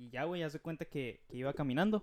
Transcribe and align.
Y 0.00 0.08
ya, 0.08 0.24
güey, 0.24 0.42
haz 0.42 0.54
de 0.54 0.60
cuenta 0.60 0.86
que, 0.86 1.20
que 1.28 1.36
iba 1.36 1.52
caminando. 1.52 2.02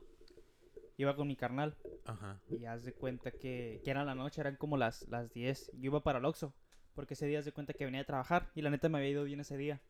Iba 0.97 1.15
con 1.15 1.27
mi 1.27 1.35
carnal. 1.35 1.75
Ajá. 2.05 2.39
Y 2.47 2.65
haz 2.65 2.83
de 2.83 2.93
cuenta 2.93 3.31
que, 3.31 3.81
que 3.83 3.89
era 3.89 4.05
la 4.05 4.13
noche, 4.13 4.39
eran 4.39 4.55
como 4.55 4.77
las, 4.77 5.07
las 5.09 5.33
10. 5.33 5.71
Yo 5.73 5.85
iba 5.85 6.03
para 6.03 6.19
el 6.19 6.25
Oxxo. 6.25 6.53
Porque 6.93 7.15
ese 7.15 7.25
día 7.25 7.39
haz 7.39 7.45
de 7.45 7.53
cuenta 7.53 7.73
que 7.73 7.85
venía 7.85 8.01
a 8.01 8.05
trabajar. 8.05 8.51
Y 8.53 8.61
la 8.61 8.69
neta 8.69 8.87
me 8.87 8.99
había 8.99 9.09
ido 9.09 9.23
bien 9.23 9.39
ese 9.39 9.57
día. 9.57 9.81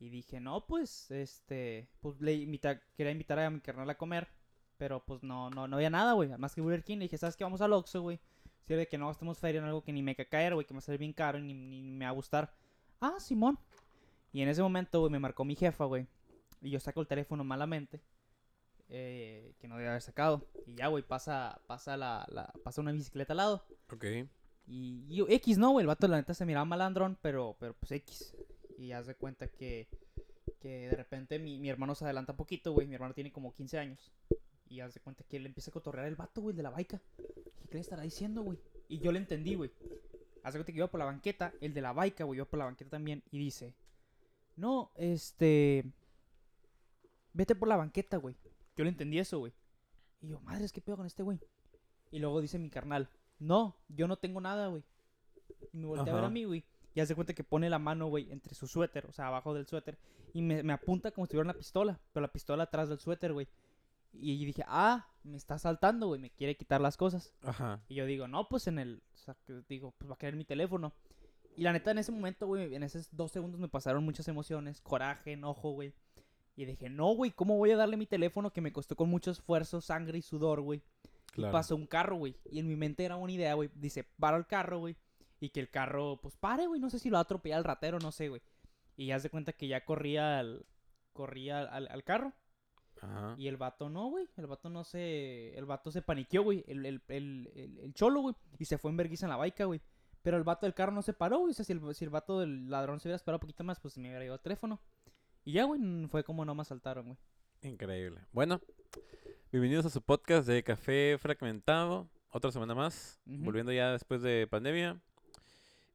Y 0.00 0.08
dije, 0.08 0.40
no, 0.40 0.66
pues, 0.66 1.10
este, 1.10 1.86
pues 2.00 2.18
le 2.22 2.32
invita, 2.32 2.80
quería 2.96 3.12
invitar 3.12 3.38
a 3.38 3.50
mi 3.50 3.60
carnal 3.60 3.90
a 3.90 3.98
comer. 3.98 4.26
Pero 4.78 5.04
pues 5.04 5.22
no, 5.22 5.50
no, 5.50 5.68
no 5.68 5.76
había 5.76 5.90
nada, 5.90 6.14
güey. 6.14 6.30
Más 6.38 6.54
que 6.54 6.62
Burger 6.62 6.82
King. 6.82 6.96
Le 6.96 7.04
dije, 7.04 7.18
¿sabes 7.18 7.36
qué? 7.36 7.44
Vamos 7.44 7.60
al 7.60 7.74
Oxxo, 7.74 8.00
güey. 8.00 8.20
Sirve 8.62 8.88
que 8.88 8.96
no 8.96 9.08
gastemos 9.08 9.38
feria 9.38 9.58
en 9.58 9.66
algo 9.66 9.84
que 9.84 9.92
ni 9.92 10.02
me 10.02 10.16
cae 10.16 10.28
caer, 10.30 10.54
güey. 10.54 10.66
Que 10.66 10.72
me 10.72 10.78
va 10.78 10.78
a 10.78 10.82
salir 10.82 10.98
bien 10.98 11.12
caro 11.12 11.38
y 11.38 11.42
ni, 11.42 11.52
ni 11.52 11.82
me 11.82 12.06
va 12.06 12.10
a 12.10 12.14
gustar. 12.14 12.54
Ah, 13.00 13.16
Simón. 13.18 13.58
Y 14.32 14.40
en 14.40 14.48
ese 14.48 14.62
momento, 14.62 15.00
güey, 15.00 15.12
me 15.12 15.18
marcó 15.18 15.44
mi 15.44 15.54
jefa, 15.54 15.84
güey. 15.84 16.06
Y 16.64 16.70
yo 16.70 16.80
saco 16.80 17.00
el 17.00 17.06
teléfono 17.06 17.44
malamente. 17.44 18.00
eh, 18.88 19.54
que 19.60 19.66
no 19.68 19.76
debía 19.76 19.90
haber 19.90 20.02
sacado. 20.02 20.46
Y 20.66 20.74
ya, 20.74 20.88
güey, 20.88 21.02
pasa, 21.02 21.60
pasa, 21.66 21.96
la, 21.96 22.26
la- 22.30 22.52
pasa 22.62 22.80
una 22.82 22.92
bicicleta 22.92 23.32
al 23.32 23.38
lado. 23.38 23.64
Ok. 23.90 24.04
Y, 24.66 25.06
y 25.08 25.16
yo, 25.16 25.26
X, 25.28 25.56
no, 25.58 25.70
güey. 25.70 25.82
El 25.84 25.86
vato, 25.88 26.06
la 26.06 26.16
neta, 26.18 26.34
se 26.34 26.44
miraba 26.46 26.64
malandrón, 26.66 27.18
pero, 27.22 27.56
pero 27.58 27.74
pues 27.74 27.92
X. 27.92 28.34
Y 28.78 28.88
ya 28.88 29.02
se 29.02 29.14
cuenta 29.14 29.48
que, 29.48 29.88
que 30.60 30.88
de 30.88 30.96
repente 30.96 31.38
mi, 31.38 31.58
mi 31.58 31.70
hermano 31.70 31.94
se 31.94 32.04
adelanta 32.04 32.36
poquito, 32.36 32.72
güey. 32.72 32.86
Mi 32.86 32.94
hermano 32.94 33.14
tiene 33.14 33.32
como 33.32 33.54
15 33.54 33.78
años. 33.78 34.12
Y 34.68 34.76
ya 34.76 34.90
se 34.90 35.00
cuenta 35.00 35.24
que 35.24 35.38
él 35.38 35.46
empieza 35.46 35.70
a 35.70 35.72
cotorrear 35.74 36.06
el 36.06 36.16
vato, 36.16 36.40
güey, 36.42 36.52
el 36.52 36.56
de 36.58 36.62
la 36.62 36.70
baica. 36.70 37.00
¿qué 37.70 37.74
le 37.74 37.80
estará 37.80 38.02
diciendo, 38.02 38.42
güey? 38.42 38.58
Y 38.88 38.98
yo 39.00 39.12
le 39.12 39.18
entendí, 39.18 39.54
güey. 39.54 39.70
Hace 40.42 40.58
cuenta 40.58 40.72
que 40.72 40.78
iba 40.78 40.90
por 40.90 41.00
la 41.00 41.06
banqueta, 41.06 41.52
el 41.60 41.72
de 41.74 41.80
la 41.80 41.92
baica, 41.92 42.24
güey, 42.24 42.36
iba 42.38 42.44
por 42.46 42.58
la 42.58 42.66
banqueta 42.66 42.90
también. 42.90 43.22
Y 43.30 43.38
dice, 43.38 43.74
no, 44.56 44.92
este. 44.96 45.84
Vete 47.34 47.54
por 47.54 47.68
la 47.68 47.76
banqueta, 47.76 48.16
güey. 48.16 48.36
Yo 48.76 48.84
le 48.84 48.90
entendí 48.90 49.18
eso, 49.18 49.38
güey. 49.38 49.52
Y 50.22 50.28
yo, 50.28 50.40
madre, 50.40 50.66
¿qué 50.72 50.80
pedo 50.80 50.96
con 50.96 51.06
este 51.06 51.22
güey? 51.22 51.38
Y 52.10 52.18
luego 52.18 52.40
dice 52.40 52.58
mi 52.58 52.70
carnal, 52.70 53.10
no, 53.38 53.76
yo 53.88 54.08
no 54.08 54.16
tengo 54.16 54.40
nada, 54.40 54.68
güey. 54.68 54.82
Y 55.72 55.76
me 55.76 55.86
voltea 55.86 56.12
a 56.12 56.16
ver 56.16 56.24
a 56.24 56.30
mí, 56.30 56.44
güey. 56.44 56.64
Y 56.94 57.00
hace 57.00 57.14
cuenta 57.14 57.34
que 57.34 57.44
pone 57.44 57.68
la 57.68 57.78
mano, 57.78 58.06
güey, 58.06 58.30
entre 58.30 58.54
su 58.54 58.66
suéter, 58.66 59.04
o 59.06 59.12
sea, 59.12 59.26
abajo 59.26 59.52
del 59.52 59.66
suéter. 59.66 59.98
Y 60.32 60.42
me, 60.42 60.62
me 60.62 60.72
apunta 60.72 61.10
como 61.10 61.26
si 61.26 61.32
tuviera 61.32 61.44
una 61.44 61.58
pistola, 61.58 62.00
pero 62.12 62.22
la 62.22 62.32
pistola 62.32 62.64
atrás 62.64 62.88
del 62.88 63.00
suéter, 63.00 63.32
güey. 63.32 63.48
Y 64.12 64.44
dije, 64.44 64.64
ah, 64.68 65.08
me 65.24 65.36
está 65.36 65.54
asaltando, 65.54 66.06
güey, 66.06 66.20
me 66.20 66.30
quiere 66.30 66.56
quitar 66.56 66.80
las 66.80 66.96
cosas. 66.96 67.34
Ajá. 67.42 67.82
Y 67.88 67.96
yo 67.96 68.06
digo, 68.06 68.28
no, 68.28 68.48
pues 68.48 68.66
en 68.68 68.78
el. 68.78 69.02
O 69.12 69.16
sea, 69.16 69.36
que 69.44 69.62
digo, 69.68 69.92
pues 69.98 70.08
va 70.08 70.14
a 70.14 70.18
querer 70.18 70.36
mi 70.36 70.44
teléfono. 70.44 70.92
Y 71.56 71.62
la 71.62 71.72
neta, 71.72 71.90
en 71.90 71.98
ese 71.98 72.12
momento, 72.12 72.46
güey, 72.46 72.74
en 72.74 72.82
esos 72.82 73.08
dos 73.10 73.32
segundos 73.32 73.60
me 73.60 73.68
pasaron 73.68 74.04
muchas 74.04 74.28
emociones, 74.28 74.80
coraje, 74.80 75.32
enojo, 75.32 75.72
güey. 75.72 75.92
Y 76.56 76.64
dije, 76.66 76.88
no, 76.88 77.14
güey, 77.14 77.32
¿cómo 77.32 77.56
voy 77.56 77.72
a 77.72 77.76
darle 77.76 77.96
mi 77.96 78.06
teléfono 78.06 78.52
que 78.52 78.60
me 78.60 78.72
costó 78.72 78.94
con 78.94 79.08
mucho 79.08 79.30
esfuerzo, 79.30 79.80
sangre 79.80 80.18
y 80.18 80.22
sudor, 80.22 80.60
güey? 80.60 80.82
Claro. 81.32 81.50
Y 81.50 81.52
pasó 81.52 81.74
un 81.74 81.86
carro, 81.86 82.16
güey. 82.16 82.36
Y 82.44 82.60
en 82.60 82.68
mi 82.68 82.76
mente 82.76 83.04
era 83.04 83.16
una 83.16 83.32
idea, 83.32 83.54
güey. 83.54 83.70
Dice, 83.74 84.04
para 84.04 84.36
el 84.36 84.46
carro, 84.46 84.78
güey. 84.78 84.96
Y 85.40 85.48
que 85.50 85.58
el 85.60 85.68
carro, 85.68 86.20
pues 86.22 86.36
pare, 86.36 86.66
güey. 86.66 86.80
No 86.80 86.90
sé 86.90 87.00
si 87.00 87.10
lo 87.10 87.14
va 87.14 87.20
a 87.20 87.22
atropellar 87.22 87.58
el 87.58 87.64
ratero, 87.64 87.98
no 87.98 88.12
sé, 88.12 88.28
güey. 88.28 88.40
Y 88.96 89.06
ya 89.06 89.18
se 89.18 89.30
cuenta 89.30 89.52
que 89.52 89.66
ya 89.66 89.84
corría 89.84 90.38
al, 90.38 90.64
corría 91.12 91.62
al, 91.62 91.88
al 91.88 92.04
carro. 92.04 92.32
Ajá. 93.00 93.34
Y 93.36 93.48
el 93.48 93.56
vato 93.56 93.90
no, 93.90 94.08
güey. 94.10 94.28
El 94.36 94.46
vato 94.46 94.70
no 94.70 94.84
se. 94.84 95.58
El 95.58 95.64
vato 95.64 95.90
se 95.90 96.02
paniqueó, 96.02 96.44
güey. 96.44 96.64
El, 96.68 96.86
el, 96.86 97.02
el, 97.08 97.50
el, 97.56 97.78
el 97.80 97.94
cholo, 97.94 98.20
güey. 98.20 98.36
Y 98.60 98.64
se 98.64 98.78
fue 98.78 98.92
en 98.92 98.96
vergüenza 98.96 99.26
en 99.26 99.30
la 99.30 99.36
baica, 99.36 99.64
güey. 99.64 99.80
Pero 100.22 100.36
el 100.36 100.44
vato 100.44 100.66
del 100.66 100.74
carro 100.74 100.92
no 100.92 101.02
se 101.02 101.12
paró, 101.12 101.40
güey. 101.40 101.50
O 101.50 101.54
sea, 101.54 101.64
si 101.64 101.72
el, 101.72 101.94
si 101.94 102.04
el 102.04 102.10
vato 102.10 102.38
del 102.38 102.70
ladrón 102.70 103.00
se 103.00 103.08
hubiera 103.08 103.16
esperado 103.16 103.36
un 103.36 103.40
poquito 103.40 103.64
más, 103.64 103.80
pues 103.80 103.98
me 103.98 104.04
hubiera 104.04 104.20
llegado 104.20 104.36
el 104.36 104.42
teléfono. 104.42 104.80
Y 105.44 105.52
ya, 105.52 105.64
güey. 105.64 105.80
Fue 106.08 106.24
como 106.24 106.44
no 106.44 106.54
me 106.54 106.62
asaltaron, 106.62 107.06
güey. 107.06 107.18
Increíble. 107.62 108.20
Bueno, 108.32 108.60
bienvenidos 109.52 109.86
a 109.86 109.90
su 109.90 110.00
podcast 110.00 110.46
de 110.46 110.62
Café 110.62 111.18
Fragmentado. 111.18 112.08
Otra 112.30 112.50
semana 112.50 112.74
más. 112.74 113.20
Volviendo 113.26 113.72
ya 113.72 113.92
después 113.92 114.22
de 114.22 114.46
pandemia. 114.46 115.00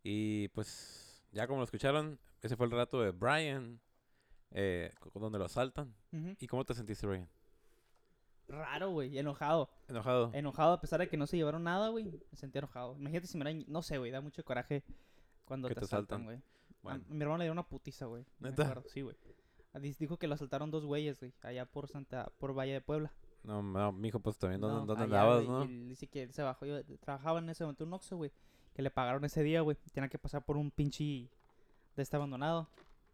Y 0.03 0.49
pues, 0.49 1.23
ya 1.31 1.47
como 1.47 1.59
lo 1.59 1.65
escucharon, 1.65 2.19
ese 2.41 2.55
fue 2.55 2.65
el 2.67 2.71
relato 2.71 3.01
de 3.01 3.11
Brian. 3.11 3.79
eh, 4.51 4.91
donde 5.15 5.39
lo 5.39 5.45
asaltan. 5.45 5.95
¿Y 6.39 6.47
cómo 6.47 6.63
te 6.63 6.73
sentiste, 6.73 7.07
Brian? 7.07 7.27
Raro, 8.47 8.91
güey. 8.91 9.17
Enojado. 9.17 9.69
¿Enojado? 9.87 10.31
Enojado 10.33 10.73
a 10.73 10.81
pesar 10.81 10.99
de 10.99 11.07
que 11.07 11.17
no 11.17 11.27
se 11.27 11.37
llevaron 11.37 11.63
nada, 11.63 11.89
güey. 11.89 12.05
Me 12.31 12.37
sentí 12.37 12.57
enojado. 12.57 12.95
Imagínate 12.97 13.27
si 13.27 13.37
me 13.37 13.65
No 13.67 13.81
sé, 13.81 13.97
güey. 13.97 14.11
Da 14.11 14.21
mucho 14.21 14.43
coraje 14.43 14.83
cuando 15.43 15.67
Que 15.67 15.75
te, 15.75 15.81
te 15.81 15.85
asaltan, 15.85 16.25
güey. 16.25 16.41
Bueno, 16.81 17.03
A 17.09 17.13
mi 17.13 17.21
hermano 17.21 17.39
le 17.39 17.43
dio 17.45 17.51
una 17.51 17.67
putiza, 17.67 18.05
güey. 18.05 18.25
¿Neta? 18.39 18.81
Sí, 18.87 19.01
güey. 19.01 19.15
Dijo 19.73 20.17
que 20.17 20.27
lo 20.27 20.33
asaltaron 20.35 20.71
dos 20.71 20.85
güeyes, 20.85 21.19
güey. 21.19 21.33
Allá 21.41 21.65
por 21.65 21.87
Santa... 21.87 22.31
Por 22.39 22.57
Valle 22.57 22.73
de 22.73 22.81
Puebla. 22.81 23.13
no, 23.43 23.61
no, 23.61 23.91
mijo, 23.91 24.19
pues 24.19 24.37
también, 24.37 24.59
¿dónde, 24.61 24.79
No, 24.79 24.85
dónde 24.85 25.03
allá, 25.03 25.21
andabas, 25.21 25.45
güey, 25.45 25.57
no? 25.59 25.65
y 25.65 25.87
dice 25.89 26.07
que 26.07 26.23
él 26.23 26.33
se 26.33 26.41
bajó. 26.41 26.65
Yo 26.65 26.83
trabajaba 26.99 27.39
en 27.39 27.49
ese 27.49 27.63
momento 27.63 27.83
en 27.83 27.89
un 27.89 27.93
Oxxo, 27.93 28.17
güey. 28.17 28.31
Que 28.73 28.81
le 28.81 28.89
pagaron 28.91 29.23
ese 29.25 29.43
día, 29.43 29.61
güey. 29.61 29.77
Tenía 29.93 30.09
que 30.09 30.17
pasar 30.17 30.43
por 30.43 30.57
un 30.57 30.71
pinche 30.71 31.29
de 31.95 32.01
este 32.01 32.15
abandonado. 32.15 32.67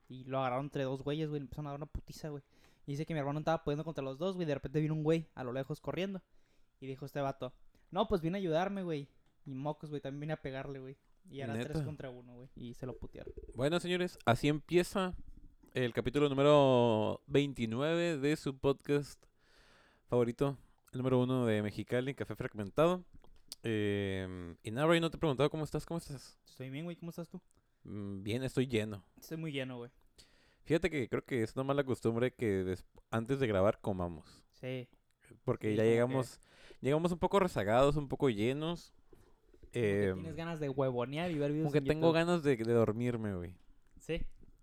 Y 0.08 0.24
lo 0.26 0.40
agarraron 0.40 0.66
entre 0.68 0.84
dos 0.84 1.04
güeyes, 1.04 1.30
güey. 1.30 1.40
Le 1.40 1.46
empezaron 1.46 1.68
a 1.68 1.70
dar 1.72 1.80
una 1.80 1.86
putiza, 1.88 2.30
güey. 2.30 2.44
Y 2.86 2.92
dice 2.92 3.06
que 3.06 3.14
mi 3.14 3.20
hermano 3.20 3.40
estaba 3.40 3.64
pudiendo 3.64 3.84
contra 3.84 4.04
los 4.04 4.18
dos, 4.18 4.36
güey. 4.36 4.46
De 4.48 4.54
repente 4.54 4.80
vino 4.80 4.94
un 4.94 5.04
güey 5.04 5.28
a 5.36 5.44
lo 5.44 5.52
lejos 5.52 5.82
corriendo. 5.82 6.22
Y 6.80 6.88
dijo 6.88 7.06
este 7.06 7.20
vato: 7.22 7.54
No, 7.92 8.08
pues 8.08 8.22
vine 8.22 8.38
a 8.38 8.40
ayudarme, 8.40 8.84
güey. 8.84 9.08
Y 9.46 9.54
mocos, 9.56 9.90
güey. 9.90 10.02
También 10.02 10.22
vine 10.22 10.34
a 10.34 10.42
pegarle, 10.42 10.80
güey. 10.80 10.98
Y 11.30 11.40
era 11.42 11.54
tres 11.54 11.70
¿Neta? 11.70 11.84
contra 11.84 12.10
uno, 12.12 12.36
güey. 12.36 12.50
Y 12.56 12.74
se 12.76 12.86
lo 12.86 12.96
putearon. 12.98 13.34
Bueno, 13.56 13.80
señores, 13.80 14.20
así 14.26 14.48
empieza 14.48 15.16
el 15.76 15.94
capítulo 15.94 16.30
número 16.30 17.22
29 17.28 18.18
de 18.18 18.36
su 18.38 18.58
podcast 18.58 19.22
favorito, 20.08 20.58
el 20.94 21.00
número 21.00 21.20
uno 21.22 21.46
de 21.46 21.62
Mexicali, 21.62 22.14
Café 22.16 22.36
Fragmentado. 22.36 23.04
Eh, 23.64 24.56
y 24.64 24.72
nada, 24.72 24.88
Brian, 24.88 25.02
no 25.02 25.10
te 25.10 25.18
he 25.18 25.20
preguntado 25.20 25.50
cómo 25.50 25.64
estás, 25.66 25.86
¿cómo 25.86 25.98
estás? 25.98 26.40
Estoy 26.48 26.70
bien, 26.70 26.86
güey. 26.86 26.96
¿Cómo 26.96 27.10
estás 27.10 27.28
tú? 27.28 27.42
Mm, 27.84 28.24
Bien, 28.24 28.44
estoy 28.44 28.68
lleno. 28.68 29.04
Estoy 29.20 29.38
muy 29.38 29.52
lleno, 29.52 29.78
güey. 29.78 29.92
Fíjate 30.64 30.90
que 30.90 31.10
creo 31.10 31.24
que 31.26 31.44
es 31.44 31.54
una 31.56 31.64
mala 31.64 31.84
costumbre 31.84 32.32
que 32.34 32.76
antes 33.12 33.40
de 33.40 33.48
grabar 33.48 33.80
comamos. 33.82 34.44
Sí. 34.54 34.88
Porque 35.44 35.72
Sí, 35.72 35.76
ya 35.76 35.84
que- 35.84 35.90
llegamos, 35.90 36.40
llegamos 36.82 37.12
un 37.12 37.20
poco 37.20 37.40
rezagados, 37.40 37.98
un 37.98 38.08
poco 38.08 38.30
llenos. 38.30 38.94
Eh, 39.74 40.12
tienes 40.14 40.36
ganas 40.36 40.60
de 40.62 40.70
huevonear 40.70 41.30
y 41.32 41.38
ver 41.38 41.52
videos 41.52 41.66
como 41.66 41.74
que 41.74 41.80
en 41.80 41.84
tengo 41.86 42.08
YouTube. 42.08 42.14
ganas 42.16 42.44
de, 42.44 42.56
de 42.56 42.74
dormirme, 42.74 43.36
güey. 43.36 43.54
Sí. 44.00 44.22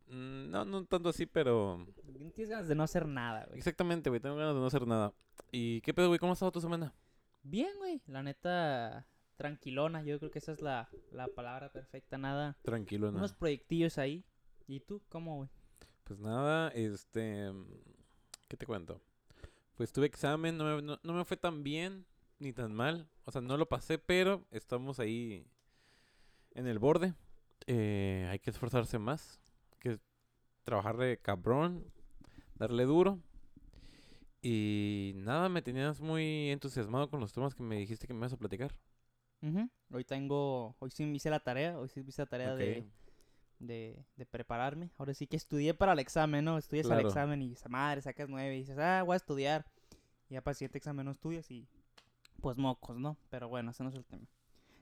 Mm, 0.08 0.50
No, 0.50 0.64
no 0.64 0.84
tanto 0.84 1.08
así, 1.08 1.26
pero 1.26 1.86
Tienes 2.34 2.50
ganas 2.50 2.68
de 2.68 2.74
no 2.74 2.82
hacer 2.82 3.06
nada, 3.06 3.44
güey. 3.46 3.58
Exactamente, 3.58 4.08
güey. 4.10 4.20
Tengo 4.20 4.36
ganas 4.36 4.54
de 4.54 4.60
no 4.60 4.66
hacer 4.66 4.86
nada. 4.86 5.12
¿Y 5.50 5.80
qué 5.82 5.92
pedo, 5.94 6.08
güey? 6.08 6.18
¿Cómo 6.18 6.32
ha 6.32 6.34
estado 6.34 6.52
tu 6.52 6.60
semana? 6.60 6.94
Bien, 7.42 7.70
güey. 7.78 8.00
La 8.06 8.22
neta, 8.22 9.06
tranquilona. 9.36 10.02
Yo 10.02 10.18
creo 10.18 10.30
que 10.30 10.38
esa 10.38 10.52
es 10.52 10.60
la, 10.62 10.88
la 11.10 11.28
palabra 11.28 11.70
perfecta. 11.72 12.18
Nada. 12.18 12.56
Tranquilo, 12.62 13.10
¿no? 13.10 13.18
Unos 13.18 13.32
proyectillos 13.34 13.98
ahí. 13.98 14.24
¿Y 14.66 14.80
tú? 14.80 15.02
¿Cómo, 15.08 15.36
güey? 15.36 15.48
Pues 16.04 16.19
nada, 16.20 16.69
este... 16.69 17.52
¿Qué 18.48 18.56
te 18.56 18.66
cuento? 18.66 19.00
Pues 19.76 19.92
tuve 19.92 20.06
examen, 20.06 20.56
no 20.58 20.64
me, 20.76 20.82
no, 20.82 20.98
no 21.02 21.12
me 21.14 21.24
fue 21.24 21.36
tan 21.36 21.62
bien 21.62 22.06
ni 22.38 22.52
tan 22.52 22.72
mal. 22.74 23.08
O 23.24 23.32
sea, 23.32 23.40
no 23.40 23.56
lo 23.56 23.69
pasé, 23.69 23.98
pero 23.98 24.44
estamos 24.50 25.00
ahí 25.00 25.46
en 26.54 26.66
el 26.66 26.78
borde. 26.78 27.14
Eh, 27.66 28.28
hay 28.30 28.38
que 28.38 28.50
esforzarse 28.50 28.98
más. 28.98 29.40
Trabajarle 30.64 31.18
cabrón, 31.18 31.84
darle 32.54 32.84
duro. 32.84 33.18
Y 34.40 35.12
nada, 35.16 35.48
me 35.48 35.62
tenías 35.62 36.00
muy 36.00 36.50
entusiasmado 36.50 37.08
con 37.08 37.20
los 37.20 37.32
temas 37.32 37.54
que 37.54 37.62
me 37.62 37.76
dijiste 37.76 38.06
que 38.06 38.12
me 38.14 38.20
ibas 38.20 38.32
a 38.32 38.36
platicar. 38.36 38.72
Ujú. 39.40 39.68
Hoy 39.92 40.04
tengo... 40.04 40.74
Hoy 40.80 40.90
sí 40.90 41.04
me 41.04 41.16
hice 41.16 41.30
la 41.30 41.40
tarea. 41.40 41.78
Hoy 41.78 41.88
sí 41.88 42.02
me 42.02 42.08
hice 42.08 42.22
la 42.22 42.26
tarea 42.26 42.54
de, 42.56 42.84
de, 43.60 44.04
de 44.16 44.26
prepararme. 44.26 44.90
Ahora 44.98 45.14
sí 45.14 45.26
que 45.26 45.36
estudié 45.36 45.74
para 45.74 45.92
el 45.92 45.98
examen, 46.00 46.44
¿no? 46.44 46.58
Estudias 46.58 46.86
al 46.86 46.92
Claro. 46.94 47.08
examen 47.08 47.42
y 47.42 47.52
esa 47.52 47.68
madre, 47.68 48.02
sacas 48.02 48.28
nueve 48.28 48.54
y 48.56 48.58
dices, 48.60 48.78
ah, 48.78 49.02
voy 49.04 49.14
a 49.14 49.16
estudiar. 49.16 49.64
Y 50.28 50.34
ya 50.34 50.42
para 50.42 50.52
el 50.52 50.56
siguiente 50.56 50.78
examen 50.78 51.04
no 51.06 51.12
estudias 51.12 51.50
y... 51.50 51.66
Pues 52.40 52.56
mocos, 52.58 52.98
¿no? 52.98 53.16
Pero 53.31 53.48
bueno, 53.48 53.70
ese 53.70 53.84
no 53.84 53.90
es 53.90 53.94
el 53.94 54.04
tema. 54.04 54.26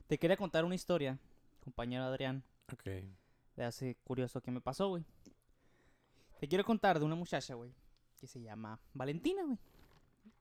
Te 0.07 0.17
quería 0.17 0.35
contar 0.37 0.65
una 0.65 0.73
historia, 0.73 1.19
compañero 1.59 2.03
Adrián. 2.03 2.43
Ok. 2.73 2.83
de 3.55 3.63
hace 3.63 3.95
curioso 4.03 4.41
que 4.41 4.49
me 4.49 4.61
pasó, 4.61 4.87
güey. 4.89 5.03
Te 6.41 6.47
quiero 6.47 6.63
contar 6.63 6.97
de 6.97 7.05
una 7.05 7.13
muchacha, 7.13 7.53
güey, 7.53 7.71
que 8.17 8.25
se 8.25 8.41
llama 8.41 8.79
Valentina, 8.95 9.43
güey. 9.43 9.59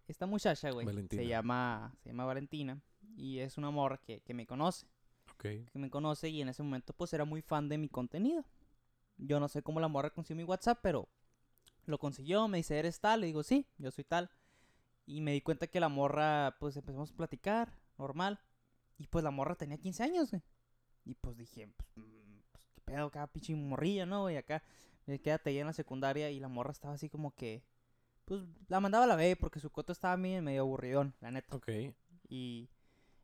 Esta 0.08 0.24
muchacha, 0.24 0.70
güey, 0.70 0.86
Valentina. 0.86 1.22
se 1.22 1.28
llama, 1.28 1.94
se 2.02 2.08
llama 2.08 2.24
Valentina 2.24 2.80
y 3.18 3.40
es 3.40 3.58
una 3.58 3.70
morra 3.70 3.98
que, 3.98 4.22
que 4.22 4.32
me 4.32 4.46
conoce, 4.46 4.86
que 5.36 5.68
me 5.74 5.90
conoce 5.90 6.30
y 6.30 6.40
en 6.40 6.48
ese 6.48 6.62
momento 6.62 6.94
pues 6.94 7.12
era 7.12 7.26
muy 7.26 7.42
fan 7.42 7.68
de 7.68 7.76
mi 7.76 7.90
contenido. 7.90 8.46
Yo 9.18 9.40
no 9.40 9.48
sé 9.48 9.62
cómo 9.62 9.78
la 9.78 9.88
morra 9.88 10.08
consiguió 10.08 10.42
mi 10.42 10.48
WhatsApp, 10.48 10.78
pero 10.80 11.06
lo 11.84 11.98
consiguió, 11.98 12.48
me 12.48 12.56
dice, 12.56 12.78
¿eres 12.78 12.98
tal? 12.98 13.20
Le 13.20 13.26
digo, 13.26 13.42
sí, 13.42 13.66
yo 13.76 13.90
soy 13.90 14.04
tal. 14.04 14.30
Y 15.04 15.20
me 15.20 15.32
di 15.32 15.42
cuenta 15.42 15.66
que 15.66 15.80
la 15.80 15.90
morra, 15.90 16.56
pues 16.60 16.78
empezamos 16.78 17.10
a 17.10 17.14
platicar, 17.14 17.74
normal. 17.98 18.40
Y 18.96 19.06
pues 19.06 19.22
la 19.22 19.30
morra 19.30 19.54
tenía 19.54 19.76
15 19.76 20.02
años, 20.02 20.30
güey. 20.30 20.42
Y 21.04 21.14
pues 21.14 21.36
dije, 21.36 21.68
pues, 21.76 21.90
pues, 22.52 22.64
qué 22.72 22.80
pedo, 22.86 23.10
cada 23.10 23.26
pinche 23.26 23.54
morrilla, 23.54 24.06
¿no, 24.06 24.22
güey? 24.22 24.38
Acá, 24.38 24.62
quédate 25.06 25.54
ya 25.54 25.60
en 25.60 25.66
la 25.66 25.72
secundaria 25.72 26.30
y 26.30 26.40
la 26.40 26.48
morra 26.48 26.72
estaba 26.72 26.94
así 26.94 27.08
como 27.08 27.34
que, 27.34 27.64
pues 28.24 28.42
la 28.68 28.80
mandaba 28.80 29.04
a 29.04 29.08
la 29.08 29.16
B 29.16 29.36
porque 29.36 29.60
su 29.60 29.70
coto 29.70 29.92
estaba 29.92 30.16
bien 30.16 30.44
medio 30.44 30.62
aburridón, 30.62 31.14
la 31.20 31.30
neta. 31.30 31.56
Ok. 31.56 31.68
Y 32.28 32.68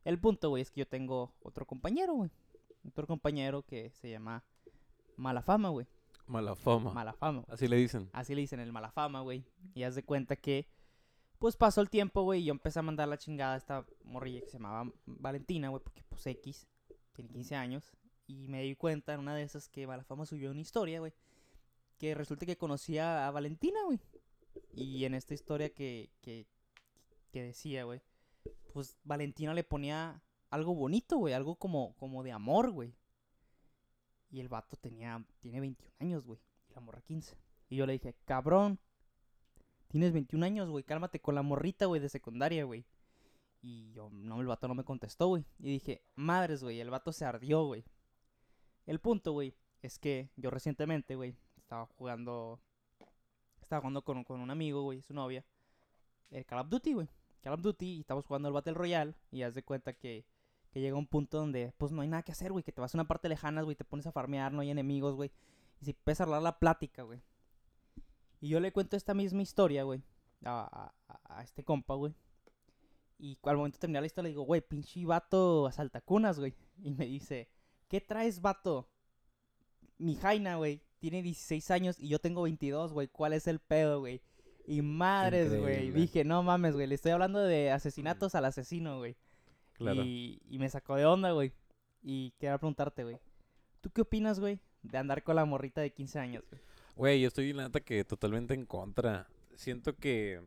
el 0.03 0.19
punto, 0.19 0.49
güey, 0.49 0.61
es 0.61 0.71
que 0.71 0.79
yo 0.81 0.87
tengo 0.87 1.33
otro 1.41 1.65
compañero, 1.65 2.13
güey. 2.13 2.31
Otro 2.87 3.07
compañero 3.07 3.63
que 3.63 3.91
se 3.91 4.09
llama 4.09 4.43
Malafama, 5.17 5.69
güey. 5.69 5.87
Mala 6.27 6.55
fama. 6.55 6.91
Malafama. 6.93 7.45
Así 7.47 7.67
le 7.67 7.77
dicen. 7.77 8.09
Así 8.11 8.35
le 8.35 8.41
dicen 8.41 8.59
el 8.59 8.73
Malafama, 8.73 9.21
güey. 9.21 9.45
Y 9.73 9.83
haz 9.83 9.95
de 9.95 10.03
cuenta 10.03 10.35
que, 10.35 10.67
pues 11.39 11.55
pasó 11.55 11.81
el 11.81 11.89
tiempo, 11.89 12.23
güey, 12.23 12.41
y 12.41 12.45
yo 12.45 12.51
empecé 12.51 12.79
a 12.79 12.81
mandar 12.83 13.07
la 13.07 13.17
chingada 13.17 13.53
a 13.55 13.57
esta 13.57 13.85
morrilla 14.03 14.41
que 14.41 14.47
se 14.47 14.57
llamaba 14.57 14.91
Valentina, 15.05 15.69
güey, 15.69 15.81
porque 15.81 16.03
pues 16.09 16.25
X, 16.27 16.67
tiene 17.13 17.29
15 17.29 17.55
años. 17.55 17.93
Y 18.27 18.49
me 18.49 18.61
di 18.61 18.75
cuenta 18.75 19.13
en 19.13 19.21
una 19.21 19.35
de 19.35 19.43
esas 19.43 19.69
que 19.69 19.87
Malafama 19.87 20.25
subió 20.25 20.51
una 20.51 20.59
historia, 20.59 20.99
güey. 20.99 21.13
Que 21.97 22.13
resulta 22.15 22.45
que 22.45 22.57
conocía 22.57 23.27
a 23.27 23.31
Valentina, 23.31 23.79
güey. 23.85 23.99
Y 24.73 25.05
en 25.05 25.13
esta 25.13 25.33
historia 25.33 25.73
que, 25.73 26.11
que, 26.21 26.47
que 27.31 27.41
decía, 27.41 27.83
güey, 27.83 28.01
pues 28.73 28.97
Valentina 29.03 29.53
le 29.53 29.63
ponía 29.63 30.21
algo 30.49 30.75
bonito, 30.75 31.17
güey, 31.17 31.33
algo 31.33 31.55
como, 31.55 31.95
como 31.95 32.23
de 32.23 32.31
amor, 32.31 32.71
güey. 32.71 32.95
Y 34.29 34.39
el 34.39 34.49
vato 34.49 34.77
tenía, 34.77 35.25
tiene 35.39 35.59
21 35.59 35.95
años, 35.99 36.25
güey, 36.25 36.39
y 36.69 36.73
la 36.73 36.81
morra 36.81 37.01
15. 37.01 37.35
Y 37.69 37.77
yo 37.77 37.85
le 37.85 37.93
dije, 37.93 38.15
cabrón, 38.25 38.79
tienes 39.87 40.13
21 40.13 40.45
años, 40.45 40.69
güey, 40.69 40.83
cálmate 40.83 41.19
con 41.19 41.35
la 41.35 41.41
morrita, 41.41 41.85
güey, 41.85 42.01
de 42.01 42.09
secundaria, 42.09 42.63
güey. 42.65 42.85
Y 43.61 43.91
yo, 43.91 44.09
no, 44.11 44.39
el 44.39 44.47
vato 44.47 44.67
no 44.67 44.75
me 44.75 44.83
contestó, 44.83 45.27
güey. 45.27 45.45
Y 45.59 45.71
dije, 45.71 46.03
madres, 46.15 46.63
güey, 46.63 46.79
el 46.79 46.89
vato 46.89 47.11
se 47.11 47.25
ardió, 47.25 47.65
güey. 47.65 47.83
El 48.85 48.99
punto, 48.99 49.31
güey, 49.31 49.55
es 49.81 49.99
que 49.99 50.29
yo 50.35 50.49
recientemente, 50.49 51.15
güey, 51.15 51.35
estaba 51.67 51.85
jugando, 51.97 52.61
estaba 53.61 53.81
jugando 53.81 54.01
con, 54.01 54.23
con 54.23 54.39
un 54.39 54.49
amigo, 54.49 54.83
güey, 54.83 55.01
su 55.01 55.13
novia, 55.13 55.43
el 56.29 56.45
Call 56.45 56.59
of 56.59 56.69
Duty, 56.69 56.93
güey. 56.93 57.09
Call 57.41 57.53
of 57.55 57.61
Duty 57.61 57.85
y 57.97 57.99
estamos 57.99 58.25
jugando 58.25 58.47
el 58.47 58.53
Battle 58.53 58.73
Royale 58.73 59.15
y 59.31 59.41
haz 59.41 59.53
de 59.53 59.63
cuenta 59.63 59.91
que, 59.91 60.25
que 60.71 60.79
llega 60.79 60.95
un 60.97 61.07
punto 61.07 61.37
donde 61.37 61.73
pues 61.77 61.91
no 61.91 62.01
hay 62.01 62.07
nada 62.07 62.23
que 62.23 62.31
hacer, 62.31 62.53
güey, 62.53 62.63
que 62.63 62.71
te 62.71 62.79
vas 62.79 62.95
a 62.95 62.97
una 62.97 63.05
parte 63.07 63.27
lejana, 63.27 63.63
güey, 63.63 63.75
te 63.75 63.83
pones 63.83 64.07
a 64.07 64.13
farmear, 64.13 64.53
no 64.53 64.61
hay 64.61 64.69
enemigos, 64.69 65.15
güey, 65.15 65.29
y 65.81 65.85
se 65.85 65.91
empieza 65.91 66.23
a 66.23 66.25
hablar 66.25 66.41
la 66.41 66.57
plática, 66.57 67.03
güey. 67.03 67.21
Y 68.39 68.47
yo 68.47 68.61
le 68.61 68.71
cuento 68.71 68.95
esta 68.95 69.13
misma 69.13 69.41
historia, 69.41 69.83
güey, 69.83 70.01
a, 70.45 70.93
a- 71.09 71.37
a 71.39 71.43
este 71.43 71.65
compa, 71.65 71.95
güey. 71.95 72.15
Y 73.19 73.37
al 73.43 73.57
momento 73.57 73.75
de 73.75 73.81
terminar 73.81 74.03
la 74.03 74.07
historia 74.07 74.23
le 74.23 74.29
digo, 74.29 74.43
güey, 74.43 74.61
pinche 74.61 75.03
vato 75.05 75.67
asaltacunas, 75.67 76.39
güey. 76.39 76.53
Y 76.77 76.91
me 76.91 77.05
dice, 77.07 77.49
¿qué 77.89 77.99
traes, 77.99 78.39
vato? 78.41 78.89
Mi 79.97 80.15
Jaina, 80.15 80.55
güey, 80.57 80.81
tiene 80.99 81.21
16 81.23 81.71
años 81.71 81.97
y 81.99 82.07
yo 82.09 82.19
tengo 82.19 82.43
22, 82.43 82.93
güey. 82.93 83.07
¿Cuál 83.07 83.33
es 83.33 83.47
el 83.47 83.59
pedo, 83.59 83.99
güey? 83.99 84.21
Y 84.65 84.81
madres, 84.81 85.57
güey. 85.57 85.91
Dije, 85.91 86.23
no 86.25 86.43
mames, 86.43 86.75
güey. 86.75 86.87
Le 86.87 86.95
estoy 86.95 87.11
hablando 87.11 87.39
de 87.39 87.71
asesinatos 87.71 88.35
al 88.35 88.45
asesino, 88.45 88.97
güey. 88.97 89.15
Claro. 89.73 90.03
Y, 90.03 90.41
y 90.49 90.57
me 90.59 90.69
sacó 90.69 90.95
de 90.95 91.05
onda, 91.05 91.31
güey. 91.31 91.53
Y 92.01 92.31
quería 92.39 92.57
preguntarte, 92.57 93.03
güey. 93.03 93.17
¿Tú 93.81 93.89
qué 93.91 94.01
opinas, 94.01 94.39
güey, 94.39 94.59
de 94.83 94.97
andar 94.97 95.23
con 95.23 95.35
la 95.35 95.45
morrita 95.45 95.81
de 95.81 95.91
15 95.93 96.19
años, 96.19 96.43
güey? 96.49 96.61
Güey, 96.95 97.21
yo 97.21 97.27
estoy 97.27 97.53
la 97.53 97.63
neta 97.63 97.79
que 97.79 98.03
totalmente 98.03 98.53
en 98.53 98.65
contra. 98.65 99.27
Siento 99.55 99.95
que. 99.95 100.41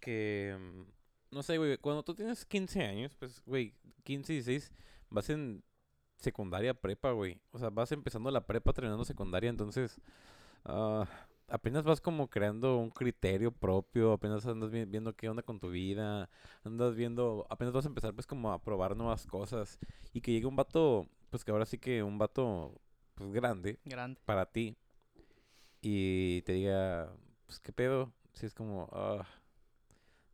Que. 0.00 0.56
mm, 0.58 0.82
No 1.34 1.42
sé, 1.42 1.58
güey. 1.58 1.76
Cuando 1.78 2.02
tú 2.02 2.14
tienes 2.14 2.44
15 2.44 2.82
años, 2.84 3.14
pues, 3.18 3.42
güey, 3.44 3.74
15, 4.04 4.32
16, 4.34 4.72
vas 5.10 5.30
en 5.30 5.62
secundaria 6.20 6.74
prepa, 6.74 7.12
güey. 7.12 7.40
O 7.52 7.58
sea, 7.58 7.70
vas 7.70 7.92
empezando 7.92 8.30
la 8.30 8.46
prepa, 8.46 8.72
terminando 8.72 9.04
secundaria, 9.04 9.50
entonces. 9.50 10.00
ah, 10.64 11.06
apenas 11.48 11.84
vas 11.84 12.00
como 12.00 12.28
creando 12.28 12.78
un 12.78 12.90
criterio 12.90 13.52
propio, 13.52 14.12
apenas 14.12 14.46
andas 14.46 14.70
vi- 14.70 14.84
viendo 14.86 15.14
qué 15.16 15.28
onda 15.28 15.42
con 15.42 15.60
tu 15.60 15.70
vida, 15.70 16.28
andas 16.64 16.94
viendo, 16.96 17.46
apenas 17.50 17.74
vas 17.74 17.84
a 17.86 17.88
empezar 17.88 18.14
pues 18.14 18.26
como 18.26 18.52
a 18.52 18.62
probar 18.62 18.96
nuevas 18.96 19.26
cosas 19.26 19.78
y 20.14 20.20
que 20.20 20.32
llegue 20.32 20.46
un 20.46 20.56
vato, 20.56 21.08
pues 21.30 21.44
que 21.44 21.50
ahora 21.52 21.66
sí 21.66 21.78
que 21.78 22.02
un 22.02 22.18
vato 22.18 22.74
pues 23.16 23.32
grande, 23.32 23.78
Grande. 23.84 24.20
para 24.26 24.46
ti 24.46 24.76
y 25.82 26.42
te 26.42 26.52
diga, 26.52 27.12
pues 27.46 27.60
qué 27.60 27.72
pedo, 27.72 28.12
si 28.34 28.46
es 28.46 28.54
como, 28.54 28.88
ah, 28.92 29.24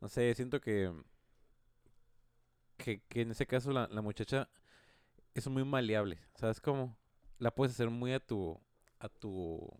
no 0.00 0.08
sé, 0.08 0.34
siento 0.34 0.60
que, 0.60 0.90
que, 2.76 3.00
que 3.08 3.22
en 3.22 3.30
ese 3.32 3.46
caso 3.46 3.72
la, 3.72 3.88
la 3.88 4.02
muchacha 4.02 4.48
es 5.38 5.48
muy 5.48 5.64
maleable, 5.64 6.18
¿sabes 6.34 6.60
cómo? 6.60 6.96
La 7.38 7.54
puedes 7.54 7.74
hacer 7.74 7.90
muy 7.90 8.12
a 8.12 8.20
tu, 8.20 8.58
a 8.98 9.08
tu, 9.08 9.70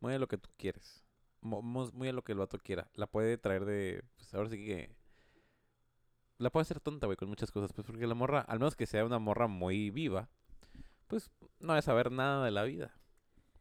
muy 0.00 0.14
a 0.14 0.18
lo 0.18 0.26
que 0.26 0.38
tú 0.38 0.48
quieres, 0.56 1.04
muy 1.42 2.08
a 2.08 2.12
lo 2.12 2.22
que 2.22 2.32
el 2.32 2.38
vato 2.38 2.58
quiera, 2.58 2.90
la 2.94 3.06
puede 3.06 3.36
traer 3.36 3.64
de, 3.64 4.02
pues 4.16 4.32
ahora 4.34 4.48
sí 4.48 4.56
que, 4.56 4.96
la 6.38 6.50
puede 6.50 6.62
hacer 6.62 6.80
tonta, 6.80 7.06
güey, 7.06 7.16
con 7.16 7.28
muchas 7.28 7.50
cosas, 7.50 7.72
pues 7.72 7.86
porque 7.86 8.06
la 8.06 8.14
morra, 8.14 8.40
al 8.40 8.58
menos 8.58 8.76
que 8.76 8.86
sea 8.86 9.04
una 9.04 9.18
morra 9.18 9.48
muy 9.48 9.90
viva, 9.90 10.28
pues 11.08 11.30
no 11.58 11.74
debe 11.74 11.82
saber 11.82 12.10
nada 12.10 12.44
de 12.44 12.50
la 12.50 12.62
vida. 12.62 12.94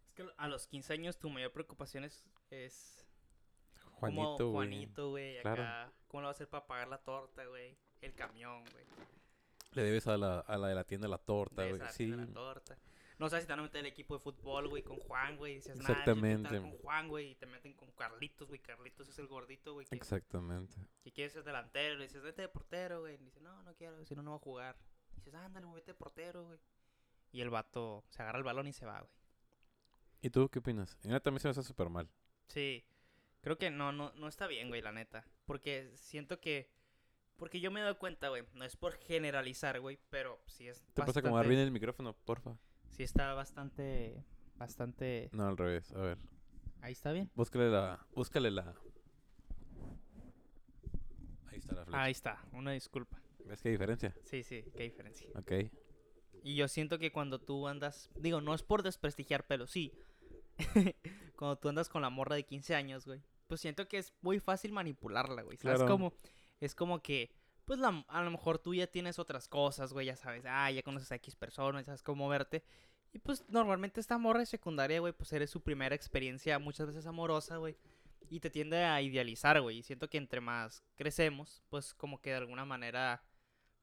Es 0.05 0.13
que 0.13 0.25
a 0.37 0.47
los 0.47 0.67
15 0.67 0.93
años 0.93 1.17
tu 1.17 1.29
mayor 1.29 1.51
preocupación 1.51 2.03
es, 2.03 2.23
es 2.49 3.05
Juanito, 3.99 4.21
como 4.21 4.51
güey. 4.51 4.67
Juanito, 4.67 5.09
güey, 5.09 5.41
Claro. 5.41 5.91
¿Cómo 6.07 6.21
lo 6.21 6.25
va 6.25 6.29
a 6.29 6.31
hacer 6.31 6.47
para 6.47 6.65
pagar 6.65 6.87
la 6.87 6.99
torta, 6.99 7.45
güey? 7.45 7.77
El 7.99 8.13
camión, 8.13 8.63
güey. 8.71 8.85
Le 9.77 9.83
debes 9.83 10.07
a 10.07 10.17
la, 10.17 10.39
a 10.39 10.57
la 10.57 10.69
de 10.69 10.73
la 10.73 10.83
tienda 10.85 11.07
la 11.07 11.19
torta, 11.19 11.63
güey. 11.67 11.79
Sí. 11.91 12.07
la 12.07 12.25
torta. 12.25 12.75
No 13.19 13.29
sabes 13.29 13.43
si 13.43 13.47
te 13.47 13.53
van 13.53 13.59
a 13.59 13.63
meter 13.63 13.81
el 13.81 13.85
equipo 13.85 14.15
de 14.15 14.19
fútbol, 14.19 14.67
güey, 14.69 14.81
con 14.81 14.97
Juan, 14.97 15.37
güey. 15.37 15.53
Dices, 15.53 15.79
Exactamente. 15.79 16.59
con 16.59 16.71
Juan, 16.79 17.07
güey, 17.07 17.29
y 17.29 17.35
te 17.35 17.45
meten 17.45 17.73
con 17.73 17.91
Carlitos, 17.91 18.47
güey. 18.47 18.59
Carlitos 18.59 19.07
es 19.07 19.19
el 19.19 19.27
gordito, 19.27 19.73
güey, 19.73 19.85
Exactamente. 19.91 20.75
que 21.03 21.11
quiere 21.11 21.29
ser 21.29 21.43
delantero. 21.43 21.95
Le 21.95 22.05
dices, 22.05 22.23
vete 22.23 22.41
de 22.41 22.49
portero, 22.49 23.01
güey. 23.01 23.13
Y 23.13 23.17
dice, 23.25 23.39
no, 23.39 23.61
no 23.61 23.75
quiero, 23.75 24.03
si 24.03 24.15
no, 24.15 24.23
no 24.23 24.31
voy 24.31 24.37
a 24.37 24.43
jugar. 24.43 24.77
Y 25.11 25.15
dices, 25.17 25.35
ándale, 25.35 25.67
güey, 25.67 25.75
vete 25.75 25.91
de 25.91 25.95
portero, 25.95 26.43
güey. 26.43 26.59
Y 27.31 27.41
el 27.41 27.51
vato 27.51 28.03
se 28.09 28.23
agarra 28.23 28.39
el 28.39 28.43
balón 28.43 28.65
y 28.65 28.73
se 28.73 28.87
va, 28.87 28.99
güey. 28.99 29.13
¿Y 30.21 30.31
tú 30.31 30.49
qué 30.49 30.57
opinas? 30.57 30.97
Mí 31.03 31.19
también 31.19 31.39
se 31.39 31.49
me 31.49 31.51
hace 31.51 31.61
súper 31.61 31.89
mal. 31.89 32.09
Sí, 32.47 32.83
creo 33.41 33.59
que 33.59 33.69
no, 33.69 33.91
no, 33.91 34.11
no 34.15 34.27
está 34.27 34.47
bien, 34.47 34.69
güey, 34.69 34.81
la 34.81 34.91
neta. 34.91 35.23
Porque 35.45 35.91
siento 35.95 36.39
que. 36.41 36.75
Porque 37.37 37.59
yo 37.59 37.71
me 37.71 37.81
doy 37.81 37.95
cuenta, 37.95 38.29
güey. 38.29 38.43
No 38.53 38.65
es 38.65 38.75
por 38.75 38.93
generalizar, 38.97 39.79
güey, 39.79 39.99
pero 40.09 40.39
sí 40.47 40.67
es. 40.67 40.83
¿Te 40.93 41.03
pasa 41.03 41.19
acomodar 41.19 41.47
bien 41.47 41.59
el 41.61 41.71
micrófono, 41.71 42.13
porfa? 42.13 42.57
Sí 42.91 43.03
está 43.03 43.33
bastante. 43.33 44.23
Bastante. 44.55 45.29
No, 45.33 45.47
al 45.47 45.57
revés. 45.57 45.91
A 45.93 45.99
ver. 46.01 46.17
Ahí 46.81 46.93
está 46.93 47.11
bien. 47.11 47.29
Búscale 47.35 47.69
la... 47.69 48.05
Búscale 48.15 48.49
la... 48.51 48.73
Ahí 51.47 51.57
está 51.59 51.75
la 51.75 51.85
flecha. 51.85 52.01
Ahí 52.03 52.11
está, 52.11 52.45
una 52.53 52.71
disculpa. 52.71 53.19
¿Ves 53.45 53.61
qué 53.61 53.69
diferencia? 53.69 54.15
Sí, 54.23 54.43
sí, 54.43 54.63
qué 54.75 54.83
diferencia. 54.83 55.29
Ok. 55.35 55.51
Y 56.43 56.55
yo 56.55 56.67
siento 56.67 56.99
que 56.99 57.11
cuando 57.11 57.39
tú 57.39 57.67
andas. 57.67 58.09
Digo, 58.15 58.41
no 58.41 58.53
es 58.53 58.63
por 58.63 58.83
desprestigiar, 58.83 59.45
pero 59.47 59.67
sí. 59.67 59.93
cuando 61.35 61.57
tú 61.57 61.69
andas 61.69 61.89
con 61.89 62.01
la 62.01 62.09
morra 62.09 62.35
de 62.35 62.43
15 62.43 62.75
años, 62.75 63.05
güey. 63.05 63.21
Pues 63.47 63.61
siento 63.61 63.87
que 63.87 63.97
es 63.97 64.13
muy 64.21 64.39
fácil 64.39 64.71
manipularla, 64.73 65.41
güey. 65.43 65.57
¿Sabes 65.57 65.77
Claro. 65.79 65.91
cómo? 65.91 66.13
Es 66.59 66.75
como 66.75 67.01
que. 67.01 67.31
Pues 67.65 67.79
la, 67.79 68.05
a 68.07 68.23
lo 68.23 68.31
mejor 68.31 68.59
tú 68.59 68.73
ya 68.73 68.87
tienes 68.87 69.19
otras 69.19 69.49
cosas, 69.49 69.91
güey, 69.91 70.05
ya 70.05 70.15
sabes. 70.15 70.45
Ah, 70.47 70.71
ya 70.71 70.83
conoces 70.83 71.11
a 71.11 71.15
X 71.15 71.35
personas, 71.35 71.81
ya 71.81 71.87
sabes 71.87 72.03
cómo 72.03 72.23
moverte. 72.23 72.63
Y 73.11 73.19
pues 73.19 73.43
normalmente 73.49 73.99
esta 73.99 74.17
morra 74.17 74.39
de 74.39 74.45
secundaria, 74.45 75.01
güey, 75.01 75.11
pues 75.11 75.33
eres 75.33 75.49
su 75.49 75.61
primera 75.61 75.93
experiencia 75.93 76.59
muchas 76.59 76.87
veces 76.87 77.05
amorosa, 77.05 77.57
güey. 77.57 77.75
Y 78.29 78.39
te 78.39 78.49
tiende 78.49 78.83
a 78.85 79.01
idealizar, 79.01 79.59
güey. 79.59 79.79
Y 79.79 79.83
siento 79.83 80.09
que 80.09 80.17
entre 80.17 80.39
más 80.39 80.81
crecemos, 80.95 81.61
pues 81.69 81.93
como 81.93 82.21
que 82.21 82.29
de 82.29 82.37
alguna 82.37 82.63
manera 82.63 83.21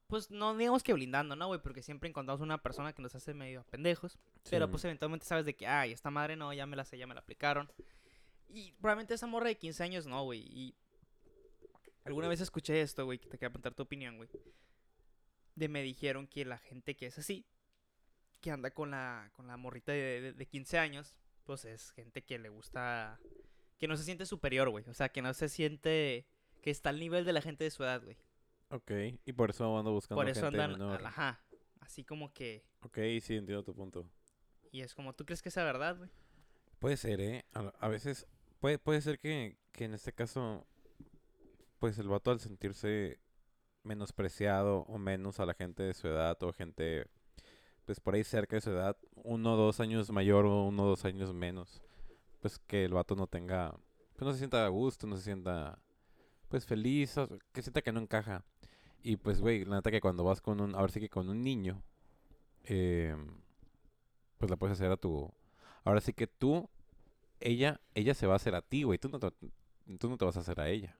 pues 0.07 0.29
no 0.29 0.55
digamos 0.55 0.83
que 0.83 0.93
blindando, 0.93 1.35
¿no, 1.35 1.47
güey? 1.47 1.59
Porque 1.61 1.81
siempre 1.81 2.09
encontramos 2.09 2.41
una 2.41 2.61
persona 2.61 2.93
que 2.93 3.01
nos 3.01 3.15
hace 3.15 3.33
medio 3.33 3.63
pendejos. 3.63 4.19
Pero 4.49 4.69
pues 4.69 4.85
eventualmente 4.85 5.25
sabes 5.25 5.45
de 5.45 5.55
que, 5.55 5.67
ay, 5.67 5.91
esta 5.91 6.11
madre 6.11 6.35
no, 6.35 6.53
ya 6.53 6.65
me 6.65 6.75
la 6.75 6.85
sé, 6.85 6.97
ya 6.97 7.07
me 7.07 7.15
la 7.15 7.21
aplicaron. 7.21 7.71
Y 8.47 8.73
probablemente 8.73 9.15
esa 9.15 9.27
morra 9.27 9.47
de 9.47 9.57
15 9.57 9.83
años 9.83 10.05
no, 10.05 10.23
güey. 10.23 10.41
Y 10.41 10.75
alguna 12.05 12.27
vez 12.27 12.39
escuché 12.41 12.81
esto, 12.81 13.05
güey, 13.05 13.19
que 13.19 13.25
te 13.27 13.37
quería 13.37 13.49
preguntar 13.49 13.73
tu 13.73 13.83
opinión, 13.83 14.17
güey. 14.17 14.29
De 15.55 15.67
me 15.69 15.81
dijeron 15.83 16.27
que 16.27 16.45
la 16.45 16.57
gente 16.57 16.95
que 16.95 17.07
es 17.07 17.17
así, 17.17 17.45
que 18.41 18.51
anda 18.51 18.71
con 18.71 18.91
la, 18.91 19.29
con 19.33 19.47
la 19.47 19.57
morrita 19.57 19.91
de, 19.91 20.21
de, 20.21 20.33
de 20.33 20.45
15 20.45 20.77
años, 20.77 21.15
pues 21.45 21.65
es 21.65 21.91
gente 21.91 22.23
que 22.23 22.37
le 22.39 22.49
gusta, 22.49 23.19
que 23.77 23.87
no 23.87 23.95
se 23.97 24.03
siente 24.03 24.25
superior, 24.25 24.69
güey. 24.69 24.83
O 24.89 24.93
sea, 24.93 25.09
que 25.09 25.21
no 25.21 25.33
se 25.33 25.49
siente 25.49 26.25
que 26.61 26.71
está 26.71 26.89
al 26.89 26.99
nivel 26.99 27.25
de 27.25 27.33
la 27.33 27.41
gente 27.41 27.63
de 27.63 27.71
su 27.71 27.83
edad, 27.83 28.03
güey. 28.03 28.17
Ok. 28.69 28.91
Y 29.25 29.33
por 29.33 29.49
eso 29.51 29.77
ando 29.77 29.91
buscando 29.93 30.19
Por 30.19 30.29
eso 30.29 30.41
gente 30.41 30.61
andan, 30.61 30.71
menor. 30.79 31.05
ajá, 31.05 31.39
así 31.79 32.03
como 32.03 32.33
que, 32.33 32.65
Ok, 32.81 32.97
sí, 33.21 33.35
entiendo 33.35 33.63
tu 33.63 33.73
punto. 33.75 34.09
y 34.71 34.81
es 34.81 34.93
como, 34.93 35.13
¿tú 35.13 35.25
crees 35.25 35.41
que 35.41 35.51
sea 35.51 35.63
verdad, 35.63 35.97
güey? 35.97 36.09
Puede 36.79 36.97
ser, 36.97 37.21
¿eh? 37.21 37.45
A, 37.53 37.71
a 37.79 37.87
veces 37.87 38.27
puede, 38.59 38.77
puede 38.79 39.01
ser 39.01 39.17
que, 39.19 39.57
que 39.71 39.85
en 39.85 39.93
este 39.93 40.11
caso, 40.13 40.67
pues 41.79 41.97
el 41.99 42.07
vato 42.07 42.31
al 42.31 42.39
sentirse 42.39 43.19
menospreciado 43.83 44.79
o 44.87 44.97
menos 44.97 45.39
a 45.39 45.45
la 45.45 45.53
gente 45.53 45.83
de 45.83 45.93
su 45.93 46.07
edad 46.07 46.41
o 46.43 46.53
gente, 46.53 47.07
pues 47.85 47.99
por 47.99 48.15
ahí 48.15 48.23
cerca 48.23 48.55
de 48.55 48.61
su 48.61 48.71
edad, 48.71 48.97
uno 49.15 49.53
o 49.53 49.57
dos 49.57 49.79
años 49.79 50.11
mayor 50.11 50.45
o 50.45 50.65
uno 50.65 50.83
o 50.83 50.87
dos 50.87 51.05
años 51.05 51.33
menos, 51.33 51.81
pues 52.41 52.59
que 52.59 52.85
el 52.85 52.93
vato 52.93 53.15
no 53.15 53.27
tenga 53.27 53.77
pues 54.15 54.25
no 54.25 54.31
se 54.31 54.39
sienta 54.39 54.65
a 54.65 54.69
gusto, 54.69 55.07
no 55.07 55.17
se 55.17 55.23
sienta 55.23 55.77
pues 56.47 56.65
feliz, 56.65 57.15
que 57.51 57.61
sienta 57.61 57.81
que 57.81 57.91
no 57.91 57.99
encaja. 57.99 58.45
Y 59.03 59.17
pues, 59.17 59.41
güey, 59.41 59.65
la 59.65 59.75
neta 59.75 59.91
que 59.91 60.01
cuando 60.01 60.23
vas 60.23 60.41
con 60.41 60.61
un, 60.61 60.73
ahora 60.73 60.91
sí 60.91 60.99
que 60.99 61.09
con 61.09 61.29
un 61.29 61.43
niño, 61.43 61.83
eh, 62.63 63.15
pues 64.37 64.49
la 64.49 64.57
puedes 64.57 64.73
hacer 64.73 64.91
a 64.91 64.97
tu, 64.97 65.31
ahora 65.83 66.01
sí 66.01 66.13
que 66.13 66.27
tú, 66.27 66.69
ella, 67.39 67.81
ella 67.93 68.13
se 68.13 68.25
va 68.25 68.33
a 68.33 68.35
hacer 68.37 68.55
a 68.55 68.61
ti, 68.61 68.83
güey, 68.83 68.97
tú 68.97 69.09
no 69.09 69.19
tú 69.19 70.09
no 70.09 70.17
te 70.17 70.25
vas 70.25 70.37
a 70.37 70.39
hacer 70.39 70.59
a 70.59 70.69
ella. 70.69 70.97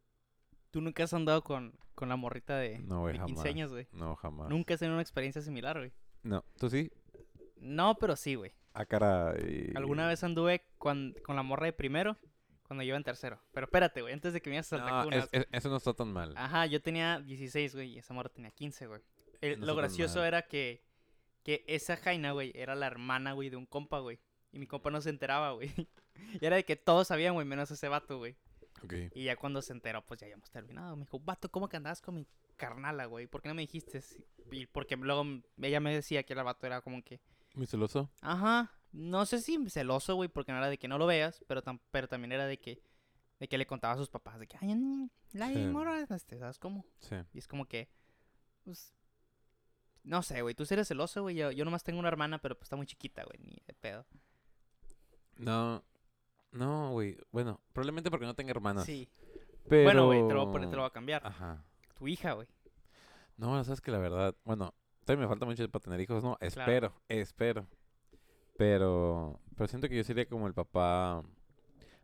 Tú 0.76 0.82
nunca 0.82 1.06
has 1.06 1.14
andado 1.14 1.42
con, 1.42 1.74
con 1.96 2.10
la 2.10 2.18
morrita 2.18 2.58
de, 2.58 2.80
No, 2.80 3.00
güey, 3.00 3.14
de 3.14 3.20
jamás. 3.20 3.36
15 3.36 3.48
años, 3.48 3.72
güey. 3.72 3.88
No, 3.94 4.14
jamás. 4.18 4.50
Nunca 4.50 4.74
has 4.74 4.82
tenido 4.82 4.96
una 4.96 5.02
experiencia 5.02 5.42
similar, 5.42 5.78
güey. 5.78 5.94
No, 6.22 6.44
tú 6.60 6.70
sí, 6.70 6.92
No, 7.56 7.96
pero 7.98 8.18
sí, 8.18 8.36
güey. 8.36 8.52
a 8.74 8.86
cara. 8.86 9.34
Alguna 9.76 10.06
vez 10.06 10.22
anduve 10.26 10.66
con, 10.78 11.16
con 11.24 11.38
la 11.38 11.44
morra 11.44 11.68
de 11.68 11.72
primero 11.72 12.18
cuando 12.68 12.84
yo 12.84 12.90
iba 12.90 12.98
en 12.98 13.06
tercero. 13.06 13.40
Pero 13.54 13.68
espérate, 13.68 14.02
güey, 14.02 14.14
antes 14.14 14.34
de 14.34 14.42
que 14.42 14.50
me 14.50 14.58
ibas 14.58 14.74
a 14.74 14.80
No, 15.06 15.12
es- 15.12 15.30
es- 15.32 15.48
eso 15.50 15.70
no 15.70 15.78
está 15.78 15.94
tan 15.94 16.12
mal. 16.12 16.34
Ajá, 16.36 16.66
yo 16.66 16.82
tenía 16.82 17.22
16, 17.22 17.74
güey, 17.74 17.94
y 17.94 18.00
esa 18.00 18.14
morra 18.14 18.28
tenía 18.28 18.52
15, 18.52 18.88
güey. 18.88 19.00
El- 19.40 19.62
No 19.62 19.68
lo 19.68 19.76
gracioso 19.78 20.18
mal. 20.20 20.28
era 20.28 20.42
que, 20.42 20.84
que 21.44 21.64
esa 21.70 21.96
Jaina, 21.96 22.34
güey, 22.34 22.52
era 22.54 22.76
la 22.76 22.88
hermana, 22.88 23.32
güey, 23.32 23.50
de 23.50 23.56
un 23.56 23.66
compa, 23.66 24.00
güey. 24.00 24.20
Y 24.52 24.60
mi 24.60 24.68
compa 24.68 24.92
no 24.92 25.00
se 25.00 25.10
enteraba, 25.10 25.54
güey. 25.54 25.72
Y 26.42 26.46
era 26.46 26.58
de 26.58 26.66
que 26.66 26.76
todos 26.76 27.08
sabían, 27.08 27.34
güey, 27.34 27.46
menos 27.48 27.72
ese 27.72 27.88
vato, 27.88 28.18
güey. 28.18 28.36
Y 29.14 29.24
ya 29.26 29.36
cuando 29.36 29.62
se 29.62 29.74
enteró, 29.74 30.06
pues 30.06 30.20
ya 30.20 30.26
habíamos 30.26 30.50
terminado. 30.52 30.96
Me 30.96 31.04
dijo, 31.04 31.20
vato, 31.20 31.50
¿cómo 31.50 31.68
que 31.70 31.78
andabas 31.78 32.02
con 32.02 32.16
mi 32.16 32.28
carnala, 32.56 33.06
güey? 33.06 33.28
¿Por 33.28 33.42
qué 33.42 33.50
no 33.50 33.56
me 33.56 33.62
dijiste? 33.64 34.02
Y 34.52 34.66
porque 34.68 34.96
luego 34.96 35.24
ella 35.62 35.80
me 35.80 35.94
decía 35.94 36.24
que 36.24 36.34
el 36.34 36.44
vato 36.44 36.66
era 36.66 36.82
como 36.82 37.04
que, 37.04 37.20
¿Muy 37.54 37.68
celoso? 37.68 38.10
ajá, 38.22 38.72
no 38.92 39.26
sé 39.26 39.42
si 39.42 39.70
celoso, 39.70 40.16
güey, 40.16 40.30
porque 40.30 40.52
no 40.52 40.58
era 40.60 40.70
de 40.70 40.78
que 40.78 40.88
no 40.88 40.98
lo 40.98 41.06
veas, 41.06 41.44
pero, 41.48 41.64
tam- 41.64 41.82
pero 41.92 42.08
también 42.08 42.32
era 42.32 42.46
de 42.46 42.60
que, 42.60 42.82
de 43.40 43.48
que 43.48 43.58
le 43.58 43.66
contaba 43.68 43.94
a 43.94 43.98
sus 43.98 44.10
papás, 44.10 44.40
de 44.40 44.48
que, 44.48 44.58
ay, 44.62 45.10
la 45.34 45.48
Sí. 45.52 45.60
morra, 45.66 46.00
este, 46.10 46.38
¿sabes 46.40 46.58
cómo? 46.60 46.86
Sí. 47.00 47.16
Y 47.34 47.40
es 47.40 47.48
como 47.48 47.66
que, 47.66 47.90
pues, 48.64 48.94
no 50.04 50.22
sé, 50.22 50.42
güey, 50.42 50.54
tú 50.56 50.66
eres 50.70 50.88
celoso, 50.88 51.24
güey. 51.24 51.36
Yo, 51.36 51.52
yo 51.52 51.66
nomás 51.66 51.84
tengo 51.84 52.00
una 52.00 52.08
hermana, 52.10 52.40
pero 52.40 52.56
pues 52.56 52.68
está 52.68 52.76
muy 52.76 52.86
chiquita, 52.86 53.24
güey, 53.24 53.40
ni 53.40 53.58
de 53.66 53.74
pedo. 53.74 54.06
No. 55.38 55.84
No, 56.56 56.92
güey. 56.92 57.18
Bueno, 57.32 57.60
probablemente 57.74 58.10
porque 58.10 58.26
no 58.26 58.34
tenga 58.34 58.52
hermanas. 58.52 58.86
Sí. 58.86 59.10
Pero... 59.68 59.84
Bueno, 59.84 60.06
güey, 60.06 60.28
te 60.28 60.34
lo 60.34 60.42
voy 60.42 60.50
a 60.50 60.52
poner, 60.52 60.70
te 60.70 60.76
lo 60.76 60.82
voy 60.84 60.90
a 60.90 60.94
cambiar. 60.94 61.26
Ajá. 61.26 61.64
Tu 61.98 62.08
hija, 62.08 62.34
güey. 62.34 62.48
No, 63.38 63.62
sabes 63.64 63.82
que 63.82 63.92
la 63.92 63.98
verdad, 63.98 64.36
bueno, 64.46 64.74
todavía 65.04 65.26
me 65.26 65.30
falta 65.30 65.46
mucho 65.46 65.70
para 65.70 65.84
tener 65.84 66.00
hijos, 66.00 66.24
no, 66.24 66.38
espero, 66.40 66.94
espero. 67.10 67.68
Pero, 68.58 69.40
pero 69.56 69.68
siento 69.68 69.90
que 69.90 69.98
yo 69.98 70.04
sería 70.06 70.26
como 70.26 70.48
el 70.48 70.54
papá, 70.54 71.22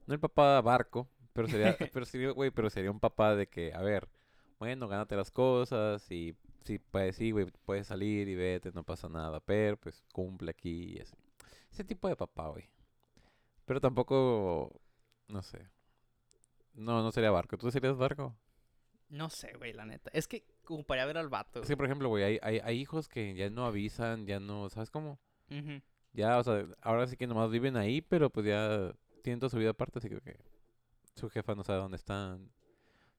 no 0.05 0.13
el 0.13 0.19
papá 0.19 0.59
barco, 0.61 1.07
pero 1.31 1.47
sería, 1.47 1.77
pero 1.93 2.05
sería, 2.05 2.31
güey, 2.31 2.51
pero 2.51 2.69
sería 2.69 2.91
un 2.91 2.99
papá 2.99 3.35
de 3.35 3.47
que, 3.47 3.73
a 3.73 3.81
ver, 3.81 4.09
bueno, 4.59 4.89
gánate 4.89 5.15
las 5.15 5.31
cosas 5.31 6.11
y 6.11 6.35
sí, 6.65 6.79
pues 6.79 7.15
sí, 7.15 7.31
güey, 7.31 7.47
puedes 7.65 7.87
salir 7.87 8.27
y 8.27 8.35
vete, 8.35 8.73
no 8.73 8.83
pasa 8.83 9.07
nada, 9.07 9.39
pero 9.39 9.77
pues 9.77 10.03
cumple 10.11 10.51
aquí 10.51 10.97
y 10.97 10.99
así. 10.99 11.15
Ese 11.71 11.85
tipo 11.85 12.09
de 12.09 12.17
papá, 12.17 12.49
güey. 12.49 12.69
Pero 13.71 13.79
tampoco, 13.79 14.81
no 15.29 15.41
sé. 15.41 15.65
No, 16.73 17.01
no 17.01 17.09
sería 17.13 17.31
barco. 17.31 17.57
¿Tú 17.57 17.71
serías 17.71 17.95
barco? 17.95 18.35
No 19.07 19.29
sé, 19.29 19.53
güey, 19.53 19.71
la 19.71 19.85
neta. 19.85 20.11
Es 20.13 20.27
que 20.27 20.43
como 20.65 20.83
para 20.83 21.05
ver 21.05 21.17
al 21.17 21.29
vato. 21.29 21.61
Es 21.61 21.69
que, 21.69 21.77
por 21.77 21.85
ejemplo, 21.85 22.09
güey, 22.09 22.25
hay, 22.25 22.39
hay, 22.41 22.59
hay 22.65 22.77
hijos 22.77 23.07
que 23.07 23.33
ya 23.33 23.49
no 23.49 23.65
avisan, 23.65 24.25
ya 24.27 24.41
no, 24.41 24.69
¿sabes 24.69 24.89
cómo? 24.89 25.21
Ya, 26.11 26.37
o 26.37 26.43
sea, 26.43 26.65
ahora 26.81 27.07
sí 27.07 27.15
que 27.15 27.27
nomás 27.27 27.49
viven 27.49 27.77
ahí, 27.77 28.01
pero 28.01 28.29
pues 28.29 28.45
ya 28.45 28.93
tienen 29.23 29.39
toda 29.39 29.49
su 29.49 29.57
vida 29.57 29.69
aparte, 29.69 29.99
así 29.99 30.09
que 30.09 30.19
su 31.15 31.29
jefa 31.29 31.55
no 31.55 31.63
sabe 31.63 31.79
dónde 31.79 31.95
están, 31.95 32.51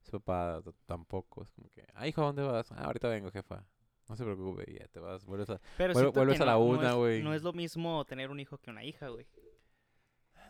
su 0.03 0.21
papá 0.21 0.61
tampoco, 0.85 1.41
es 1.41 1.49
como 1.49 1.67
que, 1.71 1.83
ah, 1.95 2.07
hijo, 2.07 2.21
¿a 2.21 2.25
dónde 2.25 2.43
vas? 2.43 2.71
Ah, 2.73 2.83
ahorita 2.83 3.07
vengo, 3.07 3.31
jefa. 3.31 3.65
No 4.07 4.15
se 4.15 4.23
preocupe, 4.23 4.71
ya 4.71 4.87
te 4.87 4.99
vas, 4.99 5.25
vuelves 5.25 5.49
a... 5.49 5.59
Pero 5.79 6.11
vuelves 6.11 6.39
a 6.41 6.45
la 6.45 6.51
no- 6.51 6.59
una, 6.59 6.93
güey. 6.93 7.23
No 7.23 7.33
es 7.33 7.41
lo 7.41 7.53
mismo 7.53 8.05
tener 8.05 8.29
un 8.29 8.39
hijo 8.39 8.59
que 8.59 8.69
una 8.69 8.83
hija, 8.83 9.07
güey. 9.07 9.25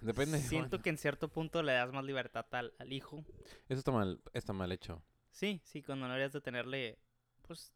Depende. 0.04 0.40
Siento 0.40 0.80
que 0.82 0.90
en 0.90 0.98
cierto 0.98 1.30
punto 1.30 1.64
le 1.64 1.74
das 1.74 1.92
más 1.92 2.04
libertad 2.04 2.46
al, 2.52 2.74
al 2.78 2.92
hijo. 2.94 3.24
Eso 3.70 3.80
está 3.80 3.92
mal, 3.92 4.22
está 4.34 4.54
mal 4.54 4.72
hecho. 4.72 5.02
Sí, 5.32 5.62
sí, 5.64 5.82
cuando 5.82 6.06
no 6.08 6.14
deberías 6.14 6.34
de 6.34 6.42
tenerle, 6.42 7.00
pues, 7.42 7.74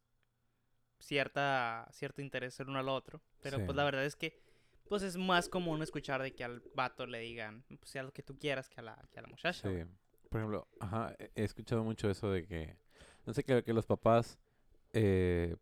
cierta, 0.99 1.87
cierto 1.91 2.21
interés 2.21 2.59
el 2.59 2.69
uno 2.69 2.79
al 2.79 2.89
otro. 2.89 3.21
Pero 3.41 3.57
Sí. 3.57 3.63
pues 3.65 3.75
la 3.75 3.83
verdad 3.83 4.05
es 4.05 4.15
que, 4.15 4.39
pues 4.89 5.03
es 5.03 5.17
más 5.17 5.49
común 5.49 5.81
escuchar 5.81 6.21
de 6.21 6.33
que 6.33 6.43
al 6.43 6.61
vato 6.75 7.05
le 7.05 7.19
digan, 7.19 7.63
pues, 7.79 7.89
sea 7.91 8.03
lo 8.03 8.11
que 8.13 8.23
tú 8.23 8.37
quieras 8.37 8.69
que 8.69 8.79
a 8.79 8.83
la, 8.83 9.07
que 9.11 9.19
a 9.19 9.21
la 9.21 9.27
muchacha. 9.27 9.69
Sí. 9.69 9.83
Por 10.29 10.41
ejemplo, 10.41 10.67
ajá, 10.79 11.15
he- 11.19 11.31
escuchado 11.43 11.83
mucho 11.83 12.09
eso 12.09 12.29
de 12.31 12.45
que, 12.45 12.77
no 13.25 13.33
sé, 13.33 13.43
que, 13.43 13.63
que 13.63 13.73
los 13.73 13.85
papás 13.85 14.37
eh, 14.93 15.55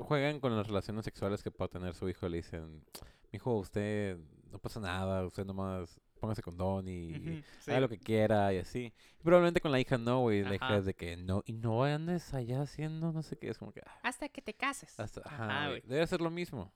juegan 0.00 0.40
con 0.40 0.56
las 0.56 0.66
relaciones 0.66 1.04
sexuales 1.04 1.42
que 1.42 1.50
pueda 1.50 1.68
tener 1.68 1.94
su 1.94 2.08
hijo. 2.08 2.28
Le 2.28 2.38
dicen, 2.38 2.84
hijo, 3.32 3.54
usted 3.56 4.18
no 4.50 4.58
pasa 4.58 4.80
nada, 4.80 5.24
usted 5.26 5.44
nomás 5.44 6.00
póngase 6.20 6.42
condón 6.42 6.88
y 6.88 7.42
sí. 7.60 7.70
haga 7.70 7.80
lo 7.80 7.88
que 7.88 7.98
quiera 7.98 8.52
y 8.54 8.58
así. 8.58 8.92
Y 9.20 9.22
probablemente 9.22 9.60
con 9.60 9.70
la 9.70 9.78
hija 9.80 9.98
no, 9.98 10.20
güey. 10.22 10.42
La 10.42 10.54
hija 10.54 10.78
es 10.78 10.84
de 10.86 10.94
que 10.94 11.16
no, 11.16 11.42
y 11.46 11.52
no 11.52 11.84
andes 11.84 12.32
allá 12.34 12.62
haciendo 12.62 13.12
no 13.12 13.22
sé 13.22 13.36
qué. 13.36 13.50
Es 13.50 13.58
como 13.58 13.72
que, 13.72 13.80
ah, 13.86 14.00
Hasta 14.02 14.28
que 14.28 14.40
te 14.42 14.54
cases. 14.54 14.98
hasta, 14.98 15.20
Ajá, 15.24 15.44
ajá, 15.44 15.68
güey. 15.68 15.82
Debe 15.84 16.06
ser 16.06 16.20
lo 16.20 16.30
mismo. 16.30 16.72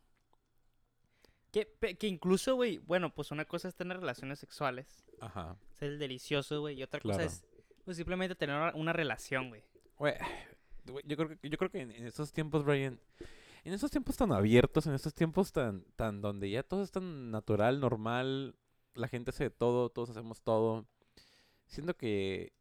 Que, 1.53 1.67
que 1.99 2.07
incluso, 2.07 2.55
güey, 2.55 2.79
bueno, 2.79 3.13
pues 3.13 3.31
una 3.33 3.45
cosa 3.45 3.67
es 3.69 3.75
tener 3.75 3.99
relaciones 3.99 4.39
sexuales, 4.39 5.05
Ajá. 5.21 5.57
ser 5.73 5.89
el 5.93 5.99
delicioso, 5.99 6.61
güey, 6.61 6.79
y 6.79 6.83
otra 6.85 7.01
Claro. 7.01 7.19
cosa 7.19 7.27
es, 7.29 7.45
pues 7.85 7.97
simplemente 7.97 8.37
tener 8.37 8.55
una, 8.55 8.73
una 8.75 8.93
relación, 8.93 9.49
güey. 9.49 9.65
Güey, 9.99 10.15
güey, 10.87 11.05
yo 11.09 11.17
creo 11.17 11.29
que, 11.31 11.49
yo 11.49 11.59
creo 11.59 11.71
que 11.71 11.81
en, 11.81 11.91
en 11.91 12.07
estos 12.07 12.33
tiempos, 12.33 12.65
Brian, 12.65 13.01
en 13.65 13.73
estos 13.75 13.91
tiempos 13.91 14.17
tan 14.17 14.33
abiertos, 14.33 14.87
en 14.87 14.95
estos 14.95 15.15
tiempos 15.15 15.53
tan, 15.53 15.85
tan 15.97 16.21
donde 16.21 16.51
ya 16.51 16.63
todo 16.63 16.83
es 16.83 16.91
tan 16.91 17.31
natural, 17.31 17.81
normal, 17.81 18.57
la 18.95 19.09
gente 19.09 19.31
hace 19.31 19.45
de 19.45 19.51
todo, 19.51 19.91
todos 19.91 20.11
hacemos 20.11 20.41
todo, 20.43 20.87
siento 21.67 21.97
que 21.97 22.53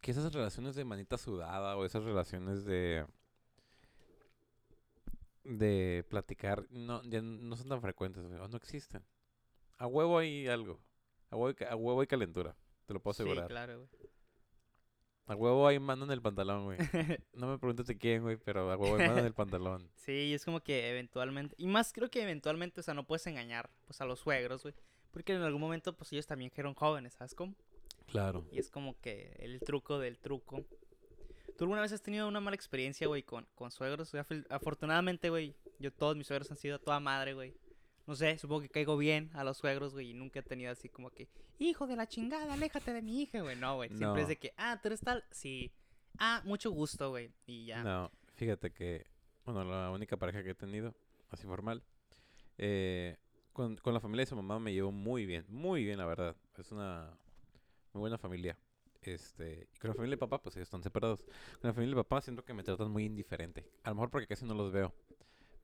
que 0.00 0.12
esas 0.12 0.32
relaciones 0.32 0.74
de 0.76 0.84
manita 0.86 1.18
sudada 1.18 1.76
o 1.76 1.84
esas 1.84 2.02
relaciones 2.04 2.64
de 2.64 3.06
de 5.44 6.04
platicar 6.08 6.66
no 6.70 7.02
ya 7.04 7.20
no 7.22 7.56
son 7.56 7.68
tan 7.68 7.80
frecuentes, 7.80 8.24
o 8.24 8.48
no 8.48 8.56
existen. 8.56 9.04
A 9.78 9.86
huevo 9.86 10.18
hay 10.18 10.46
algo. 10.48 10.80
A 11.30 11.36
huevo 11.36 11.56
a 11.68 11.76
huevo 11.76 12.00
hay 12.00 12.06
calentura, 12.06 12.56
te 12.86 12.94
lo 12.94 13.00
puedo 13.00 13.14
Sí, 13.14 13.22
asegurar. 13.22 13.48
claro, 13.48 13.78
güey. 13.78 13.99
A 15.30 15.36
huevo 15.36 15.68
hay 15.68 15.78
mano 15.78 16.04
en 16.06 16.10
el 16.10 16.20
pantalón, 16.20 16.64
güey. 16.64 16.78
No 17.34 17.46
me 17.46 17.56
preguntes 17.56 17.86
de 17.86 17.96
quién, 17.96 18.22
güey, 18.22 18.36
pero 18.36 18.68
a 18.68 18.76
huevo 18.76 18.96
hay 18.96 19.06
mano 19.06 19.20
en 19.20 19.26
el 19.26 19.32
pantalón. 19.32 19.88
Sí, 19.94 20.34
es 20.34 20.44
como 20.44 20.58
que 20.60 20.90
eventualmente, 20.90 21.54
y 21.56 21.68
más 21.68 21.92
creo 21.92 22.10
que 22.10 22.20
eventualmente, 22.20 22.80
o 22.80 22.82
sea, 22.82 22.94
no 22.94 23.06
puedes 23.06 23.24
engañar, 23.28 23.70
pues, 23.86 24.00
a 24.00 24.06
los 24.06 24.18
suegros, 24.18 24.64
güey. 24.64 24.74
Porque 25.12 25.32
en 25.32 25.42
algún 25.42 25.60
momento, 25.60 25.96
pues, 25.96 26.12
ellos 26.12 26.26
también 26.26 26.50
fueron 26.50 26.74
jóvenes, 26.74 27.14
¿sabes 27.14 27.36
cómo? 27.36 27.54
Claro. 28.08 28.44
Y 28.50 28.58
es 28.58 28.72
como 28.72 29.00
que 29.00 29.36
el 29.38 29.60
truco 29.60 30.00
del 30.00 30.18
truco. 30.18 30.64
¿Tú 31.56 31.64
alguna 31.64 31.82
vez 31.82 31.92
has 31.92 32.02
tenido 32.02 32.26
una 32.26 32.40
mala 32.40 32.56
experiencia, 32.56 33.06
güey, 33.06 33.22
con, 33.22 33.46
con 33.54 33.70
suegros? 33.70 34.10
Afortunadamente, 34.48 35.30
güey, 35.30 35.54
yo 35.78 35.92
todos 35.92 36.16
mis 36.16 36.26
suegros 36.26 36.50
han 36.50 36.56
sido 36.56 36.80
toda 36.80 36.98
madre, 36.98 37.34
güey. 37.34 37.54
No 38.10 38.16
sé, 38.16 38.36
supongo 38.38 38.62
que 38.62 38.68
caigo 38.68 38.96
bien 38.96 39.30
a 39.34 39.44
los 39.44 39.58
suegros, 39.58 39.92
güey, 39.92 40.10
y 40.10 40.14
nunca 40.14 40.40
he 40.40 40.42
tenido 40.42 40.72
así 40.72 40.88
como 40.88 41.10
que, 41.10 41.28
hijo 41.60 41.86
de 41.86 41.94
la 41.94 42.08
chingada, 42.08 42.52
aléjate 42.52 42.92
de 42.92 43.02
mi 43.02 43.22
hija, 43.22 43.40
güey. 43.40 43.54
No, 43.54 43.76
güey, 43.76 43.88
siempre 43.90 44.08
No. 44.08 44.18
es 44.18 44.26
de 44.26 44.36
que, 44.36 44.52
ah, 44.56 44.80
tú 44.82 44.88
eres 44.88 44.98
tal, 44.98 45.22
sí. 45.30 45.70
Ah, 46.18 46.42
mucho 46.44 46.72
gusto, 46.72 47.10
güey, 47.10 47.30
y 47.46 47.66
ya. 47.66 47.84
No, 47.84 48.10
fíjate 48.34 48.72
que, 48.72 49.06
bueno, 49.44 49.62
la 49.62 49.92
única 49.92 50.16
pareja 50.16 50.42
que 50.42 50.50
he 50.50 50.54
tenido, 50.56 50.92
así 51.28 51.46
formal, 51.46 51.84
eh, 52.58 53.16
con, 53.52 53.76
con 53.76 53.94
la 53.94 54.00
familia 54.00 54.22
de 54.22 54.30
su 54.30 54.34
mamá 54.34 54.58
me 54.58 54.72
llevo 54.72 54.90
muy 54.90 55.24
bien, 55.24 55.44
muy 55.46 55.84
bien, 55.84 55.98
la 55.98 56.06
verdad. 56.06 56.34
Es 56.58 56.72
una 56.72 57.16
muy 57.92 58.00
buena 58.00 58.18
familia. 58.18 58.58
Este, 59.02 59.68
y 59.72 59.78
con 59.78 59.90
la 59.90 59.94
familia 59.94 60.16
de 60.16 60.18
papá, 60.18 60.42
pues 60.42 60.56
ellos 60.56 60.66
están 60.66 60.82
separados. 60.82 61.22
Con 61.60 61.68
la 61.68 61.74
familia 61.74 61.94
de 61.94 62.02
papá 62.02 62.20
siento 62.22 62.44
que 62.44 62.54
me 62.54 62.64
tratan 62.64 62.90
muy 62.90 63.04
indiferente. 63.04 63.70
A 63.84 63.90
lo 63.90 63.94
mejor 63.94 64.10
porque 64.10 64.26
casi 64.26 64.44
no 64.44 64.54
los 64.54 64.72
veo. 64.72 64.92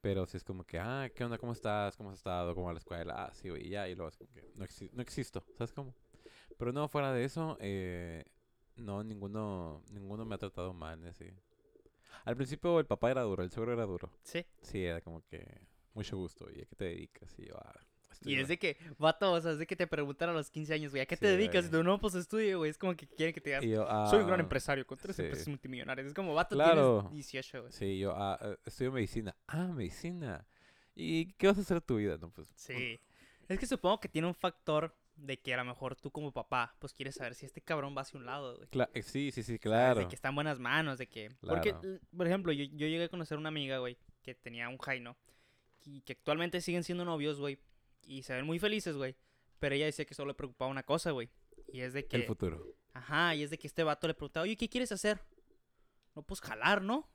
Pero 0.01 0.25
si 0.27 0.37
es 0.37 0.43
como 0.43 0.63
que, 0.63 0.79
ah, 0.79 1.09
¿qué 1.13 1.23
onda? 1.23 1.37
¿Cómo 1.37 1.53
estás? 1.53 1.95
¿Cómo 1.97 2.11
has 2.11 2.17
estado? 2.17 2.53
¿Cómo 2.55 2.67
va 2.67 2.73
la 2.73 2.79
escuela? 2.79 3.25
Ah, 3.25 3.33
sí, 3.33 3.49
güey, 3.49 3.69
ya. 3.69 3.87
Y 3.89 3.95
luego 3.95 4.09
es 4.09 4.17
como 4.17 4.31
que 4.31 4.43
no, 4.55 4.65
exi- 4.65 4.89
no 4.93 5.01
existo, 5.01 5.43
¿sabes 5.57 5.73
cómo? 5.73 5.95
Pero 6.57 6.73
no, 6.73 6.87
fuera 6.89 7.13
de 7.13 7.23
eso, 7.25 7.57
eh, 7.61 8.25
no, 8.77 9.03
ninguno, 9.03 9.83
ninguno 9.91 10.25
me 10.25 10.35
ha 10.35 10.37
tratado 10.39 10.73
mal, 10.73 11.05
así. 11.07 11.25
Al 12.25 12.35
principio 12.35 12.79
el 12.79 12.85
papá 12.85 13.11
era 13.11 13.21
duro, 13.23 13.43
el 13.43 13.51
suegro 13.51 13.73
era 13.73 13.85
duro. 13.85 14.11
Sí. 14.23 14.45
Sí, 14.61 14.83
era 14.85 15.01
como 15.01 15.23
que 15.25 15.61
mucho 15.93 16.17
gusto. 16.17 16.47
¿Y 16.51 16.61
a 16.61 16.65
qué 16.65 16.75
te 16.75 16.85
dedicas? 16.85 17.37
Y 17.39 17.47
yo, 17.47 17.55
ah, 17.57 17.73
Y 18.17 18.33
estudio". 18.33 18.41
es 18.41 18.47
de 18.47 18.57
que, 18.59 18.77
vato, 18.97 19.31
o 19.33 19.41
sea, 19.41 19.51
es 19.53 19.59
de 19.59 19.67
que 19.67 19.75
te 19.75 19.87
preguntan 19.87 20.29
a 20.29 20.33
los 20.33 20.49
15 20.49 20.73
años, 20.73 20.91
güey, 20.91 21.01
¿a 21.01 21.05
qué 21.05 21.17
te 21.17 21.27
Sí, 21.29 21.31
dedicas? 21.37 21.65
Y 21.65 21.69
tú, 21.69 21.83
no, 21.83 21.99
pues 21.99 22.15
estudio, 22.15 22.57
güey. 22.59 22.71
Es 22.71 22.77
como 22.77 22.95
que 22.95 23.07
quieren 23.07 23.33
que 23.33 23.41
te 23.41 23.49
digas, 23.51 23.63
yo, 23.63 23.85
soy 24.09 24.19
un 24.21 24.27
gran 24.27 24.39
"Ah, 24.39 24.43
empresario 24.43 24.85
con 24.85 24.97
tres 24.97 25.15
sí. 25.15 25.21
empresas 25.23 25.47
multimillonarias. 25.47 26.07
Es 26.07 26.13
como, 26.13 26.33
vato, 26.33 26.55
Claro. 26.55 27.01
tienes 27.09 27.13
18, 27.13 27.61
güey. 27.61 27.71
Sí, 27.73 27.99
yo 27.99 28.15
eh, 28.41 28.57
estudio 28.65 28.91
medicina. 28.91 29.35
Ah, 29.47 29.67
medicina. 29.67 30.45
¿Y 30.95 31.33
qué 31.33 31.47
vas 31.47 31.57
a 31.57 31.61
hacer 31.61 31.77
de 31.77 31.81
tu 31.81 31.97
vida? 31.97 32.17
No, 32.19 32.29
pues. 32.31 32.51
Sí. 32.55 32.99
Es 33.47 33.59
que 33.59 33.65
supongo 33.67 33.99
que 33.99 34.09
tiene 34.09 34.27
un 34.27 34.33
factor 34.35 34.95
de 35.15 35.39
que 35.39 35.53
a 35.53 35.57
lo 35.57 35.65
mejor 35.65 35.95
tú 35.95 36.11
como 36.11 36.31
papá, 36.31 36.75
pues 36.79 36.93
quieres 36.93 37.15
saber 37.15 37.33
si 37.33 37.45
este 37.45 37.61
cabrón 37.61 37.95
va 37.97 38.01
hacia 38.01 38.19
un 38.19 38.25
lado, 38.25 38.55
güey. 38.57 38.67
Cla- 38.69 38.89
eh, 38.93 39.01
sí, 39.01 39.31
sí, 39.31 39.41
sí, 39.41 39.43
¿Sabes? 39.53 39.61
claro. 39.61 39.99
De 40.01 40.07
que 40.07 40.15
está 40.15 40.29
en 40.29 40.35
buenas 40.35 40.59
manos, 40.59 40.97
de 40.99 41.07
que... 41.07 41.31
Porque, 41.41 41.71
Claro. 41.71 41.87
l- 41.87 41.99
por 42.15 42.27
ejemplo, 42.27 42.51
yo, 42.51 42.65
yo 42.65 42.85
llegué 42.87 43.05
a 43.05 43.09
conocer 43.09 43.37
una 43.37 43.49
amiga, 43.49 43.79
güey, 43.79 43.97
que 44.21 44.35
tenía 44.35 44.69
un 44.69 44.77
Jaino, 44.77 45.17
y 45.85 46.01
que 46.01 46.13
actualmente 46.13 46.61
siguen 46.61 46.83
siendo 46.83 47.03
novios, 47.05 47.39
güey, 47.39 47.57
y 48.07 48.23
se 48.23 48.33
ven 48.33 48.45
muy 48.45 48.57
felices, 48.57 48.95
güey, 48.95 49.15
pero 49.59 49.75
ella 49.75 49.85
decía 49.85 50.05
que 50.05 50.13
solo 50.13 50.29
le 50.29 50.35
preocupaba 50.35 50.71
una 50.71 50.83
cosa, 50.83 51.11
güey, 51.11 51.29
y 51.71 51.81
es 51.81 51.93
de 51.93 52.07
que... 52.07 52.15
El 52.15 52.23
futuro. 52.23 52.65
Ajá, 52.93 53.35
y 53.35 53.43
es 53.43 53.49
de 53.51 53.59
que 53.59 53.67
este 53.67 53.83
vato 53.83 54.07
le 54.07 54.13
preguntaba, 54.13 54.45
oye, 54.45 54.57
¿qué 54.57 54.69
quieres 54.69 54.91
hacer? 54.91 55.21
No, 56.15 56.23
pues 56.23 56.41
jalar, 56.41 56.81
¿no? 56.81 57.07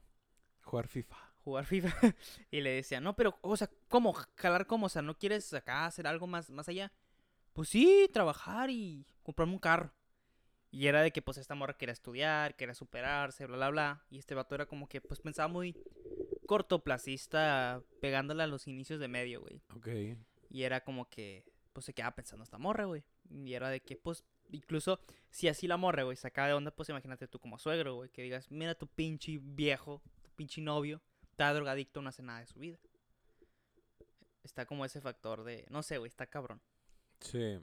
Jugar 0.61 0.87
FIFA. 0.87 1.17
Jugar 1.43 1.65
FIFA. 1.65 1.89
y 2.51 2.61
le 2.61 2.71
decía, 2.71 3.01
no, 3.01 3.17
pero, 3.17 3.37
o 3.41 3.57
sea, 3.57 3.69
¿cómo? 3.89 4.13
¿Jalar 4.37 4.67
cómo? 4.67 4.87
O 4.87 4.89
sea, 4.89 5.03
¿no 5.03 5.19
quieres 5.19 5.53
acá 5.55 5.87
hacer 5.87 6.07
algo 6.07 6.27
más, 6.27 6.51
más 6.51 6.69
allá? 6.69 6.93
Pues 7.53 7.69
sí, 7.69 8.09
trabajar 8.13 8.71
y 8.71 9.05
comprarme 9.23 9.55
un 9.55 9.59
carro. 9.59 9.93
Y 10.71 10.87
era 10.87 11.03
de 11.03 11.11
que, 11.11 11.21
pues, 11.21 11.37
esta 11.37 11.55
morra 11.55 11.77
quería 11.77 11.93
estudiar, 11.93 12.57
quería 12.57 12.75
superarse, 12.75 13.47
bla, 13.47 13.57
bla, 13.57 13.71
bla. 13.71 14.05
Y 14.09 14.19
este 14.19 14.35
vato 14.35 14.55
era 14.55 14.67
como 14.67 14.89
que, 14.89 15.01
pues, 15.01 15.21
pensaba 15.21 15.49
muy 15.49 15.77
cortoplacista, 16.47 17.83
pegándole 18.01 18.43
a 18.43 18.47
los 18.47 18.67
inicios 18.69 19.01
de 19.01 19.09
medio, 19.09 19.41
güey. 19.41 19.61
Ok. 19.77 19.89
Y 20.53 20.65
era 20.65 20.85
como 20.85 21.09
que, 21.09 21.45
pues 21.73 21.87
se 21.87 21.95
quedaba 21.95 22.15
pensando 22.15 22.45
esta 22.45 22.59
morra, 22.59 22.85
güey. 22.85 23.03
Y 23.31 23.55
era 23.55 23.71
de 23.71 23.81
que, 23.81 23.97
pues, 23.97 24.23
incluso 24.51 25.01
si 25.31 25.49
así 25.49 25.67
la 25.67 25.79
morra, 25.79 26.03
güey, 26.03 26.17
sacaba 26.17 26.49
de 26.49 26.55
onda, 26.55 26.71
pues 26.71 26.91
imagínate 26.91 27.27
tú 27.27 27.39
como 27.39 27.59
suegro, 27.59 27.95
güey, 27.95 28.11
que 28.11 28.23
digas, 28.23 28.51
mira 28.51 28.75
tu 28.75 28.87
pinche 28.87 29.39
viejo, 29.41 30.03
tu 30.23 30.31
pinche 30.33 30.61
novio, 30.61 31.01
está 31.31 31.55
drogadicto, 31.55 32.03
no 32.03 32.11
hace 32.11 32.23
nada 32.23 32.41
de 32.41 32.47
su 32.47 32.61
vida. 32.61 32.79
Está 34.43 34.67
como 34.67 34.85
ese 34.85 35.01
factor 35.01 35.43
de, 35.45 35.65
no 35.71 35.83
sé, 35.83 35.97
güey, 35.99 36.09
está 36.09 36.27
cabrón. 36.27 36.61
Sí. 37.21 37.59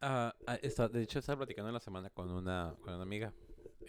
Ah, 0.00 0.32
ah, 0.46 0.54
está- 0.62 0.88
de 0.88 1.02
hecho, 1.02 1.18
estaba 1.18 1.38
platicando 1.38 1.68
en 1.70 1.74
la 1.74 1.80
semana 1.80 2.10
con 2.10 2.30
una, 2.30 2.74
con 2.80 2.94
una 2.94 3.02
amiga. 3.02 3.32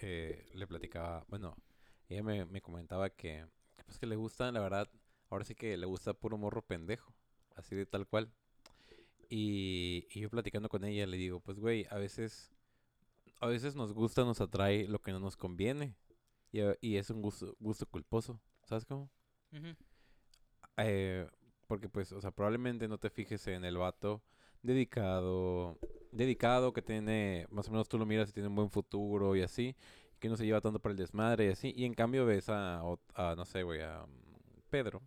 eh, 0.01 0.45
le 0.53 0.65
platicaba, 0.65 1.25
bueno, 1.27 1.57
ella 2.07 2.23
me, 2.23 2.45
me 2.45 2.61
comentaba 2.61 3.09
que, 3.09 3.45
pues 3.85 3.99
que 3.99 4.05
le 4.07 4.15
gusta, 4.15 4.49
la 4.51 4.61
verdad, 4.61 4.89
ahora 5.29 5.43
sí 5.43 5.55
que 5.55 5.75
le 5.75 5.85
gusta 5.85 6.13
puro 6.13 6.37
morro 6.37 6.61
pendejo, 6.61 7.13
así 7.59 7.75
de 7.75 7.85
tal 7.85 8.07
cual. 8.07 8.31
Y, 9.29 10.07
y 10.11 10.21
yo 10.21 10.29
platicando 10.29 10.69
con 10.69 10.83
ella 10.83 11.05
le 11.05 11.17
digo, 11.17 11.39
pues 11.39 11.59
güey, 11.59 11.85
a 11.91 11.97
veces, 11.97 12.51
a 13.39 13.47
veces 13.47 13.75
nos 13.75 13.93
gusta, 13.93 14.23
nos 14.25 14.41
atrae 14.41 14.87
lo 14.87 14.99
que 14.99 15.11
no 15.11 15.19
nos 15.19 15.37
conviene. 15.37 15.95
Y, 16.51 16.61
a- 16.61 16.75
y 16.81 16.97
es 16.97 17.09
un 17.11 17.21
gusto, 17.21 17.55
gusto 17.59 17.85
culposo, 17.85 18.39
¿sabes 18.63 18.85
cómo? 18.85 19.09
Eh, 20.77 21.27
porque 21.67 21.89
pues, 21.89 22.11
o 22.11 22.21
sea, 22.21 22.31
probablemente 22.31 22.87
no 22.87 22.97
te 22.97 23.09
fijes 23.09 23.45
en 23.47 23.63
el 23.65 23.77
vato 23.77 24.23
dedicado, 24.63 25.77
dedicado, 26.11 26.73
que 26.73 26.81
tiene, 26.81 27.45
más 27.51 27.67
o 27.67 27.71
menos 27.71 27.87
tú 27.87 27.97
lo 27.97 28.05
miras 28.05 28.29
y 28.29 28.33
tiene 28.33 28.49
un 28.49 28.55
buen 28.55 28.69
futuro 28.71 29.35
y 29.35 29.41
así, 29.41 29.75
que 30.19 30.29
no 30.29 30.35
se 30.37 30.45
lleva 30.45 30.61
tanto 30.61 30.79
para 30.79 30.91
el 30.91 30.97
desmadre 30.97 31.45
y 31.45 31.49
así, 31.49 31.73
y 31.75 31.85
en 31.85 31.93
cambio 31.93 32.25
ves 32.25 32.49
a, 32.49 32.81
a, 33.13 33.35
no 33.35 33.45
sé, 33.45 33.63
güey, 33.63 33.81
a 33.81 34.05
mm, 34.07 34.61
Pedro, 34.69 35.01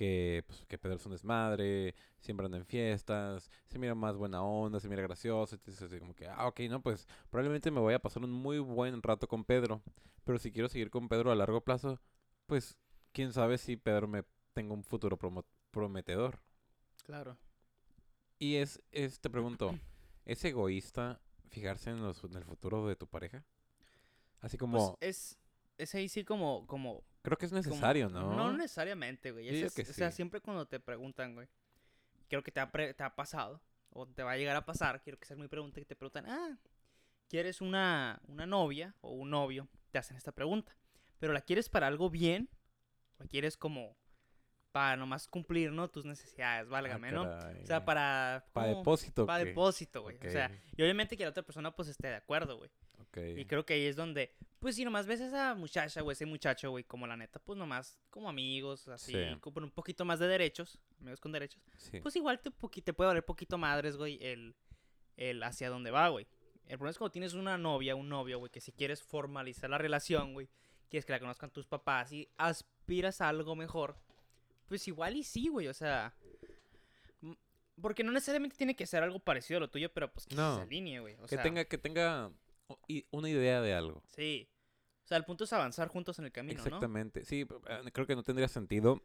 que, 0.00 0.44
pues, 0.46 0.64
que 0.66 0.78
Pedro 0.78 0.96
es 0.96 1.04
un 1.04 1.12
desmadre, 1.12 1.94
siempre 2.20 2.46
anda 2.46 2.56
en 2.56 2.64
fiestas, 2.64 3.50
se 3.66 3.78
mira 3.78 3.94
más 3.94 4.16
buena 4.16 4.42
onda, 4.42 4.80
se 4.80 4.88
mira 4.88 5.02
gracioso, 5.02 5.58
así 5.66 5.98
como 5.98 6.14
que, 6.14 6.26
ah, 6.26 6.46
ok, 6.46 6.60
no, 6.70 6.80
pues 6.80 7.06
probablemente 7.28 7.70
me 7.70 7.80
voy 7.80 7.92
a 7.92 7.98
pasar 7.98 8.24
un 8.24 8.32
muy 8.32 8.60
buen 8.60 9.02
rato 9.02 9.28
con 9.28 9.44
Pedro, 9.44 9.82
pero 10.24 10.38
si 10.38 10.52
quiero 10.52 10.70
seguir 10.70 10.88
con 10.88 11.10
Pedro 11.10 11.30
a 11.30 11.34
largo 11.34 11.60
plazo, 11.60 12.00
pues 12.46 12.78
quién 13.12 13.34
sabe 13.34 13.58
si 13.58 13.76
Pedro 13.76 14.08
me 14.08 14.24
tenga 14.54 14.72
un 14.72 14.84
futuro 14.84 15.18
prometedor. 15.70 16.40
Claro. 17.04 17.36
Y 18.38 18.54
es, 18.54 18.80
es, 18.92 19.20
te 19.20 19.28
pregunto, 19.28 19.78
¿es 20.24 20.42
egoísta 20.46 21.20
fijarse 21.50 21.90
en, 21.90 22.02
los, 22.02 22.24
en 22.24 22.36
el 22.36 22.44
futuro 22.46 22.86
de 22.86 22.96
tu 22.96 23.06
pareja? 23.06 23.44
Así 24.40 24.56
como, 24.56 24.96
Pues 24.96 25.10
es, 25.10 25.38
es 25.76 25.94
ahí 25.94 26.08
sí 26.08 26.24
como, 26.24 26.66
como 26.66 27.04
creo 27.22 27.36
que 27.38 27.46
es 27.46 27.52
como- 27.52 27.62
necesario, 27.62 28.08
¿no? 28.08 28.34
No 28.34 28.52
necesariamente, 28.52 29.30
güey. 29.32 29.48
Es- 29.48 29.74
que 29.74 29.82
O 29.82 29.92
sea, 29.92 30.10
sí. 30.10 30.16
siempre 30.16 30.40
cuando 30.40 30.66
te 30.66 30.80
preguntan, 30.80 31.34
güey. 31.34 31.48
Creo 32.28 32.42
que 32.42 32.52
te 32.52 32.60
ha, 32.60 32.70
pre- 32.70 32.94
te 32.94 33.02
ha 33.02 33.14
pasado. 33.14 33.60
O 33.92 34.06
te 34.06 34.22
va 34.22 34.32
a 34.32 34.36
llegar 34.36 34.54
a 34.56 34.64
pasar. 34.64 35.02
Quiero 35.02 35.18
que 35.18 35.26
seas 35.26 35.38
muy 35.38 35.48
pregunta 35.48 35.80
que 35.80 35.84
te 35.86 35.96
preguntan, 35.96 36.26
ah, 36.28 36.56
¿quieres 37.28 37.60
una, 37.60 38.20
una 38.28 38.46
novia 38.46 38.94
o 39.00 39.10
un 39.12 39.30
novio? 39.30 39.68
Te 39.90 39.98
hacen 39.98 40.16
esta 40.16 40.30
pregunta. 40.32 40.76
Pero 41.18 41.32
¿la 41.32 41.40
quieres 41.40 41.68
para 41.68 41.88
algo 41.88 42.08
bien? 42.08 42.48
¿O 43.18 43.24
la 43.24 43.28
quieres 43.28 43.56
como 43.56 43.96
para 44.70 44.96
nomás 44.96 45.26
cumplir, 45.26 45.72
¿no? 45.72 45.88
Tus 45.90 46.04
necesidades, 46.04 46.66
Ah, 46.68 46.70
válgame, 46.70 47.10
¿no? 47.10 47.22
O 47.22 47.66
sea, 47.66 47.84
para... 47.84 48.44
Pa' 48.52 48.62
¿cómo? 48.66 48.76
depósito. 48.78 49.26
Para 49.26 49.44
depósito, 49.44 50.02
güey. 50.02 50.16
O 50.24 50.30
sea, 50.30 50.52
y 50.76 50.82
obviamente 50.82 51.16
que 51.16 51.24
la 51.24 51.30
otra 51.30 51.42
persona 51.42 51.74
pues 51.74 51.88
esté 51.88 52.06
de 52.06 52.14
acuerdo, 52.14 52.58
güey. 52.58 52.70
Y 53.16 53.44
creo 53.46 53.66
que 53.66 53.74
ahí 53.74 53.86
es 53.86 53.96
donde, 53.96 54.32
pues 54.60 54.76
si 54.76 54.84
nomás 54.84 55.06
ves 55.06 55.20
a 55.20 55.26
esa 55.26 55.54
muchacha 55.54 56.02
o 56.02 56.10
ese 56.12 56.26
muchacho, 56.26 56.70
güey, 56.70 56.84
como 56.84 57.06
la 57.06 57.16
neta, 57.16 57.38
pues 57.40 57.58
nomás 57.58 57.98
como 58.10 58.28
amigos, 58.28 58.86
así, 58.88 59.12
Sí. 59.12 59.38
con 59.40 59.64
un 59.64 59.70
poquito 59.70 60.04
más 60.04 60.18
de 60.20 60.28
derechos, 60.28 60.78
amigos 61.00 61.20
con 61.20 61.32
derechos, 61.32 61.60
Sí. 61.76 62.00
pues 62.00 62.14
igual 62.16 62.38
te, 62.40 62.50
te 62.82 62.92
puede 62.92 63.08
valer 63.08 63.24
poquito 63.24 63.58
madres, 63.58 63.96
güey, 63.96 64.18
el, 64.22 64.54
el 65.16 65.42
hacia 65.42 65.70
dónde 65.70 65.90
va, 65.90 66.08
güey. 66.08 66.26
El 66.66 66.78
problema 66.78 66.90
es 66.92 66.98
cuando 66.98 67.10
tienes 67.12 67.34
una 67.34 67.58
novia, 67.58 67.96
un 67.96 68.08
novio, 68.08 68.38
güey, 68.38 68.50
que 68.52 68.60
si 68.60 68.70
quieres 68.70 69.02
formalizar 69.02 69.68
la 69.70 69.78
relación, 69.78 70.34
güey, 70.34 70.48
quieres 70.88 71.04
que 71.04 71.12
la 71.12 71.18
conozcan 71.20 71.50
tus 71.50 71.66
papás 71.66 72.12
y 72.12 72.28
aspiras 72.36 73.20
a 73.20 73.28
algo 73.28 73.56
mejor, 73.56 73.96
pues 74.68 74.86
igual 74.86 75.16
y 75.16 75.24
sí, 75.24 75.48
güey, 75.48 75.66
o 75.66 75.74
sea... 75.74 76.14
Porque 77.80 78.04
no 78.04 78.12
necesariamente 78.12 78.56
tiene 78.56 78.76
que 78.76 78.86
ser 78.86 79.02
algo 79.02 79.18
parecido 79.20 79.56
a 79.56 79.60
lo 79.60 79.70
tuyo, 79.70 79.90
pero 79.92 80.12
pues 80.12 80.26
que 80.26 80.34
No. 80.36 80.56
se 80.56 80.62
alinee, 80.62 81.00
güey. 81.00 81.14
O 81.14 81.22
que 81.22 81.28
sea, 81.36 81.42
tenga, 81.42 81.64
que 81.64 81.78
tenga 81.78 82.30
una 83.10 83.28
idea 83.28 83.60
de 83.60 83.74
algo. 83.74 84.02
Sí. 84.08 84.48
O 85.04 85.06
sea, 85.10 85.16
el 85.16 85.24
punto 85.24 85.44
es 85.44 85.52
avanzar 85.52 85.88
juntos 85.88 86.18
en 86.18 86.26
el 86.26 86.32
camino, 86.32 86.58
¿no? 86.60 86.64
Exactamente. 86.66 87.24
Sí, 87.24 87.46
eh, 87.68 87.90
creo 87.92 88.06
que 88.06 88.14
no 88.14 88.22
tendría 88.22 88.48
sentido 88.48 89.02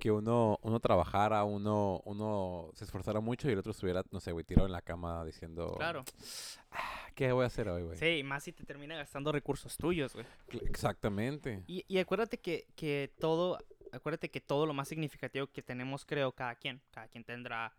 que 0.00 0.10
uno, 0.10 0.58
uno 0.62 0.80
trabajara, 0.80 1.44
uno, 1.44 2.00
uno 2.04 2.70
se 2.74 2.84
esforzara 2.84 3.20
mucho 3.20 3.48
y 3.48 3.52
el 3.52 3.58
otro 3.58 3.72
estuviera, 3.72 4.02
no 4.10 4.20
sé, 4.20 4.32
güey, 4.32 4.44
tirado 4.44 4.66
en 4.66 4.72
la 4.72 4.80
cama 4.82 5.24
diciendo, 5.24 5.74
Claro. 5.76 6.04
"Ah, 6.70 7.08
¿qué 7.14 7.30
voy 7.32 7.44
a 7.44 7.46
hacer 7.46 7.68
hoy, 7.68 7.82
güey? 7.82 7.98
Sí, 7.98 8.22
más 8.22 8.42
si 8.44 8.52
te 8.52 8.64
termina 8.64 8.96
gastando 8.96 9.32
recursos 9.32 9.76
tuyos, 9.76 10.14
güey. 10.14 10.26
Exactamente. 10.66 11.62
Y, 11.66 11.84
y 11.88 11.98
acuérdate 11.98 12.38
que, 12.40 12.66
que 12.74 13.12
todo, 13.20 13.58
acuérdate 13.92 14.30
que 14.30 14.40
todo 14.40 14.66
lo 14.66 14.72
más 14.74 14.88
significativo 14.88 15.46
que 15.46 15.62
tenemos, 15.62 16.04
creo, 16.04 16.32
cada 16.32 16.54
quien, 16.56 16.80
cada 16.90 17.08
quien 17.08 17.24
tendrá, 17.24 17.74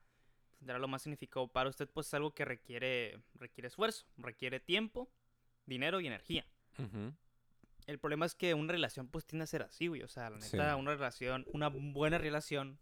tendrá 0.63 0.79
lo 0.79 0.87
más 0.87 1.01
significado 1.01 1.47
para 1.49 1.69
usted, 1.69 1.89
pues 1.89 2.07
es 2.07 2.13
algo 2.13 2.33
que 2.33 2.45
requiere, 2.45 3.19
requiere 3.35 3.67
esfuerzo, 3.67 4.05
requiere 4.17 4.59
tiempo, 4.61 5.11
dinero 5.65 5.99
y 5.99 6.07
energía. 6.07 6.45
El 7.85 7.99
problema 7.99 8.25
es 8.25 8.33
que 8.33 8.53
una 8.53 8.71
relación, 8.71 9.09
pues, 9.09 9.25
tiende 9.25 9.43
a 9.43 9.47
ser 9.47 9.61
así, 9.63 9.87
güey. 9.87 10.03
O 10.03 10.07
sea, 10.07 10.29
la 10.29 10.39
Sí. 10.39 10.55
neta, 10.55 10.75
una 10.77 10.91
relación, 10.91 11.45
una 11.51 11.67
buena 11.67 12.17
relación, 12.17 12.79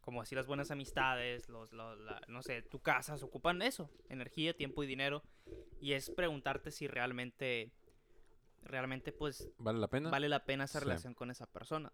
como 0.00 0.22
así 0.22 0.36
las 0.36 0.46
buenas 0.46 0.70
amistades, 0.70 1.48
los, 1.48 1.72
los- 1.72 1.98
la- 1.98 2.22
no 2.28 2.42
sé, 2.44 2.62
tu 2.62 2.78
casa, 2.80 3.18
se 3.18 3.24
ocupan 3.24 3.60
eso, 3.60 3.90
energía, 4.08 4.56
tiempo 4.56 4.84
y 4.84 4.86
dinero. 4.86 5.24
Y 5.80 5.94
es 5.94 6.10
preguntarte 6.10 6.70
si 6.70 6.86
realmente, 6.86 7.72
realmente, 8.62 9.10
pues, 9.10 9.48
¿Vale 9.58 9.80
la 9.80 9.88
pena? 9.88 10.10
vale 10.10 10.28
la 10.28 10.44
pena 10.44 10.64
esa 10.64 10.78
Sí. 10.78 10.84
relación 10.84 11.14
con 11.14 11.32
esa 11.32 11.46
persona. 11.50 11.92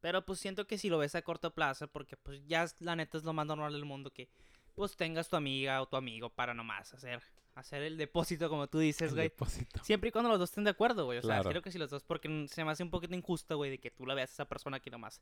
Pero 0.00 0.26
pues 0.26 0.38
siento 0.38 0.66
que 0.66 0.76
si 0.76 0.90
lo 0.90 0.98
ves 0.98 1.14
a 1.14 1.22
corto 1.22 1.54
plazo, 1.54 1.88
porque 1.88 2.18
pues 2.18 2.44
ya 2.46 2.66
la 2.80 2.94
neta 2.94 3.16
es 3.16 3.24
lo 3.24 3.32
más 3.32 3.46
normal 3.46 3.72
del 3.72 3.86
mundo 3.86 4.10
que 4.12 4.28
pues 4.76 4.94
tengas 4.94 5.28
tu 5.28 5.34
amiga 5.34 5.82
o 5.82 5.86
tu 5.86 5.96
amigo 5.96 6.30
para 6.30 6.54
nomás 6.54 6.94
hacer, 6.94 7.22
hacer 7.56 7.82
el 7.82 7.96
depósito 7.96 8.48
como 8.48 8.68
tú 8.68 8.78
dices, 8.78 9.12
güey. 9.14 9.24
depósito. 9.28 9.82
Siempre 9.82 10.10
y 10.10 10.12
cuando 10.12 10.28
los 10.30 10.38
dos 10.38 10.50
estén 10.50 10.64
de 10.64 10.70
acuerdo, 10.70 11.06
güey. 11.06 11.18
O 11.18 11.22
sea, 11.22 11.36
Claro. 11.36 11.50
creo 11.50 11.62
que 11.62 11.72
si 11.72 11.78
los 11.78 11.90
dos, 11.90 12.04
porque 12.04 12.46
se 12.48 12.64
me 12.64 12.70
hace 12.70 12.82
un 12.84 12.90
poquito 12.90 13.14
injusto, 13.14 13.56
güey, 13.56 13.70
de 13.70 13.78
que 13.78 13.90
tú 13.90 14.06
la 14.06 14.14
veas 14.14 14.30
a 14.30 14.32
esa 14.34 14.44
persona 14.44 14.76
aquí 14.76 14.90
nomás 14.90 15.20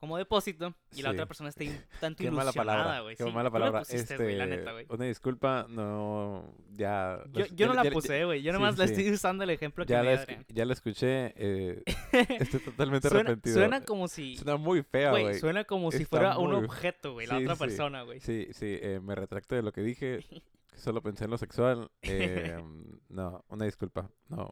como 0.00 0.18
depósito 0.18 0.74
y 0.94 1.00
la 1.02 1.10
Sí. 1.10 1.14
otra 1.14 1.26
persona 1.26 1.48
esté 1.48 1.64
tanto 2.00 2.18
Qué 2.18 2.24
ilusionada, 2.28 3.00
güey. 3.00 3.16
Qué 3.16 3.24
Sí, 3.24 3.30
mala 3.30 3.44
la 3.44 3.50
palabra. 3.50 3.78
pusiste, 3.80 4.00
este, 4.14 4.16
güey, 4.22 4.36
la 4.36 4.44
neta, 4.46 4.72
güey. 4.72 4.86
una 4.88 5.04
disculpa, 5.06 5.66
no, 5.70 6.54
ya. 6.72 7.20
Yo, 7.32 7.40
las- 7.40 7.48
yo 7.50 7.56
ya- 7.56 7.66
no 7.66 7.74
la 7.74 7.84
ya- 7.84 7.90
puse, 7.90 8.24
güey. 8.24 8.42
Yo 8.42 8.52
sí, 8.52 8.54
nomás 8.58 8.76
la 8.78 8.86
sí. 8.86 8.92
estoy 8.92 9.10
usando 9.12 9.44
el 9.44 9.50
ejemplo 9.50 9.86
que 9.86 9.92
Ya 9.92 10.02
me 10.02 10.14
la, 10.14 10.24
dio 10.26 10.36
ya 10.48 10.64
la 10.66 10.72
escuché, 10.74 11.32
eh, 11.36 11.82
estoy 12.52 12.60
totalmente 12.60 13.08
Suena, 13.08 13.20
arrepentido. 13.30 13.54
suena 13.56 13.80
como 13.84 14.06
si... 14.08 14.36
Suena 14.36 14.56
muy 14.58 14.82
fea, 14.82 15.10
Güey, 15.10 15.38
suena 15.40 15.64
como 15.64 15.90
si 15.90 16.02
Está 16.02 16.08
fuera 16.10 16.38
un 16.38 16.52
muy- 16.52 16.64
objeto, 16.66 17.14
güey, 17.14 17.26
la 17.26 17.38
otra 17.38 17.56
persona, 17.56 18.02
güey. 18.02 18.20
Sí, 18.20 18.48
sí, 18.52 18.78
eh, 18.80 19.00
me 19.02 19.14
retracto 19.14 19.54
de 19.54 19.62
lo 19.62 19.72
que 19.72 19.80
dije. 19.82 20.20
Solo 20.76 21.02
pensé 21.02 21.24
en 21.24 21.30
lo 21.30 21.38
sexual. 21.38 21.90
eh, 22.02 22.62
no, 23.08 23.44
una 23.48 23.64
disculpa. 23.64 24.10
No, 24.28 24.50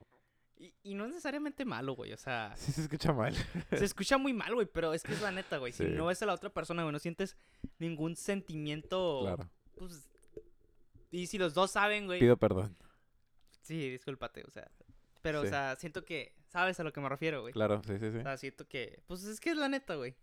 Y, 0.57 0.75
y 0.83 0.95
no 0.95 1.05
es 1.05 1.11
necesariamente 1.11 1.65
malo, 1.65 1.95
güey, 1.95 2.13
o 2.13 2.17
sea, 2.17 2.53
sí 2.57 2.71
se 2.73 2.83
escucha 2.83 3.13
mal. 3.13 3.35
se 3.71 3.85
escucha 3.85 4.19
muy 4.19 4.33
mal, 4.33 4.55
güey, 4.55 4.67
pero 4.67 4.93
es 4.95 5.03
que 5.03 5.13
es 5.13 5.21
la 5.23 5.33
neta, 5.33 5.59
güey. 5.59 5.73
Si 5.73 5.85
no 5.85 6.07
ves 6.07 6.23
a 6.23 6.27
la 6.27 6.35
otra 6.35 6.51
persona, 6.51 6.83
güey, 6.83 6.93
no 6.93 6.99
sientes 6.99 7.37
ningún 7.79 8.17
sentimiento, 8.17 9.21
Claro. 9.23 9.51
pues... 9.77 10.09
Y 11.11 11.27
si 11.27 11.37
los 11.37 11.53
dos 11.53 11.71
saben, 11.73 12.07
güey, 12.07 12.21
Pido 12.21 12.39
perdón. 12.39 12.75
sí, 13.63 13.91
discúlpate, 13.91 14.45
o 14.47 14.51
sea... 14.51 14.71
Pero, 15.21 15.43
o 15.43 15.47
sea, 15.47 15.77
siento 15.77 16.05
que... 16.05 16.35
¿Sabes 16.49 16.81
a 16.81 16.85
lo 16.85 16.93
que 16.93 17.01
me 17.01 17.09
refiero, 17.09 17.43
güey? 17.43 17.53
Claro, 17.53 17.81
sí, 17.87 17.99
sí, 17.99 18.11
sí. 18.11 18.19
O 18.19 18.23
sea, 18.23 18.37
siento 18.37 18.67
que... 18.67 19.03
Pues 19.07 19.23
es 19.25 19.39
que 19.41 19.51
es 19.51 19.57
la 19.57 19.69
neta, 19.69 19.95
güey. 19.95 20.17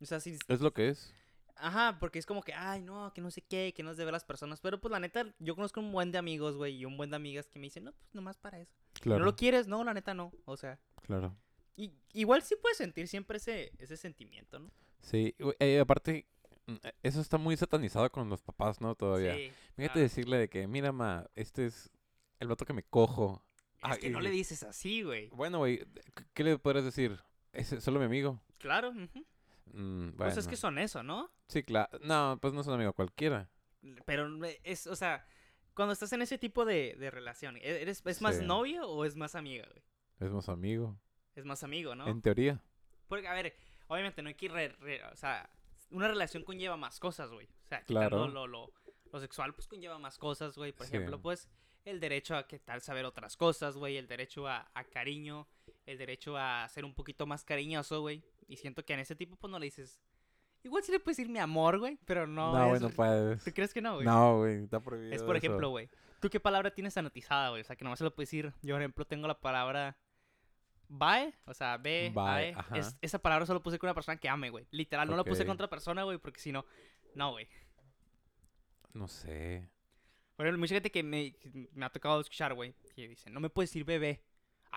O 0.00 0.06
sea, 0.06 0.18
si... 0.20 0.38
Es 0.48 0.60
lo 0.60 0.72
que 0.72 0.88
es. 0.88 1.12
Ajá, 1.58 1.96
porque 1.98 2.18
es 2.18 2.26
como 2.26 2.42
que, 2.42 2.52
ay, 2.52 2.82
no, 2.82 3.12
que 3.14 3.20
no 3.20 3.30
sé 3.30 3.40
qué, 3.42 3.72
que 3.74 3.82
no 3.82 3.90
es 3.90 3.96
de 3.96 4.04
ver 4.04 4.12
las 4.12 4.24
personas. 4.24 4.60
Pero 4.60 4.80
pues 4.80 4.92
la 4.92 5.00
neta, 5.00 5.34
yo 5.38 5.54
conozco 5.54 5.80
un 5.80 5.90
buen 5.92 6.12
de 6.12 6.18
amigos, 6.18 6.56
güey, 6.56 6.76
y 6.76 6.84
un 6.84 6.96
buen 6.96 7.10
de 7.10 7.16
amigas 7.16 7.48
que 7.48 7.58
me 7.58 7.64
dicen, 7.64 7.84
no, 7.84 7.92
pues 7.92 8.14
nomás 8.14 8.36
para 8.36 8.58
eso. 8.60 8.74
Claro. 8.94 9.20
¿No 9.20 9.24
lo 9.24 9.36
quieres? 9.36 9.66
No, 9.66 9.82
la 9.82 9.94
neta 9.94 10.12
no. 10.14 10.32
O 10.44 10.56
sea, 10.56 10.78
Claro. 11.02 11.34
y, 11.76 11.92
igual 12.12 12.42
sí 12.42 12.56
puedes 12.60 12.76
sentir 12.78 13.08
siempre 13.08 13.38
ese, 13.38 13.72
ese 13.78 13.96
sentimiento, 13.96 14.58
¿no? 14.58 14.70
Sí, 15.00 15.34
eh, 15.58 15.78
aparte, 15.80 16.26
mm, 16.66 16.74
eh, 16.82 16.92
eso 17.02 17.20
está 17.20 17.38
muy 17.38 17.56
satanizado 17.56 18.10
con 18.10 18.28
los 18.28 18.42
papás, 18.42 18.80
¿no? 18.80 18.94
Todavía. 18.94 19.34
Sí. 19.34 19.50
Fíjate 19.76 19.92
claro. 19.92 20.00
decirle 20.00 20.38
de 20.38 20.48
que, 20.50 20.66
mira, 20.66 20.92
ma, 20.92 21.26
este 21.36 21.66
es 21.66 21.90
el 22.40 22.48
vato 22.48 22.64
que 22.66 22.72
me 22.74 22.82
cojo. 22.82 23.42
Es 23.76 23.80
Ah, 23.82 23.96
que 23.96 24.08
y- 24.08 24.10
no 24.10 24.20
le 24.20 24.30
dices 24.30 24.62
así, 24.62 25.02
güey. 25.02 25.28
Bueno, 25.30 25.58
güey, 25.58 25.78
¿qué- 26.14 26.24
¿qué 26.34 26.44
le 26.44 26.58
podrías 26.58 26.84
decir? 26.84 27.18
Es 27.52 27.68
solo 27.82 27.98
mi 27.98 28.04
amigo. 28.06 28.40
Claro. 28.58 28.90
ujú. 28.90 29.24
Mm, 29.72 30.10
Pues 30.16 30.36
es 30.36 30.46
que 30.48 30.56
son 30.56 30.78
eso, 30.78 31.02
¿no? 31.02 31.30
Sí, 31.48 31.62
claro. 31.62 31.98
No, 32.02 32.38
pues 32.40 32.54
no 32.54 32.60
es 32.60 32.66
un 32.66 32.74
amigo 32.74 32.92
cualquiera. 32.92 33.48
Pero 34.04 34.28
es, 34.64 34.86
o 34.86 34.96
sea, 34.96 35.26
cuando 35.74 35.92
estás 35.92 36.12
en 36.12 36.22
ese 36.22 36.38
tipo 36.38 36.64
de, 36.64 36.96
de 36.98 37.10
relación, 37.10 37.56
¿e- 37.56 37.82
¿eres, 37.82 38.02
¿es 38.04 38.22
más 38.22 38.38
Sí. 38.38 38.44
novio 38.44 38.88
o 38.88 39.04
es 39.04 39.16
más 39.16 39.34
amiga, 39.34 39.66
güey? 39.70 39.82
Es 40.20 40.30
más 40.32 40.48
amigo. 40.48 40.98
Es 41.34 41.44
más 41.44 41.62
amigo, 41.62 41.94
¿no? 41.94 42.08
En 42.08 42.22
teoría. 42.22 42.62
Porque, 43.08 43.28
a 43.28 43.34
ver, 43.34 43.54
obviamente 43.88 44.22
no 44.22 44.28
hay 44.28 44.34
que 44.34 44.46
ir... 44.46 44.52
re- 44.52 44.74
re- 44.80 45.04
o 45.04 45.16
sea, 45.16 45.48
una 45.90 46.08
relación 46.08 46.42
conlleva 46.42 46.76
más 46.76 46.98
cosas, 46.98 47.30
güey. 47.30 47.46
O 47.64 47.68
sea, 47.68 47.82
Claro. 47.84 48.16
quitando 48.16 48.28
lo, 48.28 48.46
lo, 48.46 48.72
lo 49.12 49.20
sexual, 49.20 49.52
pues 49.54 49.68
conlleva 49.68 49.98
más 49.98 50.16
cosas, 50.18 50.56
güey. 50.56 50.72
Por 50.72 50.86
Sí. 50.86 50.96
ejemplo, 50.96 51.20
pues 51.20 51.48
el 51.84 52.00
derecho 52.00 52.34
a 52.36 52.48
qué 52.48 52.58
tal 52.58 52.80
saber 52.80 53.04
otras 53.04 53.36
cosas, 53.36 53.76
güey. 53.76 53.96
El 53.98 54.08
derecho 54.08 54.48
a, 54.48 54.70
a 54.74 54.84
cariño. 54.84 55.46
El 55.84 55.98
derecho 55.98 56.36
a 56.36 56.66
ser 56.68 56.84
un 56.84 56.94
poquito 56.94 57.26
más 57.26 57.44
cariñoso, 57.44 58.00
güey. 58.00 58.24
Y 58.48 58.56
siento 58.56 58.84
que 58.84 58.94
en 58.94 59.00
ese 59.00 59.16
tipo, 59.16 59.36
pues 59.36 59.50
no 59.50 59.58
le 59.58 59.66
dices... 59.66 60.00
Igual 60.62 60.82
sí 60.82 60.90
le 60.90 60.98
puedes 60.98 61.16
decir 61.16 61.30
mi 61.30 61.38
amor, 61.38 61.78
güey, 61.78 61.98
pero 62.06 62.26
no, 62.26 62.52
No, 62.52 62.68
güey, 62.68 62.80
no 62.80 62.90
puedes. 62.90 63.44
¿Tú 63.44 63.52
crees 63.52 63.72
que 63.72 63.80
no, 63.80 63.94
güey? 63.94 64.06
No, 64.06 64.38
güey, 64.38 64.64
está 64.64 64.80
prohibido. 64.80 65.14
Es 65.14 65.22
por 65.22 65.36
eso. 65.36 65.46
ejemplo, 65.46 65.70
güey. 65.70 65.88
¿Tú 66.20 66.28
qué 66.28 66.40
palabra 66.40 66.72
tienes 66.72 66.94
sanatizada, 66.94 67.50
güey? 67.50 67.60
O 67.60 67.64
sea, 67.64 67.76
que 67.76 67.84
nomás 67.84 67.98
se 67.98 68.04
lo 68.04 68.14
puedes 68.14 68.28
decir. 68.30 68.52
Yo, 68.62 68.74
por 68.74 68.82
ejemplo, 68.82 69.04
tengo 69.06 69.28
la 69.28 69.38
palabra 69.40 69.96
bye, 70.88 71.34
o 71.44 71.54
sea, 71.54 71.76
be, 71.76 72.12
Bye. 72.14 72.56
Es- 72.78 72.96
esa 73.00 73.18
palabra 73.18 73.46
solo 73.46 73.62
puse 73.62 73.78
con 73.78 73.88
una 73.88 73.94
persona 73.94 74.16
que 74.16 74.28
ame, 74.28 74.50
güey. 74.50 74.66
Literal, 74.70 75.08
no 75.08 75.16
la 75.16 75.24
puse 75.24 75.44
con 75.44 75.54
otra 75.54 75.68
persona, 75.68 76.04
güey, 76.04 76.18
porque 76.18 76.40
si 76.40 76.52
no, 76.52 76.64
no, 77.14 77.32
güey. 77.32 77.48
No 78.92 79.08
sé. 79.08 79.68
Ejemplo, 80.38 80.58
mucha 80.58 80.74
gente 80.74 80.90
que 80.90 81.02
me, 81.02 81.34
me 81.72 81.86
ha 81.86 81.90
tocado 81.90 82.20
escuchar, 82.20 82.54
güey, 82.54 82.74
que 82.94 83.08
dice, 83.08 83.30
no 83.30 83.40
me 83.40 83.50
puedes 83.50 83.70
decir 83.70 83.84
bebé. 83.84 84.22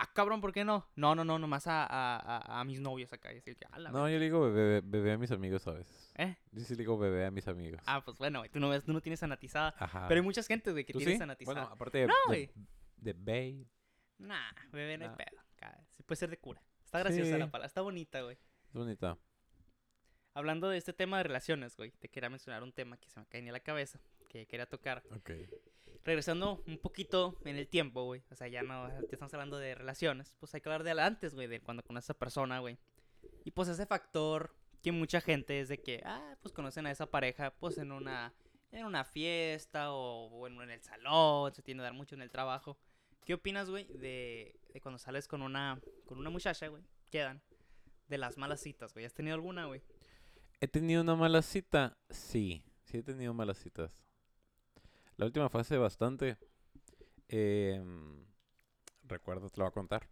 Ah, 0.02 0.10
cabrón, 0.14 0.40
¿por 0.40 0.54
qué 0.54 0.64
no? 0.64 0.88
No, 0.96 1.14
no, 1.14 1.26
no, 1.26 1.38
nomás 1.40 1.68
a, 1.68 1.86
a, 1.86 2.60
a, 2.62 2.64
mis 2.64 2.80
novios 2.80 3.12
acá. 3.12 3.32
Y 3.34 3.36
decir 3.36 3.58
que, 3.58 3.66
"A 3.70 3.80
la 3.80 3.90
No, 3.92 4.04
verga". 4.04 4.14
yo 4.14 4.20
le 4.20 4.24
digo 4.26 4.42
bebé, 4.52 4.82
bebé 4.82 5.12
a 5.12 5.18
mis 5.18 5.30
amigos 5.32 5.68
a 5.68 5.72
veces. 5.74 6.14
¿Eh? 6.18 6.38
Yo 6.52 6.62
sí 6.64 6.74
le 6.76 6.78
digo 6.80 6.98
bebé 6.98 7.26
a 7.26 7.32
mis 7.32 7.48
amigos. 7.50 7.82
Ah, 7.86 8.02
pues 8.04 8.18
bueno, 8.18 8.40
güey, 8.40 8.50
tú 8.50 8.60
no, 8.62 8.70
ves- 8.70 8.84
tú 8.86 8.94
no 8.94 9.02
tienes 9.02 9.20
sanatizada. 9.20 9.76
Ajá. 9.78 10.08
Pero 10.08 10.20
hay 10.22 10.24
muchas 10.26 10.48
gente, 10.48 10.72
güey, 10.72 10.86
que 10.86 10.94
¿Tú 10.94 11.00
tiene 11.00 11.14
sí? 11.14 11.18
sanatizada. 11.20 11.54
Bueno, 11.62 11.74
aparte 11.74 11.98
de, 11.98 12.08
No, 12.08 12.14
de, 12.30 12.50
de. 13.14 13.66
Nah, 14.20 14.52
bebé 14.72 14.98
no 14.98 15.04
hay 15.06 15.10
Nah. 15.12 15.18
pedo. 15.18 15.42
Ca- 15.58 15.86
Sí 15.98 16.04
puede 16.04 16.18
ser 16.18 16.30
de 16.30 16.38
cura. 16.38 16.64
Está 16.86 17.00
graciosa 17.00 17.38
la 17.38 17.52
palabra, 17.52 17.68
está 17.68 17.82
bonita, 17.82 18.22
güey. 18.22 18.38
Es 18.68 18.74
bonita. 18.74 19.18
Hablando 20.34 20.70
de 20.70 20.78
este 20.78 20.94
tema 20.94 21.18
de 21.18 21.24
relaciones, 21.24 21.76
güey, 21.76 21.92
te 21.92 22.08
quería 22.08 22.30
mencionar 22.30 22.64
un 22.64 22.72
tema 22.72 22.96
que 22.98 23.10
se 23.10 23.20
me 23.20 23.26
cae 23.26 23.42
en 23.42 23.52
la 23.52 23.60
cabeza, 23.60 24.00
que 24.30 24.46
quería 24.48 24.66
tocar. 24.66 25.04
Ok. 25.12 25.32
Regresando 26.04 26.64
un 26.66 26.78
poquito 26.78 27.38
en 27.46 27.58
el 27.58 27.68
tiempo, 27.68 28.06
güey, 28.06 28.24
o 28.32 28.36
sea, 28.36 28.48
ya 28.48 28.64
no, 28.64 28.88
ya 28.88 29.00
estamos 29.12 29.34
hablando 29.34 29.58
de 29.58 29.76
relaciones, 29.76 30.34
pues 30.40 30.54
hay 30.56 30.62
que 30.62 30.70
hablar 30.70 30.84
de 30.84 31.00
antes, 31.02 31.36
güey, 31.36 31.48
de 31.48 31.62
cuando 31.62 31.84
conoces 31.84 32.10
a 32.10 32.14
esa 32.14 32.20
persona, 32.20 32.60
güey. 32.60 32.78
Y 33.44 33.52
pues 33.52 33.68
ese 33.68 33.86
factor 33.86 34.56
que 34.82 34.92
mucha 34.92 35.22
gente 35.22 35.60
es 35.60 35.68
de 35.68 35.82
que, 35.82 36.02
ah, 36.06 36.38
pues 36.42 36.54
conocen 36.54 36.88
a 36.88 36.92
esa 36.92 37.06
pareja, 37.06 37.52
pues 37.60 37.78
en 37.78 37.92
una, 37.92 38.34
en 38.72 38.86
una 38.86 39.04
fiesta 39.04 39.92
o, 39.92 40.28
o 40.28 40.48
en, 40.48 40.60
en 40.62 40.70
el 40.72 40.82
salón, 40.82 41.54
se 41.54 41.62
tiende 41.62 41.84
a 41.84 41.86
dar 41.86 41.94
mucho 41.94 42.16
en 42.16 42.22
el 42.22 42.32
trabajo. 42.32 42.78
¿Qué 43.26 43.34
opinas, 43.34 43.70
güey, 43.70 43.86
de, 43.86 44.60
de 44.74 44.82
cuando 44.82 44.98
sales 44.98 45.28
con 45.28 45.42
una, 45.42 45.80
con 46.06 46.18
una 46.18 46.30
muchacha, 46.30 46.68
güey, 46.68 46.84
quedan, 47.10 47.42
de 48.08 48.18
las 48.18 48.38
malas 48.38 48.62
citas, 48.62 48.94
güey? 48.94 49.06
¿Has 49.06 49.14
tenido 49.14 49.36
alguna, 49.36 49.66
güey? 49.66 49.82
¿He 50.62 50.68
tenido 50.68 51.02
una 51.02 51.16
mala 51.16 51.42
cita? 51.42 51.98
Sí, 52.10 52.64
sí 52.86 52.98
he 52.98 53.04
tenido 53.04 53.34
malas 53.34 53.58
citas. 53.60 53.92
La 55.20 55.26
última 55.26 55.50
fue 55.50 55.60
hace 55.60 55.78
bastante. 55.78 56.38
Em, 57.28 58.26
recuerdo, 59.04 59.50
te 59.50 59.58
lo 59.58 59.66
voy 59.66 59.70
a 59.70 59.74
contar. 59.74 60.08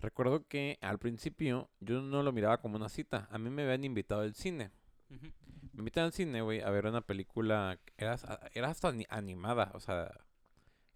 Recuerdo 0.00 0.48
que 0.48 0.78
al 0.80 0.98
principio 0.98 1.68
yo 1.78 2.00
no 2.00 2.22
lo 2.22 2.32
miraba 2.32 2.56
como 2.62 2.76
una 2.76 2.88
cita. 2.88 3.28
A 3.30 3.36
mí 3.36 3.50
me 3.50 3.64
habían 3.64 3.84
invitado 3.84 4.22
al 4.22 4.34
cine. 4.34 4.70
Me 5.10 5.80
invitan 5.80 6.04
al 6.04 6.12
cine, 6.14 6.40
güey, 6.40 6.62
a 6.62 6.70
ver 6.70 6.86
una 6.86 7.02
película. 7.02 7.78
Era, 7.98 8.14
hasta- 8.14 8.50
era 8.54 8.70
hasta 8.70 8.88
ani- 8.88 9.04
animada, 9.10 9.70
o 9.74 9.80
sea. 9.80 10.10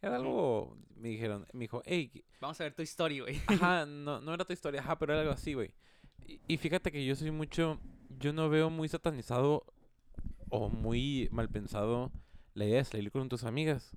Era 0.00 0.16
algo. 0.16 0.78
Me 0.94 1.11
dijeron, 1.11 1.46
me 1.52 1.64
dijo, 1.64 1.82
hey, 1.85 2.24
Vamos 2.40 2.59
a 2.62 2.64
ver 2.64 2.74
tu 2.74 2.80
historia, 2.80 3.20
güey. 3.24 3.42
Ajá, 3.46 3.85
no, 3.87 4.22
no 4.22 4.32
era 4.32 4.46
tu 4.46 4.54
historia, 4.54 4.80
ajá, 4.80 4.98
pero 4.98 5.12
era 5.12 5.20
algo 5.20 5.35
así, 5.35 5.52
güey. 5.52 5.74
Y, 6.26 6.40
y 6.48 6.56
fíjate 6.56 6.90
que 6.90 7.04
yo 7.04 7.14
soy 7.14 7.30
mucho, 7.30 7.78
yo 8.18 8.32
no 8.32 8.48
veo 8.48 8.70
muy 8.70 8.88
satanizado 8.88 9.66
o 10.48 10.70
muy 10.70 11.28
mal 11.30 11.50
pensado 11.50 12.11
la 12.56 12.64
idea 12.64 12.78
de 12.78 12.84
salir 12.84 13.10
con 13.12 13.28
tus 13.28 13.44
amigas. 13.44 13.96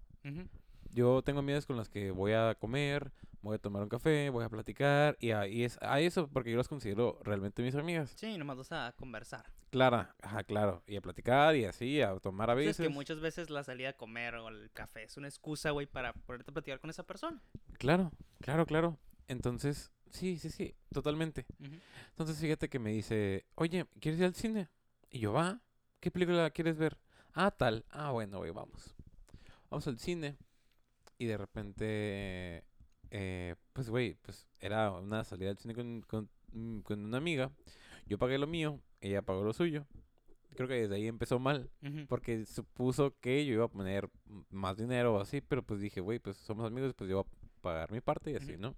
Yo 0.92 1.22
tengo 1.22 1.40
amigas 1.40 1.66
con 1.66 1.78
las 1.78 1.88
que 1.88 2.12
voy 2.12 2.34
a 2.34 2.56
comer, 2.56 3.12
voy 3.42 3.56
a 3.56 3.60
tomar 3.60 3.82
un 3.84 3.90
café, 3.90 4.30
voy 4.30 4.44
a 4.44 4.50
platicar 4.50 5.16
y 5.22 5.32
a, 5.32 5.48
y 5.48 5.64
es 5.64 5.78
a 5.82 6.00
eso 6.02 6.28
porque 6.28 6.52
yo 6.52 6.58
las 6.58 6.68
considero 6.68 7.20
realmente 7.24 7.62
mis 7.64 7.76
amigas. 7.76 8.12
Sí, 8.18 8.38
nomás 8.38 8.58
vas 8.58 8.72
a 8.72 8.94
conversar. 8.98 9.46
Clara, 9.70 10.16
ajá, 10.22 10.44
claro, 10.44 10.84
y 10.88 10.96
a 10.98 11.02
platicar 11.02 11.56
y 11.56 11.66
así, 11.66 12.02
a 12.02 12.18
tomar 12.20 12.50
a 12.50 12.54
Sí, 12.56 12.60
veces. 12.60 12.80
es 12.80 12.88
que 12.88 12.94
muchas 12.94 13.20
veces 13.22 13.50
la 13.50 13.64
salida 13.64 13.90
a 13.90 13.94
comer 13.94 14.36
o 14.36 14.50
el 14.50 14.72
café 14.74 15.04
es 15.04 15.16
una 15.16 15.28
excusa, 15.28 15.70
güey, 15.72 15.86
para 15.86 16.12
ponerte 16.14 16.50
a 16.52 16.54
platicar 16.54 16.80
con 16.80 16.90
esa 16.90 17.04
persona. 17.04 17.42
Claro, 17.78 18.12
claro, 18.42 18.66
claro. 18.66 18.98
Entonces, 19.28 19.92
sí, 20.10 20.38
sí, 20.40 20.50
sí, 20.50 20.76
totalmente. 20.92 21.46
Entonces 22.10 22.40
fíjate 22.40 22.68
que 22.68 22.80
me 22.80 22.92
dice, 22.92 23.46
oye, 23.56 23.86
¿quieres 24.02 24.20
ir 24.20 24.26
al 24.26 24.34
cine? 24.36 24.70
Y 25.12 25.20
yo, 25.20 25.34
va, 25.34 25.62
¿qué 26.00 26.10
película 26.10 26.50
quieres 26.50 26.78
ver? 26.78 26.98
Ah, 27.34 27.52
tal. 27.52 27.86
Ah, 27.90 28.12
bueno, 28.12 28.40
güey, 28.40 28.52
vamos. 28.52 28.96
Vamos 29.70 29.88
al 29.88 30.00
cine. 30.00 30.38
Y 31.18 31.26
de 31.26 31.38
repente, 31.38 32.64
eh, 33.12 33.56
pues, 33.74 33.90
güey, 33.90 34.16
pues 34.22 34.48
era 34.60 34.92
una 34.92 35.24
salida 35.24 35.52
al 35.52 35.58
cine 35.58 35.74
con, 35.76 36.02
con, 36.02 36.30
mm, 36.54 36.80
con 36.80 37.04
una 37.06 37.18
amiga. 37.18 37.52
Yo 38.06 38.18
pagué 38.18 38.38
lo 38.38 38.48
mío, 38.48 38.80
ella 39.02 39.22
pagó 39.22 39.44
lo 39.44 39.54
suyo. 39.54 39.86
Creo 40.56 40.68
que 40.68 40.76
desde 40.76 40.96
ahí 40.96 41.08
empezó 41.08 41.40
mal. 41.40 41.70
Porque 42.08 42.46
supuso 42.46 43.16
que 43.22 43.46
yo 43.46 43.54
iba 43.54 43.66
a 43.66 43.70
poner 43.70 44.10
más 44.50 44.76
dinero 44.78 45.16
o 45.16 45.22
así, 45.22 45.42
pero 45.42 45.64
pues 45.64 45.80
dije, 45.80 46.02
güey, 46.02 46.20
pues 46.20 46.38
somos 46.38 46.66
amigos, 46.66 46.94
pues 46.96 47.10
yo 47.10 47.24
voy 47.24 47.26
a 47.26 47.62
pagar 47.62 47.92
mi 47.92 48.02
parte 48.02 48.32
y 48.32 48.36
así. 48.36 48.58
¿no? 48.58 48.76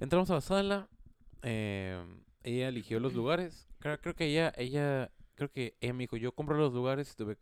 Entramos 0.00 0.30
a 0.30 0.34
la 0.34 0.40
sala, 0.40 0.88
eh, 1.42 2.02
ella 2.42 2.68
eligió 2.68 2.98
los 2.98 3.14
lugares, 3.14 3.68
creo, 3.78 4.00
creo 4.00 4.14
que 4.14 4.26
ella, 4.26 4.52
ella, 4.56 5.12
creo 5.34 5.50
que 5.50 5.76
ella 5.80 5.92
me 5.92 6.04
dijo, 6.04 6.16
yo 6.16 6.32
compro 6.32 6.56
los 6.56 6.72
lugares 6.72 7.08
y 7.08 7.10
estuve 7.10 7.36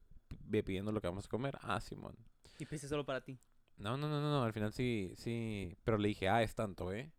pi- 0.51 0.63
pidiendo 0.63 0.93
lo 0.93 1.01
que 1.01 1.09
vamos 1.09 1.27
a 1.27 1.29
comer. 1.29 1.57
Ah, 1.63 1.81
Simón. 1.81 2.17
Y 2.59 2.67
pensé 2.67 2.89
solo 2.89 3.05
para 3.05 3.21
ti. 3.23 3.39
No, 3.77 3.97
no, 3.97 4.09
no, 4.09 4.21
no, 4.21 4.31
no, 4.31 4.45
al 4.45 4.53
final 4.53 4.73
sí, 4.73 5.13
sí, 5.17 5.75
pero 5.85 5.97
le 5.99 6.09
dije, 6.09 6.29
ah, 6.29 6.43
es 6.43 6.55
tanto, 6.55 6.93
¿eh? 6.93 7.11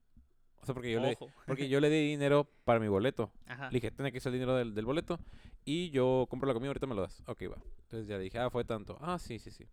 O 0.62 0.65
sea, 0.65 0.75
porque 0.75 0.91
yo, 0.91 0.99
le, 0.99 1.17
porque 1.47 1.69
yo 1.69 1.79
le 1.79 1.89
di 1.89 2.07
dinero 2.10 2.47
para 2.65 2.79
mi 2.79 2.88
boleto. 2.88 3.31
Ajá. 3.47 3.69
Le 3.71 3.77
dije, 3.77 3.89
tiene 3.91 4.12
que 4.12 4.19
ser 4.19 4.31
el 4.31 4.39
dinero 4.39 4.55
del, 4.55 4.75
del 4.75 4.86
boleto 4.86 5.19
y 5.65 5.89
yo 5.89 6.27
compro 6.29 6.47
la 6.47 6.53
comida, 6.53 6.69
ahorita 6.69 6.86
me 6.86 6.93
lo 6.95 7.01
das. 7.01 7.23
Ok, 7.25 7.41
va. 7.51 7.57
Entonces 7.84 8.07
ya 8.07 8.17
le 8.17 8.23
dije, 8.25 8.38
ah, 8.38 8.49
fue 8.51 8.63
tanto. 8.63 8.97
Ah, 9.01 9.17
sí, 9.17 9.39
sí, 9.39 9.49
sí. 9.49 9.67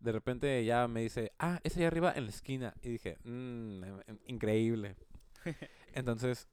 De 0.00 0.12
repente 0.12 0.62
ya 0.66 0.86
me 0.88 1.00
dice, 1.00 1.32
ah, 1.38 1.58
ese 1.64 1.78
allá 1.80 1.86
arriba 1.88 2.12
en 2.14 2.24
la 2.24 2.30
esquina. 2.30 2.74
Y 2.82 2.90
dije, 2.90 3.16
mmm, 3.24 3.82
increíble. 4.26 4.96
Entonces, 5.94 6.48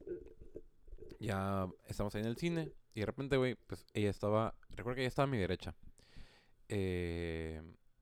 ya 1.20 1.68
estamos 1.86 2.14
ahí 2.14 2.22
en 2.22 2.28
el 2.28 2.36
cine 2.36 2.72
y 2.94 3.00
de 3.00 3.06
repente, 3.06 3.36
güey, 3.36 3.56
pues 3.66 3.86
ella 3.94 4.10
estaba, 4.10 4.54
recuerdo 4.70 4.96
que 4.96 5.00
ella 5.02 5.08
estaba 5.08 5.24
a 5.24 5.30
mi 5.30 5.38
derecha. 5.38 5.74
Eh, 6.68 7.60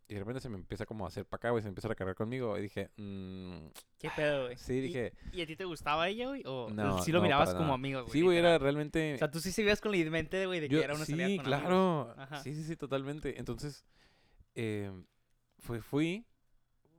y 0.09 0.15
de 0.15 0.19
repente 0.21 0.41
se 0.41 0.49
me 0.49 0.57
empieza 0.57 0.87
como 0.87 1.05
a 1.05 1.09
hacer 1.09 1.25
para 1.25 1.39
acá, 1.39 1.51
güey, 1.51 1.63
se 1.63 1.69
empieza 1.69 1.87
a 1.87 1.91
recargar 1.91 2.17
conmigo. 2.17 2.59
Y 2.59 2.63
dije, 2.63 2.91
mmm, 2.97 3.67
¿Qué 3.99 4.11
pedo, 4.17 4.47
güey? 4.47 4.57
sí, 4.59 4.75
¿Y- 4.75 4.81
dije, 4.81 5.13
¿Y, 5.33 5.43
a 5.43 5.47
ti 5.47 5.55
te 5.55 5.65
gustaba 5.65 6.09
ella, 6.09 6.27
güey? 6.29 6.43
¿O 6.47 6.69
No, 6.71 7.01
sí 7.03 7.13
lo 7.13 7.19
no, 7.19 7.25
mirabas 7.25 7.51
como 7.51 7.63
nada. 7.67 7.75
amigo, 7.75 8.01
güey? 8.03 8.13
sí, 8.13 8.23
güey, 8.23 8.39
era 8.39 8.59
realmente... 8.59 9.15
O 9.15 9.19
sea, 9.19 9.31
tú 9.31 9.39
sí 9.41 9.53
seguías 9.53 9.81
con 9.81 9.93
la 9.93 10.11
mente, 10.11 10.47
güey, 10.47 10.59
de 10.61 10.69
que 10.69 10.75
Yo- 10.75 10.83
era 10.83 10.95
una 10.95 11.05
sí, 11.05 11.13
salida 11.13 11.37
con 11.37 11.45
claro. 11.45 12.15
Ajá. 12.19 12.43
Sí, 12.43 12.55
sí, 12.55 12.65
sí, 12.65 12.77
totalmente. 12.77 13.39
Entonces, 13.39 13.85
eh, 14.57 14.91
fui, 15.61 15.79
fui, 15.81 16.27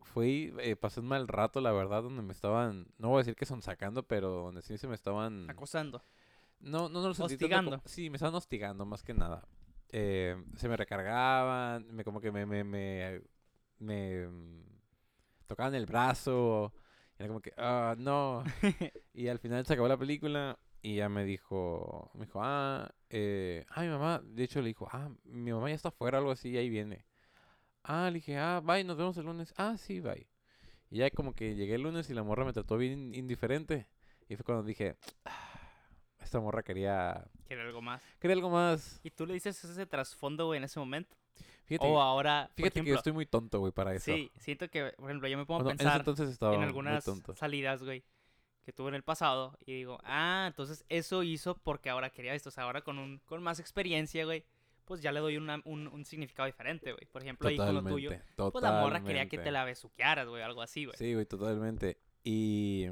fui, 0.03 0.53
eh, 0.59 0.77
pasé 0.77 1.01
un 1.01 1.07
mal 1.07 1.27
rato, 1.27 1.59
la 1.59 1.73
verdad, 1.73 2.03
donde 2.03 2.21
me 2.21 2.31
estaban, 2.31 2.87
no 2.97 3.09
voy 3.09 3.17
a 3.17 3.23
decir 3.23 3.35
que 3.35 3.45
son 3.45 3.61
sacando, 3.61 4.03
pero 4.03 4.29
donde 4.29 4.61
sí 4.61 4.77
se 4.77 4.87
me 4.87 4.95
estaban... 4.95 5.49
Acosando. 5.49 6.01
No, 6.61 6.89
no, 6.89 7.01
no 7.01 7.07
lo 7.09 7.13
sentí 7.13 7.33
tanto 7.37 7.45
Hostigando. 7.45 7.71
como- 7.71 7.81
Sí, 7.87 8.09
me 8.09 8.17
estaban 8.17 8.35
hostigando 8.35 8.85
más 8.85 9.03
que 9.03 9.13
nada. 9.13 9.47
Eh, 9.89 10.35
se 10.57 10.69
me 10.69 10.77
recargaban, 10.77 11.85
me 11.93 12.03
como 12.03 12.21
que 12.21 12.31
me, 12.31 12.45
me, 12.45 12.63
me, 12.63 13.21
me, 13.79 14.27
mm, 14.27 14.63
tocaban 15.47 15.75
el 15.75 15.85
brazo. 15.85 16.73
y 17.17 17.23
Era 17.23 17.27
como 17.27 17.41
que, 17.41 17.53
ah, 17.57 17.95
no. 17.97 18.43
y 19.13 19.27
al 19.27 19.39
final 19.39 19.65
se 19.65 19.73
acabó 19.73 19.87
la 19.87 19.97
película 19.97 20.57
Y 20.83 20.95
ya 20.95 21.09
me 21.09 21.25
dijo, 21.25 22.09
me 22.15 22.25
dijo, 22.25 22.39
ah, 22.43 22.89
eh, 23.09 23.65
ah, 23.69 23.81
mi 23.81 23.89
mamá, 23.89 24.21
de 24.23 24.43
hecho 24.43 24.61
le 24.61 24.67
dijo, 24.69 24.87
ah, 24.91 25.09
mi 25.25 25.51
mamá 25.51 25.69
ya 25.69 25.75
está 25.75 25.89
afuera, 25.89 26.17
algo 26.17 26.31
así, 26.31 26.49
y 26.49 26.57
ahí 26.57 26.69
viene. 26.69 27.05
Ah, 27.83 28.07
le 28.09 28.15
dije, 28.15 28.37
ah, 28.37 28.61
bye, 28.63 28.83
nos 28.83 28.97
vemos 28.97 29.17
el 29.17 29.25
lunes. 29.25 29.53
Ah, 29.57 29.75
sí, 29.77 29.99
bye. 29.99 30.27
Y 30.89 30.97
ya 30.99 31.09
como 31.11 31.33
que 31.35 31.55
llegué 31.55 31.75
el 31.75 31.83
lunes 31.83 32.09
y 32.09 32.13
la 32.13 32.23
morra 32.23 32.45
me 32.45 32.53
trató 32.53 32.77
bien 32.77 33.13
indiferente. 33.15 33.87
Y 34.29 34.35
fue 34.35 34.45
cuando 34.45 34.63
dije, 34.63 34.95
"Ah, 35.25 35.50
esta 36.21 36.39
morra 36.39 36.63
quería, 36.63 37.25
Quiero 37.47 37.63
algo 37.63 37.81
más. 37.81 38.03
quería 38.19 38.35
algo 38.35 38.49
más. 38.49 38.99
¿Y 39.03 39.11
tú 39.11 39.25
le 39.25 39.33
dices 39.33 39.63
ese 39.63 39.85
trasfondo, 39.85 40.45
güey, 40.47 40.57
en 40.57 40.63
ese 40.63 40.79
momento? 40.79 41.15
Fíjate, 41.65 41.87
O 41.87 42.01
ahora, 42.01 42.49
fíjate 42.55 42.81
que 42.83 42.89
yo 42.89 42.95
estoy 42.95 43.13
muy 43.13 43.25
tonto, 43.25 43.59
güey, 43.59 43.71
para 43.71 43.93
eso. 43.93 44.05
Sí, 44.13 44.29
siento 44.37 44.69
que, 44.69 44.91
por 44.97 45.09
ejemplo, 45.09 45.27
yo 45.29 45.37
me 45.37 45.45
pongo 45.45 45.59
Bueno, 45.59 45.69
a 45.69 45.71
en 45.73 45.77
pensar 45.77 45.99
entonces 46.01 46.29
estaba 46.29 46.53
en 46.53 46.59
muy 46.59 46.67
algunas 46.67 47.03
tonto. 47.05 47.33
salidas, 47.35 47.83
güey, 47.83 48.03
que 48.65 48.73
tuve 48.73 48.89
en 48.89 48.95
el 48.95 49.03
pasado 49.03 49.57
y 49.65 49.73
digo, 49.73 49.97
ah, 50.03 50.45
entonces 50.47 50.83
eso 50.89 51.23
hizo 51.23 51.55
porque 51.55 51.89
ahora 51.89 52.09
quería 52.09 52.33
esto. 52.35 52.49
O 52.49 52.51
sea, 52.51 52.65
ahora 52.65 52.81
con, 52.81 52.99
un, 52.99 53.19
con 53.19 53.41
más 53.41 53.59
experiencia, 53.59 54.25
güey, 54.25 54.43
pues 54.85 55.01
ya 55.01 55.11
le 55.13 55.21
doy 55.21 55.37
una- 55.37 55.61
un, 55.63 55.87
un 55.87 56.03
significado 56.03 56.45
diferente, 56.47 56.91
güey. 56.91 57.05
Por 57.05 57.21
ejemplo, 57.21 57.47
ahí 57.47 57.55
con 57.55 57.73
lo 57.73 57.81
tuyo, 57.83 58.09
Totalmente, 58.09 58.51
pues 58.51 58.63
la 58.63 58.71
morra 58.81 58.99
quería 59.01 59.23
que 59.23 59.29
te 59.29 59.37
totalmente. 59.37 59.51
la 59.51 59.63
besuquearas, 59.65 60.27
güey, 60.27 60.43
algo 60.43 60.61
así, 60.61 60.85
güey. 60.85 60.97
Sí, 60.97 61.13
güey, 61.13 61.25
totalmente. 61.25 61.97
Y 62.23 62.87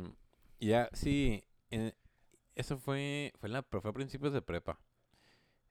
y 0.60 0.68
ya, 0.68 0.89
sí, 0.94 1.44
en- 1.70 1.94
eso 2.60 2.78
fue, 2.78 3.32
fue, 3.39 3.48
en 3.48 3.54
la, 3.54 3.63
fue 3.63 3.89
a 3.89 3.93
principios 3.93 4.34
de 4.34 4.41
prepa. 4.41 4.78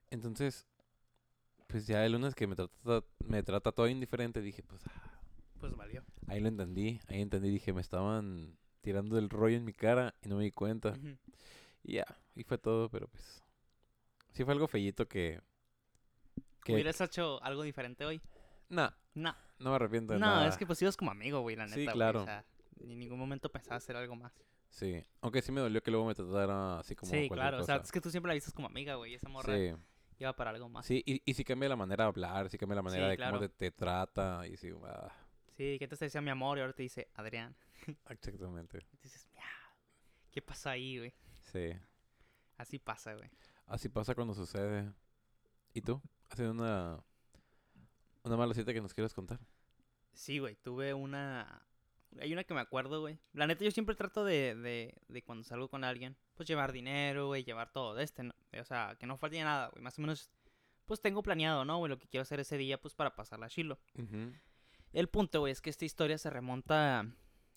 Entonces, 0.09 0.67
pues 1.67 1.85
ya 1.85 2.03
el 2.03 2.13
lunes 2.13 2.33
que 2.33 2.47
me 2.47 2.55
trata, 2.55 3.03
me 3.27 3.43
trata 3.43 3.71
todo 3.71 3.87
indiferente, 3.87 4.41
dije, 4.41 4.63
pues 4.63 4.81
ah, 4.87 5.19
Pues 5.59 5.75
valió. 5.75 6.03
ahí 6.27 6.39
lo 6.39 6.47
entendí, 6.47 6.99
ahí 7.07 7.21
entendí, 7.21 7.51
dije, 7.51 7.73
me 7.73 7.81
estaban 7.81 8.57
tirando 8.81 9.19
el 9.19 9.29
rollo 9.29 9.55
en 9.57 9.65
mi 9.65 9.73
cara 9.73 10.15
y 10.23 10.29
no 10.29 10.37
me 10.37 10.45
di 10.45 10.51
cuenta. 10.51 10.89
Ujú. 10.89 11.15
Y 11.83 11.93
ya, 11.93 12.05
y 12.35 12.43
fue 12.43 12.57
todo, 12.57 12.89
pero 12.89 13.07
pues, 13.07 13.43
sí 14.31 14.43
fue 14.43 14.53
algo 14.53 14.67
fellito 14.67 15.07
que, 15.07 15.41
que, 16.63 16.73
¿Hubieras 16.73 16.99
hecho 17.01 17.41
algo 17.43 17.61
diferente 17.61 18.03
hoy? 18.03 18.19
nah, 18.69 18.89
No, 19.13 19.35
no 19.59 19.69
me 19.69 19.75
arrepiento 19.75 20.13
de 20.13 20.19
no, 20.19 20.25
nada. 20.25 20.47
es 20.47 20.57
que 20.57 20.65
pues 20.65 20.81
ibas 20.81 20.97
como 20.97 21.11
amigo, 21.11 21.41
güey, 21.41 21.55
la 21.55 21.65
neta. 21.65 21.75
Sí, 21.75 21.83
güey, 21.83 21.93
claro. 21.93 22.21
O 22.21 22.25
sea, 22.25 22.43
ni 22.79 22.93
en 22.93 22.99
ningún 22.99 23.19
momento 23.19 23.51
pensaba 23.51 23.75
hacer 23.75 23.95
algo 23.95 24.15
más. 24.15 24.33
Sí, 24.69 25.03
aunque 25.21 25.41
sí 25.41 25.51
me 25.51 25.61
dolió 25.61 25.81
que 25.81 25.91
luego 25.91 26.05
me 26.05 26.13
tratara 26.15 26.79
así 26.79 26.95
como 26.95 27.11
sí, 27.11 27.27
claro. 27.29 27.59
O 27.59 27.63
sea, 27.63 27.77
es 27.77 27.91
que 27.91 27.99
tú 28.01 28.09
siempre 28.11 28.29
la 28.29 28.35
vistes 28.35 28.53
como 28.53 28.67
amiga, 28.67 28.95
güey. 28.95 29.11
y 29.13 29.15
Esa 29.15 29.27
morra 29.29 29.55
Sí. 29.55 29.73
iba 30.19 30.33
para 30.35 30.51
algo 30.51 30.69
más. 30.69 30.85
Sí, 30.85 31.01
y, 31.05 31.21
y 31.25 31.33
sí 31.33 31.43
cambia 31.43 31.67
la 31.69 31.75
manera 31.75 32.03
de 32.05 32.07
hablar, 32.09 32.49
sí 32.49 32.57
cambia 32.57 32.75
la 32.75 32.81
manera 32.83 33.05
Sí, 33.05 33.09
de 33.11 33.17
claro. 33.17 33.37
cómo 33.37 33.49
te, 33.49 33.49
te 33.49 33.71
trata, 33.71 34.47
y 34.47 34.55
sí, 34.57 34.69
ah, 34.85 35.11
Sí, 35.57 35.77
que 35.77 35.85
antes 35.85 35.99
te 35.99 36.05
decía 36.05 36.21
mi 36.21 36.29
amor 36.29 36.57
y 36.57 36.61
ahora 36.61 36.73
te 36.73 36.83
dice 36.83 37.09
Adrián. 37.15 37.55
exactamente, 38.09 38.79
Y 38.93 38.97
dices. 39.03 39.27
¿Qué 40.31 40.41
pasa 40.41 40.71
ahí, 40.71 40.97
güey? 40.99 41.13
sí. 41.51 41.71
Así 42.57 42.77
pasa, 42.77 43.13
güey. 43.15 43.29
Así 43.65 43.87
pasa 43.89 44.13
cuando 44.13 44.33
sucede. 44.33 44.91
¿Y 45.73 45.81
tú? 45.81 46.01
¿Has 46.29 46.35
tenido 46.35 46.51
una, 46.53 47.01
una 48.23 48.35
mala 48.37 48.53
cita 48.53 48.73
que 48.73 48.81
nos 48.81 48.93
quieras 48.93 49.13
contar? 49.13 49.39
Sí, 50.11 50.39
güey, 50.39 50.55
tuve 50.57 50.93
una... 50.93 51.65
Hay 52.19 52.33
una 52.33 52.43
que 52.43 52.53
me 52.53 52.61
acuerdo, 52.61 53.01
güey. 53.01 53.19
La 53.33 53.45
neta, 53.45 53.63
yo 53.63 53.71
siempre 53.71 53.95
trato 53.95 54.23
de, 54.23 54.55
de, 54.55 54.95
de 55.07 55.21
cuando 55.21 55.43
salgo 55.43 55.69
con 55.69 55.83
alguien, 55.83 56.17
pues 56.35 56.47
llevar 56.47 56.71
dinero, 56.71 57.27
güey, 57.27 57.43
llevar 57.43 57.71
todo 57.71 57.93
de 57.93 58.03
este, 58.03 58.23
¿no? 58.23 58.33
O 58.59 58.63
sea, 58.63 58.95
que 58.99 59.05
no 59.05 59.17
falte 59.17 59.41
nada, 59.43 59.69
güey. 59.69 59.83
Más 59.83 59.97
o 59.97 60.01
menos, 60.01 60.31
pues 60.85 61.01
tengo 61.01 61.21
planeado, 61.21 61.65
¿no, 61.65 61.77
güey? 61.77 61.89
Lo 61.89 61.99
que 61.99 62.07
quiero 62.07 62.23
hacer 62.23 62.39
ese 62.39 62.57
día, 62.57 62.81
pues 62.81 62.95
para 62.95 63.15
pasarla 63.15 63.45
a 63.45 63.49
Chilo. 63.49 63.79
El 64.91 65.07
punto, 65.07 65.41
güey, 65.41 65.51
es 65.51 65.61
que 65.61 65.69
esta 65.69 65.85
historia 65.85 66.17
se 66.17 66.29
remonta 66.29 67.01
a, 67.01 67.05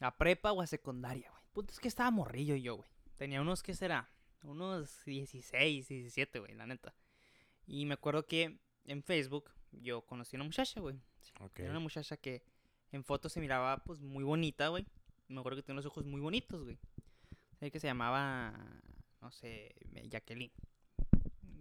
a 0.07 0.17
prepa 0.19 0.53
o 0.53 0.61
a 0.61 0.67
secundaria, 0.67 1.31
güey. 1.31 1.43
El 1.43 1.53
punto 1.53 1.73
es 1.73 1.81
que 1.81 1.89
estaba 1.89 2.11
morrillo 2.11 2.57
yo, 2.57 2.77
güey. 2.77 2.91
Tenía 3.17 3.41
unos, 3.41 3.63
¿qué 3.63 3.75
será? 3.75 4.11
Unos 4.43 5.05
16, 5.07 5.89
17, 5.89 6.39
güey, 6.41 6.55
la 6.55 6.67
neta. 6.67 6.95
Y 7.67 7.87
me 7.87 7.95
acuerdo 7.95 8.27
que 8.27 8.59
en 8.85 9.03
Facebook 9.03 9.51
yo 9.71 10.03
conocí 10.03 10.37
a 10.37 10.39
una 10.39 10.45
muchacha, 10.45 10.81
güey. 10.81 10.97
Ok. 11.41 11.61
Era 11.61 11.71
una 11.71 11.81
muchacha 11.81 12.17
que 12.17 12.43
en 12.93 13.05
fotos 13.05 13.33
se 13.33 13.41
miraba, 13.41 13.79
pues, 13.79 14.01
muy 14.01 14.23
bonita, 14.23 14.69
güey. 14.69 14.87
Me 15.29 15.41
acuerdo 15.41 15.57
que 15.57 15.63
tenía 15.63 15.77
los 15.77 15.87
ojos 15.87 16.05
muy 16.05 16.21
bonitos, 16.21 16.63
güey. 16.63 16.79
Sé 17.59 17.71
que 17.71 17.81
se 17.81 17.87
llamaba, 17.87 18.53
no 19.21 19.31
sé, 19.31 19.75
Jacqueline. 20.11 20.53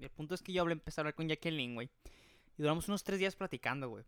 El 0.01 0.09
punto 0.09 0.35
es 0.35 0.41
que 0.41 0.51
yo 0.51 0.61
hablé, 0.61 0.73
empecé 0.73 0.99
a 0.99 1.01
hablar 1.01 1.15
con 1.15 1.27
Jacqueline, 1.27 1.73
güey. 1.73 1.89
Y 2.57 2.61
duramos 2.61 2.87
unos 2.87 3.03
tres 3.03 3.19
días 3.19 3.35
platicando, 3.35 3.89
güey. 3.89 4.03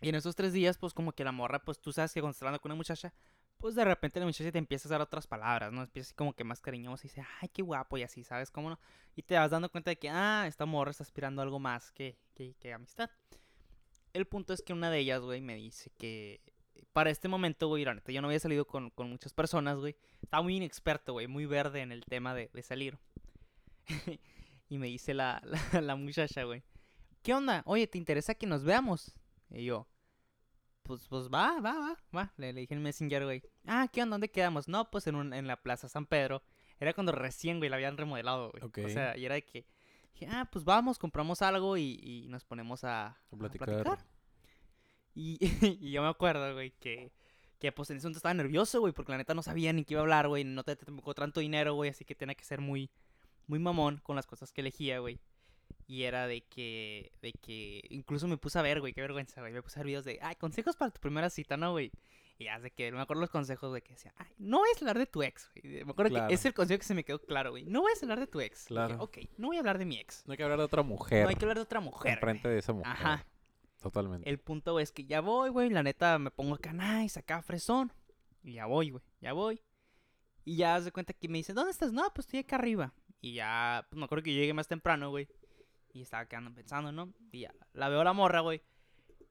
Y 0.00 0.10
en 0.10 0.14
esos 0.14 0.36
tres 0.36 0.52
días, 0.52 0.76
pues, 0.76 0.92
como 0.92 1.12
que 1.12 1.24
la 1.24 1.32
morra, 1.32 1.64
pues, 1.64 1.80
tú 1.80 1.92
sabes 1.92 2.12
que 2.12 2.20
cuando 2.20 2.32
estás 2.32 2.42
hablando 2.42 2.60
con 2.60 2.70
una 2.70 2.76
muchacha, 2.76 3.12
pues, 3.56 3.74
de 3.74 3.84
repente 3.84 4.20
la 4.20 4.26
muchacha 4.26 4.52
te 4.52 4.58
empieza 4.58 4.88
a 4.88 4.90
dar 4.90 5.00
otras 5.00 5.26
palabras, 5.26 5.72
¿no? 5.72 5.82
Empieza 5.82 6.08
así 6.08 6.14
como 6.14 6.34
que 6.34 6.44
más 6.44 6.60
cariñosa 6.60 7.06
y 7.06 7.08
dice, 7.08 7.24
ay, 7.40 7.48
qué 7.48 7.62
guapo, 7.62 7.96
y 7.96 8.02
así, 8.02 8.22
¿sabes 8.22 8.50
cómo 8.50 8.70
no? 8.70 8.78
Y 9.16 9.22
te 9.22 9.36
vas 9.36 9.50
dando 9.50 9.70
cuenta 9.70 9.90
de 9.90 9.98
que, 9.98 10.10
ah, 10.10 10.44
esta 10.46 10.66
morra 10.66 10.90
está 10.90 11.02
aspirando 11.02 11.42
a 11.42 11.44
algo 11.44 11.58
más 11.58 11.90
que, 11.92 12.16
que, 12.34 12.54
que 12.60 12.72
amistad. 12.72 13.10
El 14.18 14.26
punto 14.26 14.52
es 14.52 14.62
que 14.62 14.72
una 14.72 14.90
de 14.90 14.98
ellas, 14.98 15.22
güey, 15.22 15.40
me 15.40 15.54
dice 15.54 15.92
que 15.96 16.40
para 16.92 17.08
este 17.10 17.28
momento, 17.28 17.68
güey, 17.68 17.84
la 17.84 17.94
neta, 17.94 18.10
yo 18.10 18.20
no 18.20 18.26
había 18.26 18.40
salido 18.40 18.66
con, 18.66 18.90
con 18.90 19.08
muchas 19.08 19.32
personas, 19.32 19.78
güey. 19.78 19.94
Estaba 20.20 20.42
muy 20.42 20.56
inexperto, 20.56 21.12
güey, 21.12 21.28
muy 21.28 21.46
verde 21.46 21.82
en 21.82 21.92
el 21.92 22.04
tema 22.04 22.34
de, 22.34 22.50
de 22.52 22.62
salir. 22.64 22.98
y 24.68 24.78
me 24.78 24.88
dice 24.88 25.14
la, 25.14 25.40
la, 25.44 25.80
la 25.80 25.94
muchacha, 25.94 26.42
güey, 26.42 26.64
¿qué 27.22 27.32
onda? 27.32 27.62
Oye, 27.64 27.86
¿te 27.86 27.96
interesa 27.96 28.34
que 28.34 28.48
nos 28.48 28.64
veamos? 28.64 29.14
Y 29.50 29.66
yo, 29.66 29.86
pues, 30.82 31.06
pues 31.08 31.28
va, 31.28 31.60
va, 31.60 31.78
va, 31.78 31.96
va. 32.16 32.32
Le, 32.38 32.52
le 32.52 32.62
dije 32.62 32.74
en 32.74 32.82
Messenger, 32.82 33.22
güey. 33.22 33.40
Ah, 33.66 33.86
¿qué 33.92 34.02
onda? 34.02 34.14
¿Dónde 34.14 34.32
quedamos? 34.32 34.66
No, 34.66 34.90
pues 34.90 35.06
en, 35.06 35.14
un, 35.14 35.32
en 35.32 35.46
la 35.46 35.62
Plaza 35.62 35.88
San 35.88 36.06
Pedro. 36.06 36.42
Era 36.80 36.92
cuando 36.92 37.12
recién, 37.12 37.58
güey, 37.58 37.70
la 37.70 37.76
habían 37.76 37.96
remodelado, 37.96 38.50
güey. 38.50 38.64
Ok. 38.64 38.78
O 38.84 38.88
sea, 38.88 39.16
y 39.16 39.26
era 39.26 39.36
de 39.36 39.44
que, 39.44 39.64
dije, 40.12 40.28
ah, 40.30 40.48
pues 40.50 40.64
vamos, 40.64 40.98
compramos 40.98 41.42
algo 41.42 41.76
y, 41.76 41.98
y 42.02 42.28
nos 42.28 42.44
ponemos 42.44 42.84
a, 42.84 43.06
A 43.06 43.16
a 43.32 43.36
platicar. 43.36 43.98
Y, 45.14 45.38
y 45.80 45.90
yo 45.90 46.02
me 46.02 46.08
acuerdo, 46.08 46.54
güey, 46.54 46.72
que, 46.78 47.12
que 47.58 47.72
pues 47.72 47.90
en 47.90 47.96
ese 47.96 48.06
momento 48.06 48.18
estaba 48.18 48.34
nervioso, 48.34 48.80
güey, 48.80 48.92
porque 48.92 49.12
la 49.12 49.18
neta 49.18 49.34
no 49.34 49.42
sabía 49.42 49.72
ni 49.72 49.84
qué 49.84 49.94
iba 49.94 50.00
a 50.00 50.04
hablar, 50.04 50.28
güey. 50.28 50.44
No 50.44 50.62
te 50.62 50.76
tocó 50.76 51.14
tanto 51.14 51.40
dinero, 51.40 51.74
güey, 51.74 51.90
así 51.90 52.04
que 52.04 52.14
tenía 52.14 52.34
que 52.34 52.44
ser 52.44 52.60
muy, 52.60 52.90
muy 53.46 53.58
mamón 53.58 53.98
con 54.02 54.16
las 54.16 54.26
cosas 54.26 54.52
que 54.52 54.60
elegía, 54.60 55.00
güey. 55.00 55.20
Y 55.86 56.04
era 56.04 56.26
de 56.26 56.42
que, 56.42 57.12
de 57.22 57.32
que, 57.32 57.82
incluso 57.90 58.28
me 58.28 58.36
puse 58.36 58.58
a 58.58 58.62
ver, 58.62 58.80
güey, 58.80 58.92
qué 58.92 59.00
vergüenza, 59.00 59.40
güey. 59.40 59.52
Me 59.52 59.62
puse 59.62 59.78
a 59.78 59.80
ver 59.80 59.86
videos 59.86 60.04
de, 60.04 60.18
ay, 60.22 60.36
consejos 60.36 60.76
para 60.76 60.90
tu 60.90 61.00
primera 61.00 61.30
cita, 61.30 61.56
¿no, 61.56 61.72
güey? 61.72 61.90
Y 62.40 62.44
ya 62.44 62.60
de 62.60 62.70
que, 62.70 62.92
me 62.92 63.00
acuerdo 63.00 63.20
los 63.22 63.30
consejos, 63.30 63.68
güey, 63.70 63.82
que 63.82 63.94
decía, 63.94 64.14
ay, 64.16 64.28
no 64.38 64.60
vayas 64.60 64.76
a 64.76 64.80
hablar 64.84 64.98
de 64.98 65.06
tu 65.06 65.22
ex, 65.24 65.50
güey. 65.60 65.84
Me 65.84 65.90
acuerdo 65.90 66.10
Claro. 66.10 66.28
que 66.28 66.34
ese 66.34 66.42
es 66.42 66.46
el 66.46 66.54
consejo 66.54 66.78
que 66.78 66.84
se 66.86 66.94
me 66.94 67.04
quedó 67.04 67.20
claro, 67.20 67.50
güey. 67.50 67.64
No 67.64 67.82
vayas 67.82 68.00
a 68.02 68.06
hablar 68.06 68.20
de 68.20 68.26
tu 68.28 68.40
ex. 68.40 68.60
Dije, 68.60 68.68
Claro. 68.68 69.02
ok, 69.02 69.18
no 69.38 69.48
voy 69.48 69.56
a 69.56 69.60
hablar 69.60 69.78
de 69.78 69.84
mi 69.84 69.98
ex. 69.98 70.24
No 70.26 70.32
hay 70.32 70.36
que 70.36 70.44
hablar 70.44 70.58
de 70.58 70.64
otra 70.64 70.82
mujer. 70.82 71.24
No 71.24 71.30
hay 71.30 71.34
que 71.34 71.44
hablar 71.44 71.56
de 71.56 71.62
otra 71.62 71.80
mujer. 71.80 72.12
Enfrente 72.12 72.48
de 72.48 72.58
esa 72.58 72.72
mujer. 72.72 72.92
Ajá. 72.92 73.26
Totalmente. 73.82 74.28
El 74.28 74.38
punto 74.38 74.72
güey, 74.72 74.82
es 74.84 74.92
que 74.92 75.04
ya 75.04 75.20
voy, 75.20 75.50
güey. 75.50 75.68
La 75.70 75.82
neta 75.82 76.18
me 76.18 76.30
pongo 76.30 76.54
acá, 76.54 76.72
nice, 76.72 77.18
acá 77.18 77.42
fresón. 77.42 77.92
Y 78.44 78.54
ya 78.54 78.66
voy, 78.66 78.90
güey. 78.90 79.02
Ya 79.20 79.32
voy. 79.32 79.60
Y 80.44 80.56
ya 80.56 80.80
de 80.80 80.92
cuenta 80.92 81.12
que 81.12 81.28
me 81.28 81.38
dice, 81.38 81.52
¿dónde 81.52 81.72
estás? 81.72 81.92
No, 81.92 82.02
pues 82.14 82.26
estoy 82.26 82.40
acá 82.40 82.56
arriba. 82.56 82.94
Y 83.20 83.34
ya, 83.34 83.84
pues 83.90 83.98
me 83.98 84.04
acuerdo 84.04 84.22
que 84.24 84.32
yo 84.32 84.40
llegué 84.40 84.54
más 84.54 84.68
temprano, 84.68 85.10
güey. 85.10 85.28
Y 85.92 86.02
estaba 86.02 86.26
quedando 86.26 86.54
pensando, 86.54 86.92
¿no? 86.92 87.12
Y 87.32 87.40
ya, 87.40 87.54
la 87.72 87.88
veo 87.88 88.00
a 88.00 88.04
la 88.04 88.12
morra, 88.12 88.40
güey. 88.40 88.62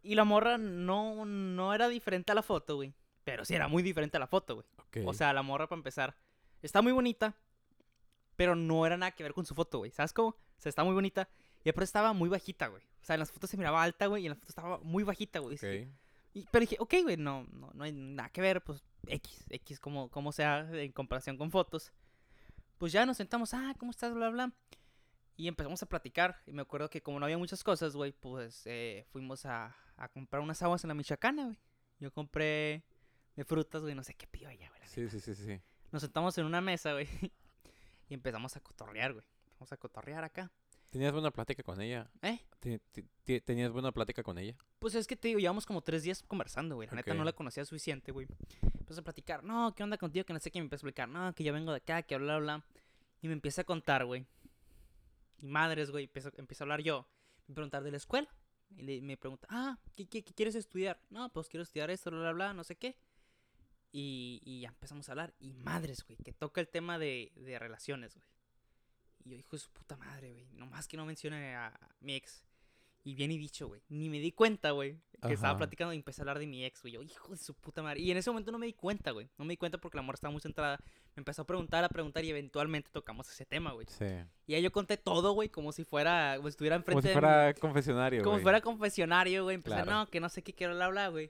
Y 0.08 0.15
la 0.15 0.24
morra 0.24 0.58
no, 0.58 1.26
no 1.26 1.74
era 1.74 1.89
diferente 1.89 2.32
a 2.32 2.36
la 2.36 2.41
foto, 2.43 2.76
güey. 2.78 2.93
Pero 3.24 3.43
sí 3.43 3.54
era 3.56 3.67
muy 3.67 3.84
diferente 3.84 4.15
a 4.15 4.20
la 4.22 4.28
foto, 4.28 4.56
güey. 4.56 4.67
O 5.06 5.13
sea, 5.13 5.34
la 5.34 5.41
morra, 5.41 5.67
para 5.67 5.80
empezar, 5.80 6.15
está 6.62 6.82
muy 6.82 6.93
bonita. 6.93 7.36
Pero 8.38 8.56
no 8.56 8.86
era 8.86 8.96
nada 8.98 9.12
que 9.12 9.24
ver 9.24 9.34
con 9.34 9.46
su 9.46 9.54
foto, 9.54 9.80
güey. 9.80 9.91
¿Sabes 9.91 10.13
cómo? 10.13 10.30
O 10.30 10.36
sea, 10.60 10.70
está 10.70 10.84
muy 10.84 10.93
bonita. 10.93 11.28
Y 11.62 11.65
después 11.65 11.89
estaba 11.89 12.13
muy 12.13 12.30
bajita, 12.30 12.67
güey. 12.67 12.84
O 13.02 13.06
sea, 13.06 13.15
en 13.15 13.20
las 13.20 13.32
fotos 13.32 13.50
se 13.50 13.58
miraba 13.58 13.84
alta, 13.84 14.06
güey. 14.08 14.24
Y 14.24 14.26
en 14.28 14.30
las 14.32 14.38
fotos 14.39 14.50
estaba 14.52 14.78
muy 14.80 15.04
bajita, 15.04 15.39
güey. 15.39 15.56
Ok. 15.56 15.63
Y- 16.34 16.46
pero 16.52 16.62
dije, 16.62 16.78
ok, 16.80 16.93
güey, 17.04 17.17
no, 17.17 17.46
no, 17.52 17.72
no 17.74 17.84
hay 17.84 17.91
nada 17.91 18.30
que 18.30 18.41
ver, 18.41 18.63
pues 18.63 18.84
X, 19.08 19.46
X, 19.50 19.80
como, 19.80 20.10
como 20.10 20.32
sea 20.32 20.60
en 20.72 20.91
comparación 20.91 21.36
con 21.36 21.52
fotos. 21.52 21.91
Pues 22.78 22.91
ya 22.93 23.06
nos 23.06 23.17
sentamos, 23.17 23.54
ah, 23.54 23.74
¿cómo 23.78 23.91
estás? 23.91 24.13
Bla, 24.13 24.30
bla. 24.30 24.54
Y 25.36 25.48
empezamos 25.48 25.82
a 25.84 25.86
platicar. 25.88 26.38
Y 26.46 26.54
me 26.54 26.62
acuerdo 26.62 26.89
que 26.89 27.02
como 27.02 27.20
no 27.20 27.26
había 27.26 27.38
muchas 27.38 27.63
cosas, 27.63 27.96
güey, 27.96 28.12
pues 28.13 28.62
eh, 28.65 29.06
fuimos 29.10 29.46
a, 29.46 29.76
a 29.97 30.07
comprar 30.10 30.41
unas 30.41 30.62
aguas 30.62 30.83
en 30.83 30.88
la 30.89 30.93
Michoacana, 30.93 31.45
güey. 31.45 31.57
Yo 31.99 32.12
compré 32.12 32.83
de 33.36 33.43
frutas, 33.43 33.81
güey, 33.81 33.95
no 33.95 34.03
sé 34.03 34.13
qué 34.13 34.27
pido 34.27 34.49
ella, 34.49 34.69
güey. 34.69 34.81
Sí, 34.86 35.10
sí, 35.10 35.19
sí, 35.19 35.36
sí. 35.36 35.60
Nos 35.91 36.01
sentamos 36.03 36.38
en 36.38 36.45
una 36.45 36.62
mesa, 36.62 36.93
güey. 36.93 37.07
Y 38.10 38.13
empezamos 38.13 38.55
a 38.55 38.62
cotorrear, 38.62 39.12
güey. 39.12 39.25
Vamos 39.60 39.71
a 39.73 39.77
cotorrear 39.77 40.23
acá. 40.23 40.49
¿Tenías 40.91 41.12
buena 41.12 41.29
plática 41.31 41.62
con 41.62 41.81
ella? 41.81 42.10
¿Eh? 42.21 42.39
Te- 42.62 42.79
te- 42.79 43.03
te- 43.25 43.41
¿Tenías 43.41 43.69
buena 43.73 43.91
plática 43.91 44.23
con 44.23 44.38
ella? 44.38 44.55
Pues 44.79 44.95
es 44.95 45.05
que 45.07 45.17
te 45.17 45.27
digo, 45.27 45.41
llevamos 45.41 45.65
como 45.65 45.81
tres 45.81 46.03
días 46.03 46.23
conversando, 46.23 46.75
güey. 46.75 46.88
La 46.88 46.95
neta 46.95 47.13
no 47.13 47.25
la 47.25 47.33
conocía 47.33 47.65
suficiente, 47.65 48.13
güey. 48.13 48.25
Empezó 48.79 49.01
a 49.01 49.03
platicar, 49.03 49.43
no, 49.43 49.75
¿qué 49.75 49.83
onda 49.83 49.97
contigo? 49.97 50.23
Que 50.25 50.31
no 50.31 50.39
sé 50.39 50.49
qué. 50.51 50.60
Me 50.60 50.63
empezó 50.67 50.86
a 50.86 50.88
explicar, 50.88 51.10
no, 51.10 51.36
que 51.36 51.43
yo 51.43 51.51
vengo 51.51 51.71
de 51.71 51.77
acá, 51.79 52.01
que 52.03 52.15
bla, 52.17 52.38
bla, 52.38 52.57
bla. 52.57 52.65
Y 53.21 53.27
me 53.27 53.33
empieza 53.33 53.62
a 53.62 53.65
contar, 53.65 54.05
güey. 54.05 54.25
Y 55.39 55.47
madres, 55.47 55.91
güey, 55.91 56.05
empiezo, 56.05 56.31
empiezo 56.38 56.63
a 56.63 56.65
hablar 56.65 56.81
yo. 56.81 57.05
Me 57.47 57.55
preguntar 57.55 57.83
de 57.83 57.91
la 57.91 57.97
escuela. 57.97 58.29
Y 58.69 58.82
le- 58.84 59.01
me 59.01 59.17
pregunta, 59.17 59.47
ah, 59.49 59.77
¿qué, 59.95 60.08
qué, 60.08 60.23
qué 60.23 60.34
quieres 60.34 60.56
estudiar? 60.56 60.99
No, 61.10 61.30
pues 61.32 61.47
quiero 61.49 61.63
estudiar 61.63 61.89
esto, 61.89 62.10
bla, 62.12 62.19
bla, 62.19 62.32
bla, 62.34 62.53
no 62.53 62.63
sé 62.63 62.75
qué. 62.75 62.95
Y, 63.91 64.41
y 64.43 64.62
ya 64.62 64.69
empezamos 64.69 65.08
a 65.08 65.12
hablar. 65.13 65.34
Y 65.39 65.53
madres, 65.53 66.03
güey, 66.06 66.17
que 66.17 66.34
toca 66.34 66.62
el 66.62 66.67
tema 66.67 66.99
de, 66.99 67.32
de 67.36 67.58
relaciones, 67.60 68.15
güey. 68.15 68.27
Y 69.23 69.30
yo, 69.32 69.38
hijo 69.38 69.56
de 69.56 69.60
su 69.60 69.71
puta 69.71 69.95
madre, 69.97 70.32
güey. 70.34 70.47
Nomás 70.53 70.88
que 70.88 70.97
no 70.97 71.06
mencione 71.06 71.56
a 71.56 71.77
mi 72.01 72.15
ex. 72.15 72.45
Y 73.08 73.15
bien 73.15 73.32
y 73.32 73.38
dicho, 73.38 73.70
güey. 73.70 73.82
Ni 73.88 74.10
me 74.10 74.20
di 74.20 74.34
cuenta, 74.34 74.72
güey. 74.72 75.00
Que 75.26 75.32
estaba 75.34 75.58
platicando 75.58 75.93
y 75.93 75.96
empecé 75.96 76.20
a 76.20 76.24
hablar 76.24 76.39
de 76.39 76.46
mi 76.46 76.65
ex, 76.65 76.82
güey. 76.82 76.93
Yo, 76.96 77.02
hijo 77.02 77.32
de 77.32 77.38
su 77.38 77.54
puta 77.54 77.82
madre. 77.82 78.02
Y 78.02 78.12
en 78.12 78.17
ese 78.17 78.30
momento 78.30 78.52
no 78.52 78.58
me 78.60 78.65
di 78.65 78.74
cuenta, 78.74 79.12
güey. 79.12 79.30
No 79.38 79.46
me 79.46 79.54
di 79.54 79.58
cuenta 79.58 79.78
porque 79.78 79.96
la 79.96 80.02
amor 80.02 80.15
estaba 80.15 80.30
muy 80.34 80.41
centrada. 80.41 80.78
Me 81.15 81.22
empezó 81.22 81.43
a 81.43 81.46
preguntar, 81.46 81.86
a 81.86 81.88
preguntar 81.88 82.26
y 82.26 82.32
eventualmente 82.32 82.89
tocamos 82.91 83.30
ese 83.32 83.46
tema, 83.46 83.72
güey. 83.72 83.88
Sí. 83.88 84.04
Y 84.46 84.56
ahí 84.56 84.62
yo 84.62 84.74
conté 84.74 84.98
todo, 84.98 85.32
güey, 85.32 85.48
como 85.48 85.72
si 85.72 85.86
fuera, 85.86 86.34
como 86.36 86.50
si 86.50 86.52
estuviera 86.52 86.76
Como 86.76 86.82
enfrente 86.82 87.02
si 87.04 87.08
de 87.08 87.13
fuera 87.13 87.54
confesionario, 87.54 88.20
como 88.24 88.32
güey. 88.32 88.41
si 88.41 88.43
fuera 88.43 88.60
confesionario, 88.60 89.43
güey. 89.46 89.56
Empecé, 89.56 89.76
Claro. 89.84 89.91
no, 89.91 90.08
que 90.08 90.20
no 90.20 90.28
sé 90.28 90.41
qué 90.43 90.52
quiero 90.54 90.74
hablar, 90.84 91.12
güey. 91.12 91.30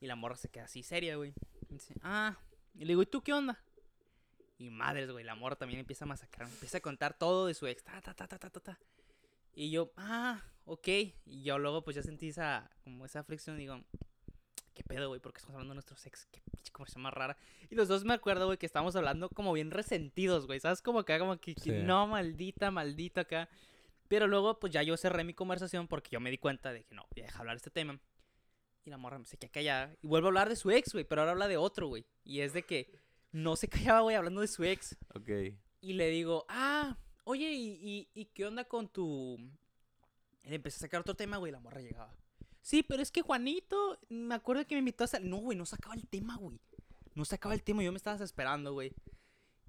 Y 0.00 0.06
la 0.06 0.16
morra 0.16 0.36
se 0.36 0.48
queda 0.48 0.64
así 0.64 0.82
seria, 0.82 1.16
güey. 1.16 1.34
Y 1.68 1.74
dice, 1.74 1.94
ah. 2.02 2.38
Y 2.74 2.78
le 2.80 2.92
digo, 2.92 3.02
¿y 3.02 3.06
tú 3.06 3.20
qué 3.22 3.34
onda? 3.34 3.62
Y 4.56 4.70
madres, 4.70 5.10
güey, 5.10 5.22
la 5.26 5.34
morra 5.34 5.56
también 5.56 5.80
empieza 5.80 6.06
a 6.06 6.08
masacrar. 6.08 6.48
Empieza 6.48 6.78
a 6.78 6.80
contar 6.80 7.12
todo 7.12 7.46
de 7.46 7.52
su 7.52 7.66
ex. 7.66 7.84
Ta, 7.84 8.00
ta, 8.00 8.14
ta, 8.14 8.26
ta, 8.26 8.38
ta, 8.38 8.48
ta, 8.48 8.60
ta. 8.60 8.78
Y 9.54 9.70
yo, 9.70 9.92
ah, 9.96 10.40
ok. 10.72 10.88
Y 11.26 11.42
yo 11.42 11.58
luego, 11.58 11.82
pues 11.82 11.96
ya 11.96 12.02
sentí 12.02 12.28
esa, 12.28 12.70
como 12.84 13.04
esa 13.04 13.22
fricción. 13.24 13.58
Digo, 13.58 13.82
¿qué 14.74 14.82
pedo, 14.84 15.08
güey? 15.08 15.20
Porque 15.20 15.38
estamos 15.38 15.54
hablando 15.54 15.72
de 15.72 15.76
nuestros 15.76 16.06
ex. 16.06 16.26
Qué 16.30 16.40
pinche 16.40 16.70
conversación 16.72 17.02
más 17.02 17.12
rara. 17.14 17.36
Y 17.70 17.74
los 17.74 17.88
dos 17.88 18.04
me 18.04 18.14
acuerdo, 18.14 18.46
güey, 18.46 18.58
que 18.58 18.66
estábamos 18.66 18.94
hablando 18.96 19.28
como 19.28 19.52
bien 19.52 19.70
resentidos, 19.70 20.46
güey. 20.46 20.60
¿Sabes? 20.60 20.80
Como 20.82 21.00
acá, 21.00 21.18
como 21.18 21.38
que, 21.38 21.54
Sí. 21.54 21.70
no, 21.70 22.06
maldita, 22.06 22.70
maldita 22.70 23.22
acá. 23.22 23.48
Pero 24.08 24.26
luego, 24.26 24.58
pues 24.58 24.72
ya 24.72 24.82
yo 24.82 24.96
cerré 24.96 25.22
mi 25.24 25.34
conversación 25.34 25.86
porque 25.86 26.10
yo 26.10 26.20
me 26.20 26.30
di 26.30 26.38
cuenta 26.38 26.72
de 26.72 26.82
que 26.84 26.94
no, 26.94 27.06
voy 27.14 27.22
a 27.22 27.26
dejar 27.26 27.40
hablar 27.42 27.56
de 27.56 27.58
este 27.58 27.70
tema. 27.70 28.00
Y 28.84 28.90
la 28.90 28.96
morra 28.96 29.20
se 29.24 29.36
queda 29.36 29.50
callada. 29.50 29.94
Y 30.02 30.06
vuelve 30.06 30.26
a 30.26 30.30
hablar 30.30 30.48
de 30.48 30.56
su 30.56 30.70
ex, 30.70 30.92
güey. 30.92 31.04
Pero 31.04 31.20
ahora 31.22 31.32
habla 31.32 31.48
de 31.48 31.56
otro, 31.56 31.88
güey. 31.88 32.06
Y 32.24 32.40
es 32.40 32.52
de 32.52 32.62
que 32.64 32.90
no 33.32 33.56
se 33.56 33.68
callaba, 33.94 34.00
güey, 34.00 34.16
hablando 34.16 34.40
de 34.40 34.48
su 34.48 34.64
ex. 34.64 34.96
Ok. 35.14 35.28
Y 35.82 35.92
le 35.94 36.08
digo, 36.10 36.44
ah, 36.48 36.96
oye, 37.24 37.52
¿y, 37.52 37.68
y, 37.82 38.08
y 38.14 38.24
qué 38.26 38.46
onda 38.46 38.64
con 38.64 38.88
tu...? 38.88 39.38
Y 40.50 40.50
le 40.50 40.56
empecé 40.56 40.78
a 40.78 40.80
sacar 40.80 41.00
otro 41.00 41.14
tema, 41.14 41.36
güey. 41.36 41.50
y 41.50 41.52
La 41.52 41.60
morra 41.60 41.80
llegaba. 41.80 42.12
Sí, 42.60 42.82
pero 42.82 43.00
es 43.00 43.12
que 43.12 43.22
Juanito, 43.22 44.00
me 44.08 44.34
acuerdo 44.34 44.66
que 44.66 44.74
me 44.74 44.80
invitó 44.80 45.04
a 45.04 45.06
salir. 45.06 45.30
No, 45.30 45.36
güey, 45.36 45.56
no 45.56 45.64
sacaba 45.64 45.94
el 45.94 46.08
tema, 46.08 46.36
güey. 46.38 46.58
No 47.14 47.24
sacaba 47.24 47.54
el 47.54 47.62
tema. 47.62 47.84
Yo 47.84 47.92
me 47.92 47.98
estaba 47.98 48.16
desesperando, 48.16 48.72
güey. 48.72 48.92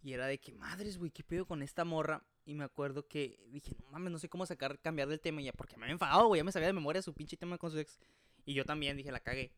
Y 0.01 0.13
era 0.13 0.25
de 0.25 0.39
que, 0.39 0.51
madres, 0.53 0.97
güey, 0.97 1.11
¿qué 1.11 1.23
pedo 1.23 1.45
con 1.45 1.61
esta 1.61 1.85
morra? 1.85 2.23
Y 2.45 2.55
me 2.55 2.63
acuerdo 2.63 3.07
que 3.07 3.39
dije, 3.51 3.75
no 3.79 3.91
mames, 3.91 4.11
no 4.11 4.17
sé 4.17 4.27
cómo 4.27 4.47
sacar, 4.47 4.79
cambiar 4.79 5.07
del 5.07 5.19
tema 5.19 5.39
ya, 5.43 5.53
porque 5.53 5.77
me 5.77 5.83
había 5.83 5.93
enfadado, 5.93 6.25
güey, 6.25 6.39
ya 6.39 6.43
me 6.43 6.51
sabía 6.51 6.69
de 6.69 6.73
memoria 6.73 7.03
su 7.03 7.13
pinche 7.13 7.37
tema 7.37 7.59
con 7.59 7.69
su 7.69 7.77
ex. 7.77 7.99
Y 8.43 8.55
yo 8.55 8.65
también 8.65 8.97
dije, 8.97 9.11
la 9.11 9.19
cagué. 9.19 9.51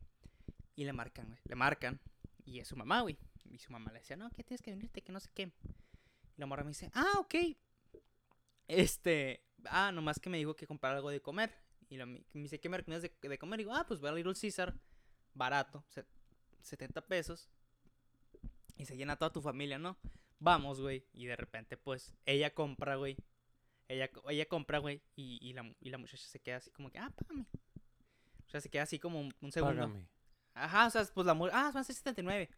Y 0.76 0.84
le 0.84 0.92
marcan, 0.92 1.28
güey, 1.28 1.40
le 1.44 1.54
marcan. 1.54 1.98
Y 2.44 2.58
es 2.58 2.68
su 2.68 2.76
mamá, 2.76 3.00
güey. 3.00 3.16
Y 3.50 3.56
su 3.60 3.72
mamá 3.72 3.90
le 3.92 4.00
decía, 4.00 4.16
no, 4.16 4.28
que 4.28 4.44
tienes 4.44 4.60
que 4.60 4.72
venirte, 4.72 5.00
que 5.00 5.10
no 5.10 5.20
sé 5.20 5.30
qué. 5.32 5.44
Y 5.44 6.40
la 6.40 6.44
morra 6.44 6.64
me 6.64 6.68
dice, 6.68 6.90
ah, 6.92 7.14
ok. 7.16 7.34
Este, 8.68 9.42
ah, 9.70 9.92
nomás 9.92 10.18
que 10.18 10.30
me 10.30 10.38
dijo 10.38 10.54
que 10.54 10.66
comprar 10.66 10.94
algo 10.96 11.10
de 11.10 11.20
comer. 11.20 11.54
Y 11.88 11.96
la- 11.96 12.06
me 12.06 12.22
dice, 12.32 12.58
¿qué 12.60 12.68
me 12.68 12.76
recomiendas 12.76 13.02
de, 13.02 13.28
de 13.28 13.38
comer? 13.38 13.60
Y 13.60 13.64
digo, 13.64 13.74
ah, 13.74 13.84
pues 13.86 14.00
voy 14.00 14.10
a 14.10 14.12
Little 14.12 14.34
Caesar, 14.34 14.74
barato, 15.34 15.84
se- 15.90 16.06
70 16.62 17.00
pesos. 17.06 17.48
Y 18.76 18.86
se 18.86 18.96
llena 18.96 19.16
toda 19.16 19.32
tu 19.32 19.40
familia, 19.40 19.78
¿no? 19.78 19.96
Vamos, 20.38 20.80
güey. 20.80 21.04
Y 21.12 21.26
de 21.26 21.36
repente, 21.36 21.76
pues, 21.76 22.12
ella 22.26 22.52
compra, 22.52 22.96
güey. 22.96 23.16
Ella, 23.88 24.10
ella 24.28 24.46
compra, 24.46 24.78
güey. 24.78 25.00
Y, 25.14 25.38
y, 25.40 25.52
la, 25.52 25.72
y 25.80 25.90
la 25.90 25.98
muchacha 25.98 26.26
se 26.26 26.40
queda 26.40 26.56
así 26.56 26.70
como 26.70 26.90
que, 26.90 26.98
ah, 26.98 27.10
págame. 27.14 27.46
O 28.46 28.50
sea, 28.50 28.60
se 28.60 28.68
queda 28.70 28.82
así 28.82 28.98
como 28.98 29.20
un, 29.20 29.32
un 29.40 29.52
segundo. 29.52 29.82
Págame. 29.82 30.06
Ajá, 30.54 30.86
o 30.86 30.90
sea, 30.90 31.04
pues 31.12 31.26
la 31.26 31.34
mujer, 31.34 31.52
ah, 31.54 31.70
van 31.72 31.78
a 31.78 31.84
ser 31.84 31.94
79. 31.94 32.48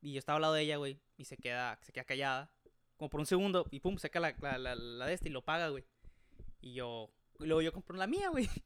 Y 0.00 0.12
yo 0.12 0.18
estaba 0.18 0.36
al 0.36 0.42
lado 0.42 0.54
de 0.54 0.62
ella, 0.62 0.76
güey, 0.76 1.00
y 1.16 1.24
se 1.24 1.36
queda, 1.36 1.78
se 1.82 1.92
queda 1.92 2.04
callada, 2.04 2.50
como 2.96 3.08
por 3.10 3.18
un 3.20 3.26
segundo, 3.26 3.66
y 3.70 3.80
pum, 3.80 3.98
saca 3.98 4.20
la, 4.20 4.34
la, 4.40 4.58
la, 4.58 4.74
la 4.76 5.06
de 5.06 5.14
este 5.14 5.28
y 5.28 5.32
lo 5.32 5.44
paga, 5.44 5.68
güey. 5.68 5.84
Y 6.60 6.74
yo, 6.74 7.10
y 7.38 7.46
luego 7.46 7.62
yo 7.62 7.72
compro 7.72 7.96
la 7.96 8.06
mía, 8.06 8.28
güey. 8.30 8.48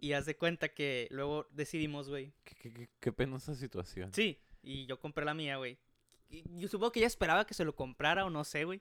Y 0.00 0.12
hace 0.12 0.36
cuenta 0.36 0.68
que 0.68 1.08
luego 1.10 1.48
decidimos, 1.50 2.08
güey. 2.08 2.32
Qué, 2.44 2.54
qué, 2.54 2.72
qué- 2.72 2.88
qué 3.00 3.12
penosa 3.12 3.56
situación. 3.56 4.12
Sí, 4.14 4.38
y 4.62 4.86
yo 4.86 5.00
compré 5.00 5.24
la 5.24 5.34
mía, 5.34 5.56
güey. 5.56 5.76
Yo 6.54 6.68
supongo 6.68 6.92
que 6.92 7.00
ella 7.00 7.08
esperaba 7.08 7.44
que 7.46 7.54
se 7.54 7.64
lo 7.64 7.74
comprara 7.74 8.24
o 8.24 8.30
no 8.30 8.44
sé, 8.44 8.64
güey. 8.64 8.80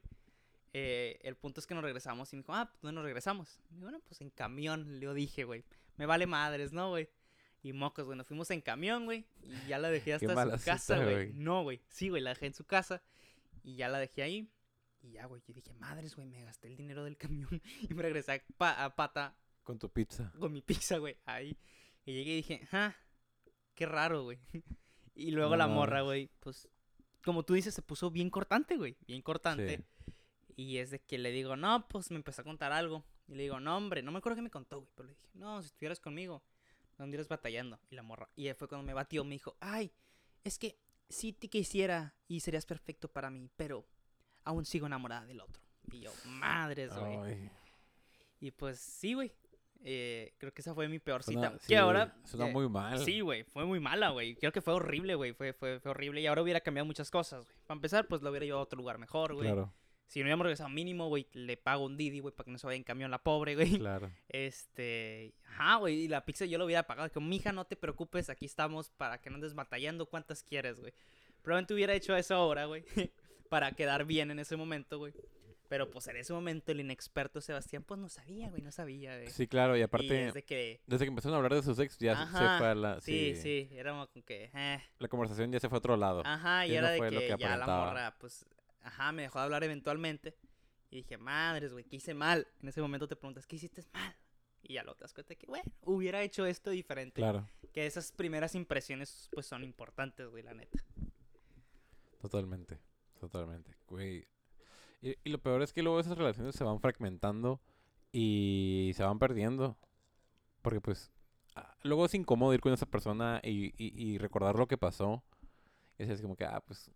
Eh, 0.73 1.17
el 1.23 1.35
punto 1.35 1.59
es 1.59 1.65
que 1.65 1.73
nos 1.73 1.83
regresamos 1.83 2.31
y 2.31 2.35
me 2.35 2.43
dijo, 2.43 2.53
ah, 2.53 2.69
pues 2.69 2.81
¿dónde 2.83 2.93
nos 2.97 3.03
regresamos? 3.05 3.59
Y 3.71 3.79
bueno, 3.79 3.99
pues 4.07 4.21
en 4.21 4.29
camión, 4.29 4.99
le 4.99 5.11
dije, 5.15 5.43
güey. 5.43 5.63
Me 5.95 6.05
vale 6.05 6.27
madres, 6.27 6.71
¿no, 6.71 6.89
güey? 6.89 7.09
Y 7.63 7.73
mocos, 7.73 8.05
güey, 8.05 8.15
nos 8.15 8.27
fuimos 8.27 8.51
en 8.51 8.61
camión, 8.61 9.05
güey. 9.05 9.25
Y 9.41 9.67
ya 9.69 9.79
la 9.79 9.89
dejé 9.89 10.13
hasta 10.13 10.27
su 10.59 10.65
casa, 10.65 10.97
güey. 11.03 11.33
No, 11.33 11.63
güey. 11.63 11.81
Sí, 11.89 12.09
güey, 12.09 12.21
la 12.21 12.29
dejé 12.31 12.45
en 12.45 12.53
su 12.53 12.65
casa. 12.65 13.01
Y 13.63 13.75
ya 13.77 13.89
la 13.89 13.97
dejé 13.97 14.21
ahí. 14.21 14.51
Y 15.07 15.13
ya, 15.13 15.25
güey, 15.25 15.41
yo 15.47 15.53
dije, 15.53 15.73
madres, 15.73 16.15
güey, 16.15 16.27
me 16.27 16.43
gasté 16.43 16.67
el 16.67 16.75
dinero 16.75 17.03
del 17.03 17.17
camión. 17.17 17.49
Y 17.89 17.93
me 17.93 18.01
regresé 18.03 18.31
a, 18.33 18.41
pa- 18.57 18.83
a 18.83 18.95
pata 18.95 19.35
Con 19.63 19.79
tu 19.79 19.89
pizza. 19.89 20.31
con 20.39 20.51
mi 20.51 20.61
pizza, 20.61 20.97
güey, 20.97 21.15
ahí. 21.25 21.57
Y 22.05 22.13
llegué 22.13 22.31
y 22.33 22.35
dije, 22.37 22.67
ah, 22.71 22.95
qué 23.73 23.85
raro, 23.85 24.23
güey. 24.23 24.39
Y 25.15 25.31
luego 25.31 25.51
No 25.51 25.57
la 25.57 25.67
morra, 25.67 26.01
güey, 26.01 26.29
pues, 26.41 26.69
como 27.23 27.43
tú 27.43 27.53
dices, 27.55 27.73
se 27.73 27.81
puso 27.81 28.11
bien 28.11 28.29
cortante, 28.29 28.77
güey, 28.77 28.97
bien 29.07 29.21
cortante. 29.23 29.83
Y 30.55 30.77
es 30.77 30.91
de 30.91 30.99
que 30.99 31.17
le 31.17 31.31
digo, 31.31 31.55
no, 31.55 31.87
pues 31.87 32.11
me 32.11 32.17
empezó 32.17 32.41
a 32.41 32.45
contar 32.45 32.71
algo. 32.71 33.03
Y 33.27 33.33
le 33.35 33.43
digo, 33.43 33.59
no, 33.59 33.75
hombre, 33.77 34.03
no 34.03 34.11
me 34.11 34.19
acuerdo 34.19 34.35
qué 34.35 34.41
me 34.43 34.51
contó, 34.51 34.77
güey. 34.81 34.91
Pero 34.95 35.07
le 35.09 35.15
dije, 35.15 35.27
no, 35.33 35.61
si 35.61 35.67
estuvieras 35.67 35.99
conmigo, 35.99 36.43
no 36.97 37.03
anduvieras 37.05 37.27
batallando. 37.27 37.79
Y 37.89 37.95
la 37.95 38.03
morra. 38.03 38.29
Y 38.35 38.51
fue 38.53 38.67
cuando 38.67 38.85
me 38.85 38.93
batió, 38.93 39.23
me 39.23 39.33
dijo, 39.35 39.55
ay, 39.59 39.91
es 40.43 40.59
que 40.59 40.79
sí 41.09 41.33
te 41.33 41.47
quisiera 41.49 42.13
y 42.27 42.39
serías 42.41 42.65
perfecto 42.67 43.11
para 43.11 43.29
mí, 43.31 43.49
pero 43.55 43.87
aún 44.47 44.65
sigo 44.65 44.87
enamorada 44.87 45.25
del 45.25 45.41
otro. 45.41 45.61
Y 45.91 45.99
yo, 46.01 46.11
madres, 46.25 46.91
güey. 46.97 47.49
Y 48.39 48.51
pues 48.51 48.79
sí, 48.79 49.13
güey. 49.13 49.31
Eh, 49.83 50.33
creo 50.37 50.51
que 50.53 50.61
esa 50.61 50.73
fue 50.73 50.87
mi 50.87 50.99
peor 50.99 51.23
suena- 51.23 51.49
cita. 51.49 51.59
sí, 51.59 51.67
que 51.67 51.77
ahora. 51.77 52.15
Suena 52.25 52.49
eh, 52.49 52.51
muy 52.53 52.67
mal. 52.67 52.99
Sí, 53.05 53.21
güey, 53.21 53.43
fue 53.43 53.63
muy 53.65 53.79
mala, 53.79 54.09
güey. 54.09 54.35
Creo 54.35 54.51
que 54.51 54.61
fue 54.61 54.73
horrible, 54.73 55.15
güey. 55.15 55.33
Fue, 55.33 55.53
fue, 55.53 55.79
fue 55.79 55.91
horrible. 55.91 56.19
Y 56.21 56.27
ahora 56.27 56.41
hubiera 56.41 56.61
cambiado 56.61 56.85
muchas 56.85 57.09
cosas, 57.11 57.45
güey. 57.45 57.57
Para 57.67 57.77
empezar, 57.77 58.07
pues 58.07 58.21
lo 58.21 58.29
hubiera 58.29 58.45
llevado 58.45 58.61
a 58.61 58.63
otro 58.63 58.77
lugar 58.77 58.97
mejor, 58.97 59.33
güey. 59.33 59.47
Claro, 59.47 59.71
Si 60.07 60.19
no 60.19 60.23
hubiéramos 60.23 60.45
regresado 60.45 60.69
mínimo, 60.69 61.07
güey, 61.09 61.27
le 61.33 61.57
pago 61.57 61.85
un 61.85 61.95
Didi, 61.95 62.19
güey, 62.19 62.33
para 62.33 62.45
que 62.45 62.51
no 62.51 62.57
se 62.57 62.65
vaya 62.67 62.77
en 62.77 62.83
camión 62.83 63.11
la 63.11 63.23
pobre, 63.23 63.55
güey. 63.55 63.77
claro. 63.77 64.11
Este. 64.29 65.33
Ajá, 65.49 65.75
güey. 65.77 66.01
Y 66.01 66.07
la 66.07 66.25
pizza 66.25 66.45
yo 66.45 66.57
lo 66.57 66.65
hubiera 66.65 66.83
pagado. 66.83 67.09
Como, 67.11 67.27
mija, 67.27 67.51
no 67.51 67.65
te 67.65 67.75
preocupes, 67.75 68.29
aquí 68.29 68.45
estamos 68.45 68.89
para 68.89 69.19
que 69.21 69.29
no 69.29 69.35
andes 69.35 69.53
batallando 69.53 70.05
cuántas 70.07 70.43
quieres, 70.43 70.79
güey. 70.79 70.93
Probablemente 71.43 71.73
hubiera 71.75 71.93
hecho 71.93 72.15
eso 72.15 72.35
ahora, 72.35 72.65
güey. 72.65 72.83
para 73.49 73.71
quedar 73.71 74.05
bien 74.05 74.31
en 74.31 74.39
ese 74.39 74.55
momento, 74.55 74.97
güey. 74.99 75.13
Pero 75.69 75.89
pues 75.91 76.07
en 76.07 76.15
ese 76.15 76.31
momento 76.31 76.71
el 76.71 76.79
inexperto 76.79 77.41
Sebastián, 77.41 77.83
pues 77.83 77.99
no 77.99 78.07
sabía, 78.07 78.49
güey, 78.49 78.61
no 78.61 78.71
sabía. 78.71 79.17
De... 79.17 79.29
Sí, 79.29 79.47
claro, 79.47 79.75
y 79.75 79.81
aparte, 79.81 80.27
es 80.27 80.33
de 80.33 80.43
que. 80.43 80.79
desde 80.87 81.03
que 81.03 81.09
empezaron 81.09 81.33
a 81.33 81.37
hablar 81.37 81.55
de 81.55 81.61
sus 81.63 81.77
ex, 81.79 81.97
ya 81.97 82.25
se 82.25 82.31
fue 82.31 82.67
a 82.67 82.75
la... 82.75 83.01
Sí, 83.01 83.35
Sí, 83.35 83.67
sí, 83.67 83.69
era 83.77 83.91
como 83.91 84.07
que. 84.23 84.49
eh. 84.53 84.81
La 84.99 85.09
conversación 85.09 85.51
ya 85.51 85.59
se 85.59 85.67
fue 85.67 85.75
a 85.75 85.79
otro 85.79 85.97
lado. 85.97 86.21
Ajá, 86.25 86.65
y 86.65 86.69
no 86.69 86.75
era 86.77 86.91
de 86.91 86.99
que, 87.09 87.35
ya 87.37 87.57
la 87.57 87.67
morra, 87.67 88.15
pues. 88.17 88.45
Ajá, 88.81 89.11
me 89.11 89.23
dejó 89.23 89.39
de 89.39 89.45
hablar 89.45 89.63
eventualmente. 89.65 90.37
Y 90.89 90.97
dije, 90.97 91.17
madres, 91.17 91.73
güey, 91.73 91.83
¿qué 91.83 91.97
hice 91.97 92.13
mal? 92.13 92.47
En 92.61 92.69
ese 92.69 92.81
momento 92.81 93.05
te 93.09 93.17
preguntas, 93.17 93.45
¿qué 93.45 93.57
hiciste 93.57 93.83
mal? 93.91 94.15
Y 94.63 94.73
ya 94.75 94.83
lo 94.83 94.95
te 94.95 95.03
das 95.03 95.13
cuenta 95.13 95.35
que, 95.35 95.45
bueno, 95.47 95.65
hubiera 95.81 96.21
hecho 96.23 96.45
esto 96.45 96.69
diferente. 96.69 97.19
Claro, 97.21 97.45
Que 97.73 97.85
esas 97.85 98.13
primeras 98.13 98.55
impresiones, 98.55 99.29
pues 99.33 99.45
son 99.45 99.65
importantes, 99.65 100.27
güey, 100.29 100.43
la 100.43 100.53
neta. 100.53 100.79
totalmente, 102.21 102.79
totalmente. 103.17 103.75
Güey. 103.87 104.27
Y, 105.01 105.15
y 105.23 105.29
lo 105.31 105.39
peor 105.39 105.61
es 105.63 105.73
que 105.73 105.83
luego 105.83 105.99
esas 105.99 106.17
relaciones 106.17 106.55
se 106.55 106.63
van 106.63 106.79
fragmentando 106.81 107.61
y 108.11 108.93
se 108.95 109.03
van 109.03 109.19
perdiendo. 109.19 109.77
Porque 110.61 110.81
pues, 110.81 111.11
ah, 111.55 111.75
luego 111.83 112.05
es 112.05 112.15
incómodo 112.15 112.53
ir 112.53 112.61
con 112.61 112.73
esa 112.73 112.85
persona 112.87 113.41
y, 113.43 113.67
y, 113.77 113.93
y 114.13 114.17
recordar 114.19 114.57
lo 114.57 114.67
que 114.67 114.77
pasó. 114.77 115.23
Y 115.99 116.03
es 116.03 116.21
como 116.21 116.35
que, 116.37 116.45
ah, 116.45 116.61
pues, 116.65 116.91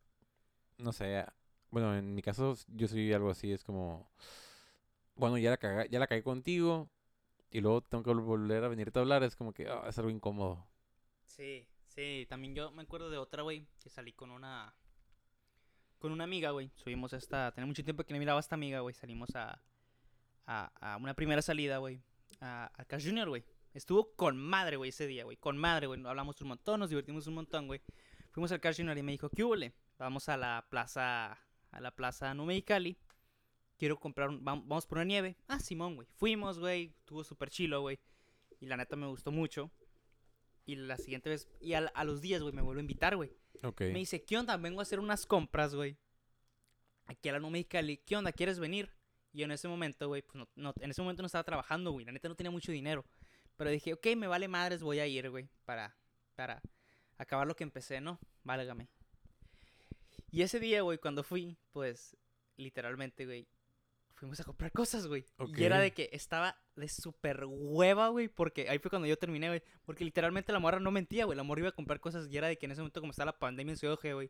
no 0.78 0.94
sé. 0.94 1.20
ah, 1.20 1.34
Bueno, 1.72 1.96
en 1.98 2.16
mi 2.16 2.22
caso 2.24 2.56
yo 2.70 2.88
soy 2.88 3.14
algo 3.14 3.32
así, 3.32 3.52
es 3.54 3.64
como, 3.64 4.12
bueno, 5.16 5.38
ya 5.38 5.52
la 5.52 5.58
cagué, 5.58 5.88
ya 5.90 6.00
la 6.00 6.08
cagué 6.08 6.24
contigo 6.24 6.90
y 7.52 7.62
luego 7.62 7.82
tengo 7.82 8.04
que 8.04 8.12
vol- 8.12 8.24
volver 8.26 8.64
a 8.64 8.70
venirte 8.70 9.00
a 9.00 9.04
hablar, 9.04 9.24
es 9.24 9.36
como 9.36 9.54
que 9.54 9.68
ah, 9.70 9.86
es 9.90 9.98
algo 10.00 10.10
incómodo. 10.12 10.68
Sí, 11.26 11.68
sí, 11.88 12.26
también 12.30 12.54
yo 12.56 12.72
me 12.72 12.84
acuerdo 12.84 13.10
de 13.10 13.18
otra, 13.18 13.42
güey, 13.44 13.68
que 13.80 13.90
salí 13.90 14.14
con 14.14 14.32
una. 14.32 14.74
Con 16.02 16.12
una 16.12 16.24
amiga, 16.24 16.50
güey. 16.50 16.72
Subimos 16.76 17.14
esta. 17.14 17.52
Tenía 17.52 17.68
mucho 17.68 17.84
tiempo 17.84 18.04
que 18.04 18.12
no 18.14 18.20
miraba 18.20 18.40
a 18.40 18.42
esta 18.42 18.56
amiga, 18.56 18.80
güey. 18.80 18.94
Salimos 18.96 19.30
a. 19.36 19.62
A, 20.48 20.72
a 20.94 20.98
una 20.98 21.14
primera 21.14 21.42
salida, 21.44 21.78
güey. 21.78 22.02
A, 22.42 22.72
a 22.76 22.86
Cash 22.86 23.06
Junior, 23.06 23.30
güey. 23.30 23.46
Estuvo 23.74 24.14
con 24.16 24.36
madre, 24.38 24.76
güey, 24.78 24.90
ese 24.90 25.06
día, 25.08 25.24
güey. 25.24 25.38
Con 25.38 25.58
madre, 25.58 25.86
güey. 25.88 26.04
Hablamos 26.06 26.42
un 26.42 26.48
montón, 26.50 26.80
nos 26.80 26.90
divertimos 26.90 27.28
un 27.28 27.36
montón, 27.36 27.68
güey. 27.68 27.82
Fuimos 28.32 28.52
al 28.52 28.60
Cash 28.60 28.78
Junior 28.78 28.98
y 28.98 29.04
me 29.04 29.12
dijo, 29.12 29.30
¿qué 29.30 29.44
hubo, 29.44 29.56
Vamos 30.00 30.28
a 30.28 30.38
la 30.38 30.66
plaza. 30.70 31.38
A 31.72 31.80
la 31.80 31.92
plaza 31.96 32.34
Numexicali. 32.34 32.98
Quiero 33.78 33.98
comprar. 34.00 34.30
un- 34.30 34.40
vam- 34.44 34.64
vamos 34.66 34.88
por 34.88 34.98
una 34.98 35.06
nieve. 35.06 35.38
Ah, 35.48 35.60
Simón, 35.60 35.96
güey. 35.96 36.08
Fuimos, 36.18 36.60
güey. 36.60 36.94
Estuvo 36.98 37.24
súper 37.24 37.50
chilo, 37.50 37.82
güey. 37.82 38.00
Y 38.60 38.66
la 38.66 38.76
neta 38.76 38.96
me 38.96 39.08
gustó 39.08 39.32
mucho. 39.32 39.72
Y 40.66 40.76
la 40.76 40.98
siguiente 40.98 41.30
vez, 41.30 41.48
y 41.60 41.74
al- 41.74 41.92
a, 41.94 42.04
los 42.04 42.22
días, 42.22 42.42
güey, 42.42 42.54
me 42.54 42.62
vuelve 42.62 42.82
a 42.82 42.84
invitar, 42.84 43.16
güey. 43.16 43.32
Ok. 43.64 43.82
Me 43.82 44.00
dice, 44.00 44.24
¿qué 44.24 44.38
onda? 44.38 44.58
Vengo 44.58 44.80
a 44.80 44.84
hacer 44.84 45.00
unas 45.00 45.26
compras, 45.26 45.76
güey. 45.76 45.98
Aquí 47.06 47.30
a 47.30 47.34
la 47.34 47.40
No 47.40 47.50
Mexicali. 47.50 47.98
¿Qué 47.98 48.16
onda? 48.16 48.32
¿Quieres 48.32 48.60
venir? 48.60 48.90
Y 49.34 49.44
en 49.44 49.52
ese 49.52 49.68
momento, 49.68 50.08
güey, 50.08 50.22
pues 50.22 50.36
no, 50.36 50.48
no- 50.56 50.74
en 50.80 50.92
ese 50.92 51.02
momento 51.02 51.22
no 51.22 51.28
estaba 51.28 51.44
trabajando, 51.44 51.92
güey. 51.92 52.06
La 52.06 52.12
neta 52.12 52.28
no 52.30 52.36
tenía 52.36 52.52
mucho 52.52 52.72
dinero. 52.72 53.06
Pero 53.56 53.70
dije, 53.70 53.94
ok, 53.94 54.08
me 54.18 54.28
vale 54.28 54.48
madres, 54.48 54.82
voy 54.82 55.00
a 55.00 55.08
ir, 55.08 55.30
güey, 55.30 55.48
para, 55.66 55.96
para 56.36 56.62
acabar 57.18 57.48
lo 57.48 57.56
que 57.56 57.64
empecé, 57.64 58.02
¿no? 58.02 58.20
Válgame. 58.44 58.88
Y 60.32 60.42
ese 60.42 60.60
día, 60.60 60.82
güey, 60.82 60.98
cuando 60.98 61.24
fui, 61.24 61.58
pues, 61.72 62.16
literalmente, 62.58 63.26
güey, 63.26 63.48
fuimos 64.22 64.40
a 64.40 64.44
comprar 64.44 64.72
cosas, 64.72 65.08
güey. 65.08 65.26
Y 65.58 65.64
era 65.64 65.80
de 65.80 65.94
que 65.94 66.08
estaba 66.14 66.56
de 66.76 66.88
súper 66.88 67.44
hueva, 67.48 68.10
güey, 68.10 68.28
porque 68.28 68.70
ahí 68.70 68.78
fue 68.78 68.92
cuando 68.92 69.08
yo 69.08 69.18
terminé, 69.18 69.48
güey. 69.48 69.64
Porque 69.84 70.06
literalmente 70.06 70.54
la 70.54 70.60
morra 70.60 70.80
no 70.80 70.92
mentía, 70.92 71.26
güey. 71.26 71.36
La 71.36 71.42
morra 71.42 71.62
iba 71.62 71.70
a 71.70 71.74
comprar 71.74 72.00
cosas 72.00 72.28
y 72.30 72.38
era 72.38 72.48
de 72.48 72.56
que 72.56 72.68
en 72.68 72.74
ese 72.74 72.82
momento, 72.82 73.02
como 73.02 73.10
estaba 73.10 73.32
la 73.32 73.40
pandemia 73.40 73.72
en 73.72 73.78
Ciudad 73.78 73.96
Ojeda, 73.96 74.14
güey, 74.14 74.30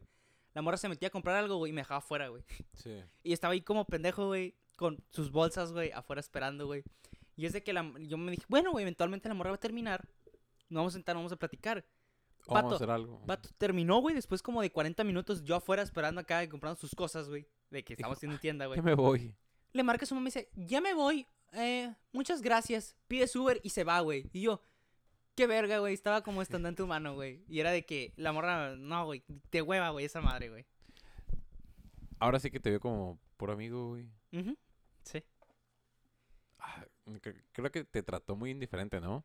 la 0.54 0.62
morra 0.62 0.78
se 0.78 0.88
metía 0.88 1.10
a 1.10 1.12
comprar 1.12 1.36
algo, 1.36 1.58
güey, 1.58 1.72
y 1.72 1.74
me 1.74 1.82
dejaba 1.82 1.98
afuera, 1.98 2.30
güey. 2.30 2.42
Sí. 2.74 3.04
Y 3.22 3.34
estaba 3.34 3.52
ahí 3.52 3.62
como 3.62 3.84
pendejo, 3.84 4.28
güey, 4.28 4.56
con 4.78 5.04
sus 5.10 5.30
bolsas, 5.30 5.74
güey, 5.74 5.92
afuera 5.92 6.22
esperando, 6.22 6.68
güey. 6.68 6.84
Y 7.36 7.46
es 7.46 7.52
de 7.52 7.62
que 7.62 7.74
la, 7.74 7.94
yo 8.00 8.18
me 8.18 8.32
dije, 8.32 8.46
bueno, 8.48 8.72
güey, 8.72 8.84
eventualmente 8.84 9.28
la 9.28 9.36
morra 9.36 9.50
va 9.50 9.58
a 9.58 9.60
terminar. 9.60 10.08
Nos 10.70 10.80
vamos 10.80 10.94
a 10.94 10.98
sentar, 11.00 11.18
vamos 11.18 11.34
a 11.34 11.36
platicar. 11.36 11.86
Vamos 12.48 12.72
a 12.72 12.76
hacer 12.78 12.90
algo. 12.90 13.22
Vato, 13.26 13.50
terminó, 13.58 14.00
güey, 14.00 14.16
después 14.16 14.42
como 14.42 14.62
de 14.62 14.72
40 14.72 15.04
minutos 15.04 15.44
yo 15.44 15.58
afuera 15.58 15.84
esperando 15.84 16.22
acá 16.22 16.44
y 16.46 16.48
comprando 16.48 16.80
sus 16.80 16.96
cosas, 16.96 17.28
güey. 17.28 17.46
De 17.70 17.84
que 17.84 17.94
estamos 17.94 18.18
haciendo 18.18 18.40
tienda, 18.40 18.68
güey. 18.68 18.78
Ya 18.78 18.84
me 18.84 18.96
voy. 18.96 19.36
Le 19.74 19.84
marca 19.84 20.04
a 20.04 20.08
su 20.08 20.16
mamá 20.16 20.26
y 20.26 20.32
dice, 20.32 20.50
ya 20.56 20.82
me 20.82 20.94
voy, 20.94 21.28
eh, 21.54 21.94
muchas 22.12 22.42
gracias. 22.42 22.96
Pide 23.08 23.28
su 23.28 23.44
Uber 23.44 23.60
y 23.64 23.70
se 23.70 23.84
va, 23.84 24.00
güey. 24.02 24.30
Y 24.34 24.42
yo, 24.42 24.62
qué 25.36 25.48
verga, 25.48 25.80
güey, 25.80 25.94
estaba 25.94 26.22
como 26.24 26.42
estandante 26.42 26.84
humano, 26.84 27.14
güey. 27.16 27.44
Y 27.48 27.60
era 27.60 27.72
de 27.72 27.86
que 27.86 28.14
la 28.18 28.32
morra, 28.34 28.76
no, 28.76 29.06
güey, 29.06 29.24
de 29.52 29.62
hueva, 29.62 29.90
güey, 29.92 30.06
esa 30.06 30.22
madre, 30.22 30.50
güey. 30.50 30.66
Ahora 32.20 32.40
sí 32.40 32.52
que 32.52 32.60
te 32.60 32.70
veo 32.70 32.80
como 32.80 33.20
por 33.38 33.50
amigo, 33.52 33.90
güey. 33.90 34.08
Sí. 35.04 35.24
Ah, 36.60 36.86
cre- 37.06 37.42
Creo 37.52 37.72
que 37.72 37.84
te 37.84 38.04
trató 38.04 38.36
muy 38.36 38.52
indiferente, 38.52 39.00
¿no? 39.02 39.24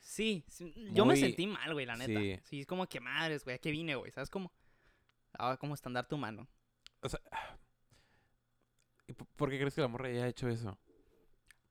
Sí, 0.00 0.44
sí, 0.46 0.72
yo 0.92 1.04
me 1.04 1.16
sentí 1.16 1.48
mal, 1.48 1.72
güey, 1.72 1.84
la 1.84 1.96
neta. 1.96 2.20
sí. 2.20 2.38
Sí. 2.44 2.60
es 2.60 2.66
como 2.66 2.86
que 2.86 3.00
madres, 3.00 3.42
güey, 3.44 3.56
¿a 3.56 3.58
qué 3.58 3.72
vine, 3.72 3.96
güey? 3.96 4.12
¿Sabes 4.12 4.30
cómo? 4.30 4.52
Ahora 5.32 5.56
como 5.56 5.74
estandarte 5.74 6.14
humano. 6.14 6.46
O 7.02 7.08
sea, 7.08 7.20
¿y 9.06 9.12
po- 9.12 9.26
¿por 9.36 9.50
qué 9.50 9.58
crees 9.58 9.74
que 9.74 9.80
la 9.80 9.88
morra 9.88 10.08
haya 10.08 10.26
hecho 10.28 10.48
eso? 10.48 10.78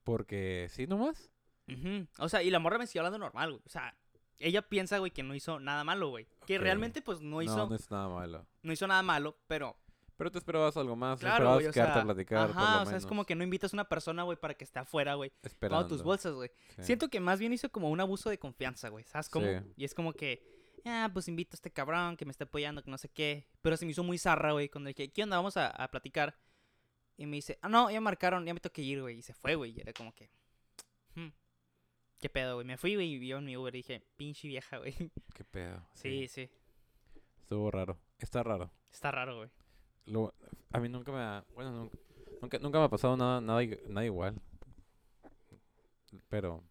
Porque 0.04 0.68
sí 0.70 0.88
nomás. 0.88 1.32
Ujú. 1.68 2.08
O 2.20 2.30
sea, 2.30 2.44
y 2.44 2.50
la 2.52 2.60
morra 2.60 2.78
me 2.78 2.86
siguió 2.88 3.02
hablando 3.02 3.18
normal, 3.20 3.52
güey. 3.52 3.62
O 3.66 3.70
sea, 3.70 3.98
ella 4.38 4.62
piensa, 4.62 5.00
güey, 5.00 5.12
que 5.12 5.24
no 5.24 5.34
hizo 5.34 5.60
nada 5.60 5.84
malo, 5.84 6.10
güey. 6.10 6.28
Que 6.46 6.58
realmente, 6.58 7.02
pues, 7.02 7.22
no 7.22 7.42
hizo, 7.42 7.56
No, 7.58 7.64
no, 7.64 7.70
no 7.70 7.76
es 7.76 7.90
nada 7.90 8.08
malo. 8.10 8.46
hizo 8.64 8.88
nada 8.88 9.02
malo, 9.02 9.38
pero 9.48 9.76
Pero 10.18 10.32
te 10.32 10.38
esperabas 10.38 10.78
algo 10.78 10.96
más. 10.96 11.20
claro, 11.20 11.34
esperabas 11.36 11.58
güey, 11.58 11.68
o 11.68 11.72
quedarte 11.74 11.94
sea, 11.94 12.02
a 12.02 12.06
platicar, 12.06 12.48
por 12.48 12.58
ajá, 12.58 12.76
lo 12.78 12.82
o 12.84 12.86
sea, 12.86 12.98
es 12.98 13.06
como 13.06 13.26
que 13.26 13.36
no 13.36 13.44
invitas 13.44 13.74
a 13.74 13.76
una 13.76 13.90
persona, 13.90 14.24
güey, 14.24 14.38
para 14.40 14.54
que 14.54 14.64
esté 14.64 14.80
afuera, 14.80 15.16
güey, 15.16 15.32
esperando. 15.42 15.88
tus 15.88 16.04
bolsas, 16.04 16.34
güey. 16.34 16.52
sí. 16.78 16.84
Siento 16.84 17.10
que 17.10 17.20
más 17.20 17.40
bien 17.40 17.52
hizo 17.52 17.70
como 17.70 17.90
un 17.90 18.00
abuso 18.00 18.30
de 18.30 18.38
confianza, 18.38 18.90
güey, 18.90 19.04
¿sabes 19.06 19.28
cómo? 19.30 19.46
Sí. 19.48 19.54
Y 19.76 19.84
es 19.86 19.94
como 19.96 20.14
que, 20.14 20.80
ah, 20.86 21.10
pues 21.12 21.28
invito 21.28 21.54
a 21.54 21.58
este 21.58 21.72
cabrón 21.72 22.16
que 22.16 22.26
me 22.26 22.32
está 22.32 22.44
apoyando, 22.46 22.82
que 22.84 22.92
no 22.92 22.98
sé 22.98 23.10
qué. 23.10 23.48
Pero 23.62 23.76
se 23.76 23.86
me 23.86 23.92
hizo 23.92 24.04
muy 24.04 24.18
zarra, 24.18 24.52
güey, 24.54 24.70
cuando 24.70 24.88
dije, 24.90 25.12
¿qué 25.12 25.24
onda? 25.24 25.36
Vamos 25.38 25.58
a, 25.58 25.68
a 25.68 25.90
platicar. 25.90 26.38
Y 27.18 27.26
me 27.26 27.38
dice, 27.38 27.58
ah, 27.62 27.70
no, 27.70 27.90
ya 27.90 28.02
marcaron, 28.02 28.46
ya 28.46 28.54
me 28.54 28.60
tengo 28.60 28.74
que 28.74 28.82
ir, 28.82 29.02
güey. 29.02 29.20
Y 29.20 29.22
se 29.22 29.34
fue, 29.34 29.56
güey. 29.56 29.72
Y 29.78 29.82
era 29.82 29.94
como 29.94 30.14
que, 30.14 30.30
hmm, 31.16 31.30
¿qué 32.20 32.30
pedo, 32.30 32.56
güey? 32.56 32.68
Me 32.68 32.78
fui, 32.78 32.96
güey, 32.96 33.14
y 33.14 33.20
vio 33.20 33.38
en 33.38 33.46
mi 33.46 33.56
Uber 33.58 33.74
y 33.74 33.80
dije, 33.80 34.02
pinche 34.18 34.48
vieja, 34.48 34.78
güey. 34.78 34.94
Qué 35.34 35.44
pedo. 35.44 35.82
Sí, 35.94 36.28
sí, 36.28 36.50
Estuvo 37.42 37.70
raro. 37.72 37.98
Está 38.20 38.44
raro. 38.44 38.72
está 38.92 39.12
raro, 39.12 39.38
güey. 39.38 39.50
Lo- 40.06 40.34
a 40.72 40.80
mí 40.80 40.90
nunca 40.90 41.12
me 41.12 41.20
ha... 41.20 41.46
Bueno, 41.54 41.72
nunca, 41.72 41.98
nunca, 42.42 42.60
nunca 42.60 42.80
me 42.80 42.86
ha 42.86 42.90
pasado 42.90 43.16
nada, 43.16 43.40
nada, 43.42 44.06
igual. 44.06 44.42
Pero... 46.30 46.64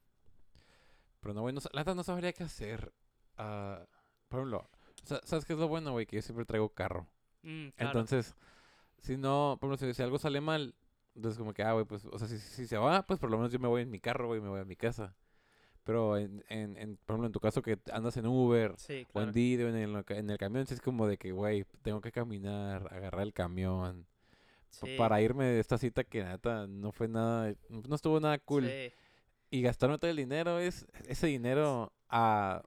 Pero 1.21 1.35
no, 1.35 1.41
güey, 1.43 1.55
no, 1.55 1.61
la 1.73 1.85
no 1.95 2.03
sabría 2.05 2.33
qué 2.33 2.43
hacer. 2.45 2.93
Ah, 3.39 3.87
por 4.29 4.41
ejemplo, 4.41 4.69
sa- 5.05 5.23
¿sabes 5.25 5.45
qué 5.45 5.55
es 5.55 5.59
lo 5.59 5.69
bueno, 5.69 5.93
güey? 5.93 6.07
Que 6.07 6.17
yo 6.17 6.23
siempre 6.23 6.45
traigo 6.45 6.69
carro. 6.69 7.07
Mm, 7.43 7.69
claro. 7.69 7.91
Entonces, 7.91 8.35
si 9.05 9.17
no, 9.17 9.59
por 9.61 9.69
ejemplo, 9.69 9.89
si, 9.89 9.95
si 9.95 10.03
algo 10.03 10.19
sale 10.19 10.41
mal, 10.41 10.75
entonces 11.15 11.39
como 11.39 11.53
que, 11.53 11.63
ah, 11.63 11.73
güey, 11.73 11.85
pues, 11.85 12.05
o 12.07 12.19
sea, 12.19 12.27
si, 12.27 12.39
si 12.39 12.67
se 12.67 12.79
va, 12.79 13.07
pues 13.07 13.21
por 13.21 13.31
lo 13.31 13.37
menos 13.37 13.53
yo 13.53 13.59
me 13.59 13.69
voy 13.69 13.83
en 13.83 13.91
mi 13.91 14.01
carro, 14.01 14.27
güey, 14.27 14.41
me 14.41 14.49
voy 14.49 14.61
a 14.61 14.65
mi 14.65 14.77
casa. 14.77 15.15
Pero, 15.85 16.17
en, 16.17 16.43
en, 16.49 16.79
en, 16.79 16.97
por 16.97 17.15
ejemplo, 17.15 17.27
en 17.27 17.33
tu 17.33 17.41
caso 17.41 17.61
que 17.61 17.79
andas 17.93 18.17
en 18.17 18.27
Uber 18.27 18.75
sí, 18.79 19.07
o 19.13 19.21
en 19.21 19.33
Didi 19.33 19.63
o 19.65 19.69
en 19.69 19.77
el, 19.77 20.05
en 20.09 20.31
el 20.31 20.39
camión, 20.39 20.65
es 20.69 20.81
como 20.81 21.07
de 21.07 21.19
que, 21.19 21.33
güey, 21.33 21.67
tengo 21.83 22.01
que 22.01 22.11
caminar, 22.11 22.89
agarrar 22.91 23.23
el 23.23 23.35
camión 23.35 24.07
Sí, 24.71 24.97
para 24.97 25.21
irme 25.21 25.45
de 25.45 25.61
esta 25.61 25.79
cita 25.79 26.03
que 26.03 26.25
neta 26.25 26.67
no 26.67 26.91
fue 26.91 27.07
nada, 27.07 27.55
no 27.69 27.95
estuvo 27.95 28.19
nada 28.19 28.39
cool. 28.39 28.65
sí. 28.67 28.93
Y 29.51 29.63
gastarme 29.63 29.99
todo 29.99 30.11
el 30.11 30.17
dinero 30.17 30.59
es 30.59 30.85
ese 31.07 31.29
dinero 31.29 31.93
a... 32.09 32.63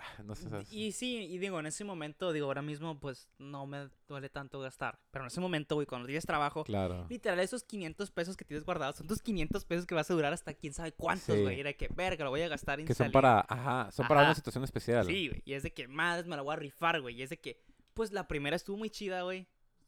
No 0.24 0.34
sé. 0.34 0.48
Y 0.70 0.92
sí, 0.92 1.16
y 1.18 1.38
digo, 1.38 1.58
en 1.60 1.66
ese 1.66 1.84
momento, 1.84 2.32
digo, 2.32 2.46
ahora 2.46 2.62
mismo, 2.62 2.98
pues, 2.98 3.28
no 3.38 3.66
me 3.66 3.88
duele 4.08 4.28
tanto 4.28 4.60
gastar. 4.60 4.98
Pero 5.10 5.24
en 5.24 5.28
ese 5.28 5.40
momento, 5.40 5.74
güey, 5.74 5.86
cuando 5.86 6.06
tienes 6.06 6.24
trabajo, 6.26 6.64
Claro. 6.64 7.06
Literal, 7.08 7.38
esos 7.40 7.64
500 7.64 8.10
pesos 8.10 8.36
que 8.36 8.44
tienes 8.44 8.64
guardados 8.64 8.96
son 8.96 9.06
tus 9.06 9.20
500 9.22 9.64
pesos 9.64 9.86
que 9.86 9.94
vas 9.94 10.10
a 10.10 10.14
durar 10.14 10.32
hasta 10.32 10.54
quién 10.54 10.72
sabe 10.72 10.92
cuántos, 10.92 11.34
Sí. 11.36 11.42
güey. 11.42 11.60
Era 11.60 11.72
que, 11.72 11.88
verga, 11.94 12.24
lo 12.24 12.30
voy 12.30 12.42
a 12.42 12.48
gastar 12.48 12.80
en 12.80 12.86
Que 12.86 12.94
son 12.94 13.10
para, 13.12 13.44
ajá, 13.48 13.90
son 13.92 14.06
para 14.08 14.22
una 14.22 14.34
situación 14.34 14.64
especial. 14.64 15.06
Sí, 15.06 15.28
güey. 15.28 15.42
Y 15.44 15.54
es 15.54 15.62
de 15.62 15.72
que, 15.72 15.88
madres, 15.88 16.26
me 16.26 16.36
la 16.36 16.42
voy 16.42 16.52
a 16.52 16.56
rifar, 16.56 17.00
güey. 17.00 17.16
Y 17.16 17.22
es 17.22 17.30
de 17.30 17.38
que, 17.40 17.60
pues, 17.94 18.12
la 18.12 18.28
primera 18.28 18.56
estuvo 18.56 18.76
muy 18.76 18.90
chida, 18.90 19.22
güey. 19.22 19.46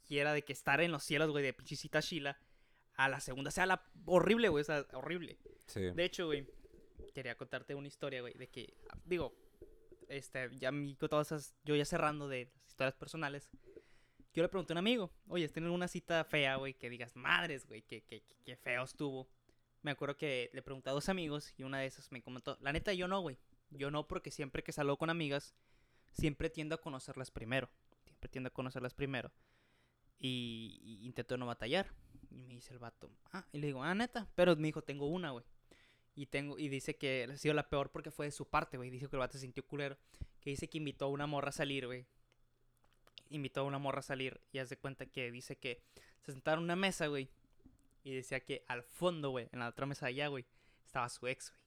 Y 0.09 0.19
era 0.19 0.33
de 0.33 0.43
que 0.43 0.53
estar 0.53 0.81
en 0.81 0.93
los 0.93 1.03
cielos, 1.03 1.31
güey, 1.31 1.43
de 1.45 1.53
pichicita 1.55 2.01
Sheila. 2.01 2.39
A 2.97 3.09
la 3.09 3.19
segunda, 3.19 3.49
o 3.49 3.51
sea, 3.51 3.67
la 3.67 3.83
horrible, 4.05 4.49
güey. 4.51 4.61
O 4.63 4.65
sea, 4.65 4.87
horrible. 4.93 5.39
Sí. 5.67 5.81
De 5.81 6.05
hecho, 6.05 6.27
güey, 6.27 6.47
quería 7.13 7.37
contarte 7.37 7.75
una 7.75 7.89
historia, 7.89 8.21
güey, 8.21 8.35
de 8.35 8.49
que, 8.49 8.75
digo, 9.05 9.35
este, 10.09 10.51
ya 10.59 10.71
con 10.71 11.09
todas 11.09 11.29
esas, 11.33 11.55
yo 11.65 11.75
ya 11.77 11.85
cerrando 11.85 12.29
de 12.29 12.51
las 12.55 12.69
historias 12.69 12.95
personales, 12.95 13.49
yo 14.33 14.43
le 14.43 14.49
pregunté 14.49 14.73
a 14.73 14.75
un 14.75 14.79
amigo, 14.79 15.13
oye, 15.29 15.49
¿tienes 15.49 15.71
una 15.71 15.87
cita 15.89 16.25
fea, 16.25 16.57
güey, 16.57 16.75
que 16.75 16.91
digas, 16.91 17.15
madres, 17.17 17.67
güey, 17.67 17.83
que, 17.83 18.03
que, 18.03 18.23
que- 18.23 18.37
que 18.45 18.57
feo 18.57 18.83
estuvo? 18.83 19.29
Me 19.83 19.91
acuerdo 19.93 20.17
que 20.17 20.51
le 20.53 20.63
pregunté 20.63 20.91
a 20.91 20.93
dos 20.93 21.09
amigos 21.09 21.53
y 21.57 21.63
una 21.63 21.79
de 21.81 21.87
esas 21.87 22.11
me 22.11 22.23
comentó, 22.23 22.57
la 22.61 22.73
neta, 22.73 22.93
yo 22.95 23.07
no, 23.07 23.21
güey, 23.21 23.39
yo 23.71 23.91
no, 23.91 24.07
porque 24.09 24.31
siempre 24.31 24.63
que 24.65 24.73
salgo 24.73 24.97
con 24.97 25.11
amigas, 25.11 25.55
siempre 26.13 26.51
tiendo 26.51 26.75
a 26.75 26.81
conocerlas 26.81 27.31
primero, 27.31 27.69
siempre 28.05 28.29
tiendo 28.29 28.49
a 28.49 28.53
conocerlas 28.53 28.95
primero. 28.95 29.31
Y, 30.19 30.81
y 30.83 31.05
intento 31.07 31.37
no 31.37 31.47
batallar. 31.47 31.91
Y 32.31 32.43
me 32.43 32.55
dice 32.55 32.73
el 32.73 32.79
vato, 32.79 33.11
ah, 33.33 33.47
y 33.53 33.59
le 33.59 33.67
digo, 33.69 33.83
ah, 33.83 33.95
neta, 33.95 34.27
pero 34.35 34.57
me 34.57 34.69
dijo, 34.69 34.83
tengo 34.83 35.07
una, 35.07 35.31
güey. 35.31 35.45
Y 36.17 36.27
tengo 36.27 36.59
y 36.59 36.69
dice 36.69 36.97
que 36.97 37.29
ha 37.31 37.37
sido 37.37 37.55
la 37.55 37.69
peor 37.69 37.91
porque 37.91 38.11
fue 38.11 38.27
de 38.27 38.33
su 38.33 38.47
parte, 38.47 38.77
güey. 38.77 38.91
Dice 38.91 39.09
que 39.09 39.17
el 39.17 39.21
vato 39.21 39.33
se 39.35 39.41
sintió 39.41 39.67
culero. 39.67 39.97
Que 40.41 40.51
dice 40.51 40.69
que 40.69 40.79
invitó 40.79 41.07
a 41.07 41.09
una 41.09 41.27
morra 41.27 41.49
a 41.49 41.53
salir, 41.53 41.87
güey. 41.87 42.07
Invitó 43.31 43.61
a 43.61 43.65
una 43.65 43.79
morra 43.79 44.01
a 44.01 44.03
salir 44.03 44.41
y 44.53 44.59
haz 44.59 44.69
de 44.69 44.77
cuenta 44.77 45.07
que 45.07 45.33
dice 45.33 45.57
que 45.57 45.83
se 46.23 46.33
sentaron 46.33 46.61
en 46.61 46.65
una 46.65 46.77
mesa, 46.77 47.09
güey. 47.09 47.29
Y 48.05 48.15
decía 48.15 48.41
que 48.41 48.65
al 48.69 48.83
fondo, 48.83 49.31
güey, 49.31 49.49
en 49.53 49.59
la 49.59 49.69
otra 49.69 49.87
mesa 49.87 50.07
de 50.07 50.11
allá, 50.11 50.29
güey, 50.29 50.45
estaba 50.85 51.09
su 51.09 51.27
ex, 51.27 51.51
güey. 51.51 51.61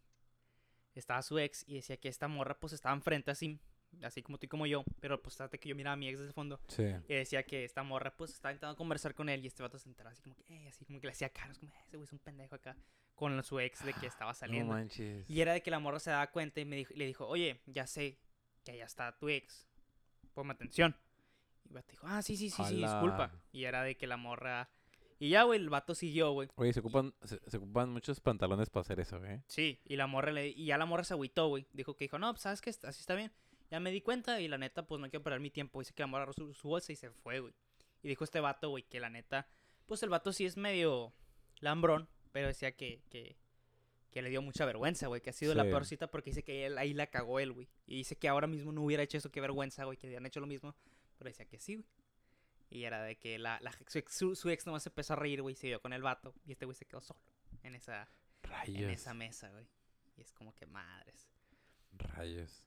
Estaba 0.96 1.22
su 1.22 1.38
ex 1.38 1.64
y 1.68 1.76
decía 1.76 1.98
que 1.98 2.08
esta 2.08 2.28
morra 2.28 2.60
pues 2.60 2.74
estaba 2.74 2.96
enfrente 2.96 3.30
así, 3.30 3.60
así 4.02 4.24
como 4.24 4.38
tú 4.38 4.46
y 4.46 4.50
como 4.50 4.66
yo. 4.66 4.84
Pero 5.00 5.22
pues 5.22 5.36
fíjate 5.36 5.60
que 5.60 5.70
yo 5.70 5.76
miraba 5.76 5.94
a 5.94 5.98
mi 5.98 6.08
ex 6.08 6.20
desde 6.20 6.30
el 6.30 6.34
fondo. 6.34 6.60
Sí. 6.68 6.84
Y 7.08 7.14
decía 7.14 7.44
que 7.44 7.66
esta 7.66 7.84
morra, 7.84 8.16
pues, 8.16 8.32
estaba 8.32 8.54
intentando 8.54 8.78
conversar 8.78 9.14
con 9.14 9.30
él 9.30 9.44
y 9.44 9.48
este 9.48 9.62
vato 9.62 9.78
se 9.78 9.90
enteraba 9.90 10.14
así 10.14 10.22
como 10.22 10.36
que, 10.36 10.44
eh, 10.54 10.68
así 10.70 10.86
como 10.86 11.02
que 11.02 11.08
le 11.08 11.12
hacía 11.12 11.30
caras, 11.30 11.58
como, 11.60 11.72
ese 11.86 11.98
güey 11.98 12.06
es 12.06 12.14
un 12.14 12.20
pendejo 12.20 12.56
acá, 12.56 12.78
con 13.18 13.44
su 13.44 13.60
ex 13.60 13.84
de 13.84 13.94
que 13.94 14.06
estaba 14.06 14.32
No 14.32 14.36
saliendo. 14.36 14.74
manches. 14.74 15.30
y 15.30 15.42
era 15.42 15.52
de 15.52 15.62
que 15.62 15.72
la 15.72 15.80
morra 15.80 16.00
se 16.00 16.12
daba 16.12 16.28
cuenta 16.32 16.62
y 16.62 16.66
me 16.66 16.78
dijo, 16.78 16.94
le 16.96 17.06
dijo, 17.06 17.28
oye, 17.28 17.60
ya 17.66 17.86
sé 17.88 18.18
que 18.64 18.72
allá 18.72 18.86
está 18.86 19.18
tu 19.18 19.28
ex, 19.28 19.68
ponme 20.34 20.54
atención. 20.54 20.96
Y 21.66 21.70
el 21.70 21.74
vato 21.74 21.92
dijo, 21.92 22.08
ah, 22.08 22.22
sí, 22.22 22.38
sí, 22.38 22.50
sí, 22.50 22.64
sí, 22.64 22.76
disculpa. 22.76 23.34
Y 23.52 23.66
era 23.66 23.84
de 23.84 23.98
que 23.98 24.08
la 24.08 24.16
morra... 24.16 24.70
Y 25.20 25.30
ya, 25.30 25.44
güey, 25.44 25.60
el 25.60 25.70
vato 25.70 25.96
siguió, 25.96 26.32
güey. 26.32 26.48
Oye, 26.56 26.72
se 26.74 26.80
ocupan, 26.80 27.12
se, 27.24 27.40
se 27.50 27.58
ocupan 27.58 27.90
muchos 27.90 28.20
pantalones 28.20 28.70
para 28.70 28.82
hacer 28.82 29.00
eso, 29.00 29.22
¿eh? 29.26 29.42
Sí, 29.48 29.82
y 29.84 29.96
la 29.96 30.06
morra 30.06 30.32
le... 30.32 30.50
Y 30.50 30.66
ya 30.68 30.78
la 30.78 30.86
morra 30.86 31.04
se 31.04 31.16
agüitó, 31.16 31.48
güey. 31.48 31.66
Dijo 31.74 31.96
que 31.96 32.06
dijo, 32.06 32.20
no, 32.20 32.32
pues, 32.34 32.44
¿sabes 32.44 32.62
qué? 32.62 32.70
Así 32.70 33.00
está 33.02 33.16
bien. 33.16 33.32
Ya 33.72 33.80
me 33.80 33.90
di 33.90 34.02
cuenta 34.02 34.40
y 34.40 34.48
la 34.48 34.60
neta, 34.60 34.86
pues, 34.86 35.02
no 35.02 35.10
quiero 35.10 35.24
perder 35.24 35.40
mi 35.40 35.50
tiempo. 35.50 35.80
Dice 35.80 35.94
que 35.96 36.04
la 36.04 36.08
morra 36.08 36.32
su, 36.34 36.54
su 36.54 36.68
bolsa 36.68 36.92
y 36.94 36.96
se 36.96 37.10
fue, 37.10 37.40
güey. 37.40 37.54
Y 38.04 38.08
dijo 38.10 38.24
este 38.24 38.40
vato, 38.40 38.70
güey, 38.70 38.84
que 38.84 39.00
la 39.00 39.10
neta... 39.10 39.48
Pues 39.88 40.04
el 40.04 40.10
vato 40.10 40.32
sí 40.34 40.46
es 40.46 40.56
medio 40.56 41.14
lambrón, 41.62 42.08
pero 42.32 42.48
decía 42.48 42.72
que... 42.76 43.02
que 43.10 43.36
que 44.10 44.22
le 44.24 44.30
dio 44.30 44.42
mucha 44.42 44.66
vergüenza, 44.66 45.08
güey, 45.08 45.22
que 45.22 45.30
ha 45.30 45.34
sido 45.34 45.54
la 45.54 45.64
peor 45.64 45.86
cita 45.86 46.10
porque 46.10 46.32
dice 46.32 46.42
que 46.42 46.66
él 46.66 46.78
ahí 46.80 46.94
la 46.94 47.06
cagó 47.08 47.40
él, 47.40 47.52
güey. 47.52 47.68
Y 47.86 47.98
dice 47.98 48.16
que 48.16 48.28
ahora 48.30 48.48
mismo 48.48 48.72
no 48.72 48.82
hubiera 48.82 49.04
hecho 49.04 49.18
eso, 49.18 49.30
qué 49.30 49.42
vergüenza, 49.42 49.84
güey, 49.84 49.96
que 49.98 50.08
habían 50.08 50.26
hecho 50.26 50.40
lo 50.40 50.48
mismo. 50.48 50.74
Pero 51.20 51.30
decía 51.30 51.46
que 51.46 51.60
sí, 51.60 51.76
güey. 51.76 51.86
Y 52.72 52.86
era 52.86 53.04
de 53.04 53.18
que 53.18 53.38
la, 53.38 53.60
la- 53.62 53.74
su, 53.88 54.00
ex, 54.00 54.12
su, 54.14 54.36
su 54.36 54.50
ex 54.50 54.66
nomás 54.66 54.82
se 54.84 54.90
empezó 54.90 55.14
a 55.14 55.18
reír, 55.18 55.42
güey, 55.44 55.54
se 55.56 55.68
dio 55.68 55.80
con 55.82 55.94
el 55.94 56.02
vato. 56.02 56.34
Y 56.46 56.54
este 56.54 56.66
güey 56.66 56.74
se 56.74 56.86
quedó 56.86 57.02
solo 57.02 57.20
en 57.62 57.76
esa, 57.76 58.10
en 58.66 58.90
esa 58.90 59.14
mesa, 59.14 59.52
güey. 59.52 59.68
Y 60.16 60.22
es 60.22 60.32
como 60.34 60.56
que 60.56 60.66
madres. 60.66 61.30
Rayos. 61.92 62.66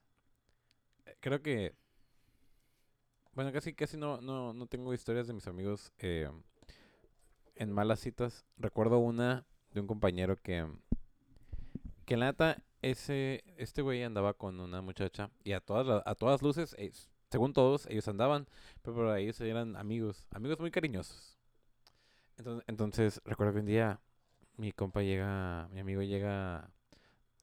Eh, 1.07 1.17
Creo 1.21 1.43
que. 1.43 1.75
Bueno, 3.33 3.51
casi, 3.51 3.73
casi 3.75 3.97
no, 3.97 4.21
no, 4.21 4.53
no 4.53 4.67
tengo 4.67 4.93
historias 4.95 5.27
de 5.27 5.33
mis 5.33 5.47
amigos. 5.49 5.91
eh, 5.99 6.31
en 7.61 7.71
malas 7.71 8.01
citas, 8.01 8.47
recuerdo 8.57 8.99
una 8.99 9.45
de 9.73 9.83
un 9.83 9.87
compañero 9.87 10.35
que, 10.37 10.67
que 12.07 12.17
la 12.17 12.57
ese, 12.81 13.45
este 13.59 13.83
güey 13.83 14.03
andaba 14.03 14.33
con 14.33 14.59
una 14.61 14.81
muchacha 14.81 15.31
y 15.45 15.53
a 15.53 15.61
todas, 15.61 16.03
a 16.07 16.15
todas 16.15 16.41
luces, 16.41 16.75
según 17.31 17.53
todos, 17.53 17.85
ellos 17.91 18.09
andaban, 18.09 18.49
pero 18.81 19.15
ellos 19.15 19.39
eran 19.43 19.77
amigos, 19.77 20.27
amigos 20.31 20.59
muy 20.59 20.71
cariñosos. 20.71 21.39
Entonces, 22.39 22.65
entonces 22.67 23.21
recuerdo 23.27 23.53
que 23.53 23.61
un 23.61 23.67
día 23.67 24.01
mi 24.57 24.73
compa 24.73 25.03
llega, 25.03 25.69
mi 25.71 25.81
amigo 25.81 26.01
llega 26.01 26.71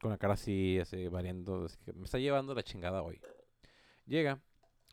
con 0.02 0.10
la 0.10 0.18
cara 0.18 0.34
así, 0.34 0.80
así 0.80 1.08
variando, 1.10 1.66
así 1.66 1.78
me 1.94 2.06
está 2.06 2.18
llevando 2.18 2.56
la 2.56 2.64
chingada 2.64 3.04
hoy. 3.04 3.22
Llega, 4.08 4.42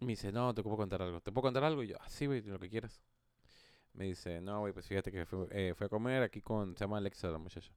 me 0.02 0.08
dice, 0.08 0.32
no, 0.32 0.52
te 0.52 0.62
puedo 0.62 0.76
contar 0.76 1.00
algo, 1.00 1.22
¿te 1.22 1.32
puedo 1.32 1.44
contar 1.44 1.64
algo? 1.64 1.82
Y 1.82 1.88
yo, 1.88 1.96
ah, 1.98 2.10
sí, 2.10 2.26
güey, 2.26 2.42
lo 2.42 2.58
que 2.58 2.68
quieras. 2.68 3.00
Me 3.94 4.06
dice, 4.06 4.40
no, 4.40 4.60
güey, 4.60 4.72
pues 4.72 4.86
fíjate 4.86 5.10
que 5.12 5.24
fue, 5.24 5.46
eh, 5.50 5.74
fue 5.76 5.86
a 5.86 5.88
comer 5.88 6.22
aquí 6.22 6.40
con, 6.42 6.76
se 6.76 6.84
llama 6.84 6.98
Alexa 6.98 7.28
la 7.28 7.38
muchacha. 7.38 7.72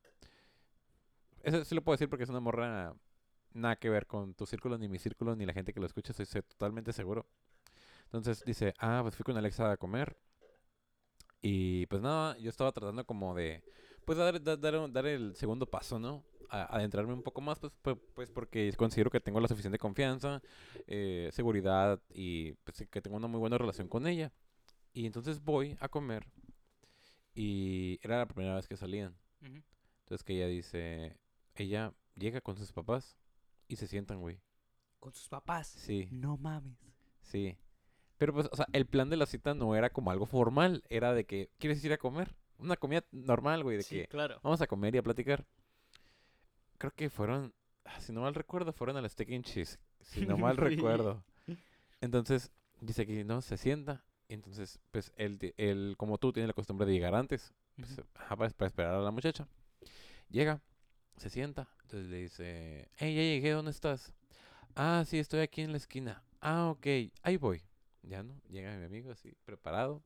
Eso 1.43 1.63
sí 1.63 1.75
lo 1.75 1.83
puedo 1.83 1.93
decir 1.93 2.09
porque 2.09 2.23
es 2.23 2.29
una 2.29 2.39
morra 2.39 2.95
nada 3.53 3.75
que 3.75 3.89
ver 3.89 4.07
con 4.07 4.33
tu 4.33 4.45
círculo, 4.45 4.77
ni 4.77 4.87
mi 4.87 4.99
círculo, 4.99 5.35
ni 5.35 5.45
la 5.45 5.53
gente 5.53 5.73
que 5.73 5.79
lo 5.79 5.85
escucha, 5.85 6.11
estoy 6.17 6.41
totalmente 6.41 6.91
seguro. 6.91 7.25
Entonces 8.05 8.43
dice, 8.45 8.73
ah, 8.79 8.99
pues 9.03 9.15
fui 9.15 9.23
con 9.23 9.37
Alexa 9.37 9.71
a 9.71 9.77
comer. 9.77 10.17
Y 11.41 11.85
pues 11.85 12.01
nada, 12.01 12.37
yo 12.39 12.49
estaba 12.49 12.71
tratando 12.71 13.05
como 13.05 13.35
de, 13.35 13.63
pues 14.05 14.17
dar, 14.17 14.41
dar, 14.41 14.91
dar, 14.91 15.05
el 15.05 15.35
segundo 15.35 15.65
paso, 15.67 15.99
¿no? 15.99 16.23
Adentrarme 16.49 17.13
un 17.13 17.23
poco 17.23 17.41
más, 17.41 17.59
pues, 17.59 17.73
pu- 17.83 17.99
pues 18.15 18.31
porque 18.31 18.73
considero 18.75 19.11
que 19.11 19.19
tengo 19.19 19.39
la 19.39 19.47
suficiente 19.47 19.77
confianza, 19.77 20.41
eh, 20.87 21.29
seguridad 21.31 22.01
y 22.09 22.53
pues, 22.63 22.87
que 22.89 23.01
tengo 23.01 23.17
una 23.17 23.27
muy 23.27 23.39
buena 23.39 23.57
relación 23.57 23.87
con 23.87 24.07
ella. 24.07 24.31
Y 24.97 25.05
entonces 25.05 25.43
voy 25.43 25.77
a 25.79 25.89
comer 25.89 26.25
y 27.35 27.99
era 28.01 28.17
la 28.17 28.25
primera 28.25 28.55
vez 28.55 28.67
que 28.67 28.75
salían. 28.75 29.15
Entonces 29.41 30.23
que 30.23 30.33
ella 30.33 30.47
dice, 30.47 31.15
ella 31.53 31.93
llega 32.15 32.41
con 32.41 32.57
sus 32.57 32.71
papás 32.71 33.15
y 33.67 33.75
se 33.75 33.85
sientan, 33.85 34.19
güey. 34.21 34.39
Con 34.99 35.13
sus 35.13 35.29
papás. 35.29 35.67
Sí, 35.67 36.07
No 36.11 36.35
mames. 36.37 36.79
sí. 37.21 37.55
Pero 38.17 38.33
pues, 38.33 38.49
o 38.51 38.55
sea, 38.55 38.65
el 38.73 38.87
plan 38.87 39.11
de 39.11 39.17
la 39.17 39.27
cita 39.27 39.53
no 39.53 39.75
era 39.75 39.91
como 39.91 40.09
algo 40.09 40.25
formal, 40.25 40.83
era 40.89 41.13
de 41.13 41.25
que, 41.25 41.51
¿quieres 41.59 41.83
ir 41.85 41.93
a 41.93 41.99
comer? 41.99 42.33
Una 42.57 42.75
comida 42.75 43.05
normal, 43.11 43.61
güey, 43.61 43.77
de 43.77 43.83
Sí, 43.83 43.97
que 43.97 44.07
claro. 44.07 44.39
vamos 44.41 44.59
a 44.61 44.65
comer 44.65 44.95
y 44.95 44.97
a 44.97 45.03
platicar. 45.03 45.45
Creo 46.79 46.91
que 46.95 47.11
fueron, 47.11 47.53
ah, 47.85 48.01
si 48.01 48.13
no 48.13 48.21
mal 48.21 48.33
recuerdo, 48.33 48.73
fueron 48.73 48.97
al 48.97 49.07
Steak 49.07 49.29
and 49.31 49.45
Cheese, 49.45 49.77
si 50.01 50.25
no 50.25 50.39
mal 50.39 50.55
Sí. 50.57 50.61
recuerdo. 50.63 51.23
Entonces, 52.01 52.51
dice 52.81 53.05
que 53.05 53.23
no, 53.23 53.43
se 53.43 53.57
sienta. 53.57 54.03
Entonces, 54.29 54.79
pues, 54.91 55.11
él, 55.15 55.53
él, 55.57 55.95
como 55.97 56.17
tú, 56.17 56.33
tiene 56.33 56.47
la 56.47 56.53
costumbre 56.53 56.85
de 56.87 56.93
llegar 56.93 57.15
antes. 57.15 57.53
pues, 57.75 57.91
Ujú. 57.91 58.07
ajá, 58.15 58.35
para, 58.35 58.49
para 58.51 58.67
esperar 58.67 58.95
a 58.95 58.99
la 59.01 59.11
muchacha. 59.11 59.47
Llega, 60.29 60.61
se 61.17 61.29
sienta. 61.29 61.67
Entonces 61.83 62.09
le 62.09 62.17
dice, 62.17 62.89
hey, 62.97 63.15
ya 63.15 63.21
llegué, 63.21 63.51
¿dónde 63.51 63.71
estás? 63.71 64.13
Ah, 64.75 65.03
sí, 65.07 65.19
estoy 65.19 65.39
aquí 65.41 65.61
en 65.61 65.71
la 65.71 65.77
esquina. 65.77 66.23
Ah, 66.41 66.69
ok, 66.69 66.85
ahí 67.23 67.37
voy. 67.37 67.61
Ya 68.03 68.23
no, 68.23 68.39
llega 68.49 68.75
mi 68.77 68.85
amigo 68.85 69.11
así, 69.11 69.35
preparado. 69.45 70.03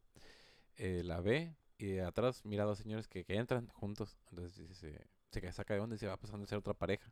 eh, 0.78 1.04
la 1.06 1.22
ve 1.22 1.56
y 1.78 1.88
de 1.88 2.02
atrás 2.04 2.46
mira 2.46 2.64
a 2.64 2.66
dos 2.68 2.78
señores 2.80 3.08
que, 3.08 3.24
que 3.26 3.36
entran 3.36 3.68
juntos. 3.70 4.18
Entonces 4.30 4.68
dice, 4.70 5.08
se 5.32 5.42
que 5.42 5.52
saca 5.52 5.74
de 5.74 5.80
onda 5.82 5.96
y 5.96 6.00
se 6.00 6.08
va 6.08 6.18
pasando 6.18 6.46
a 6.46 6.48
ser 6.48 6.58
otra 6.60 6.74
pareja. 6.74 7.12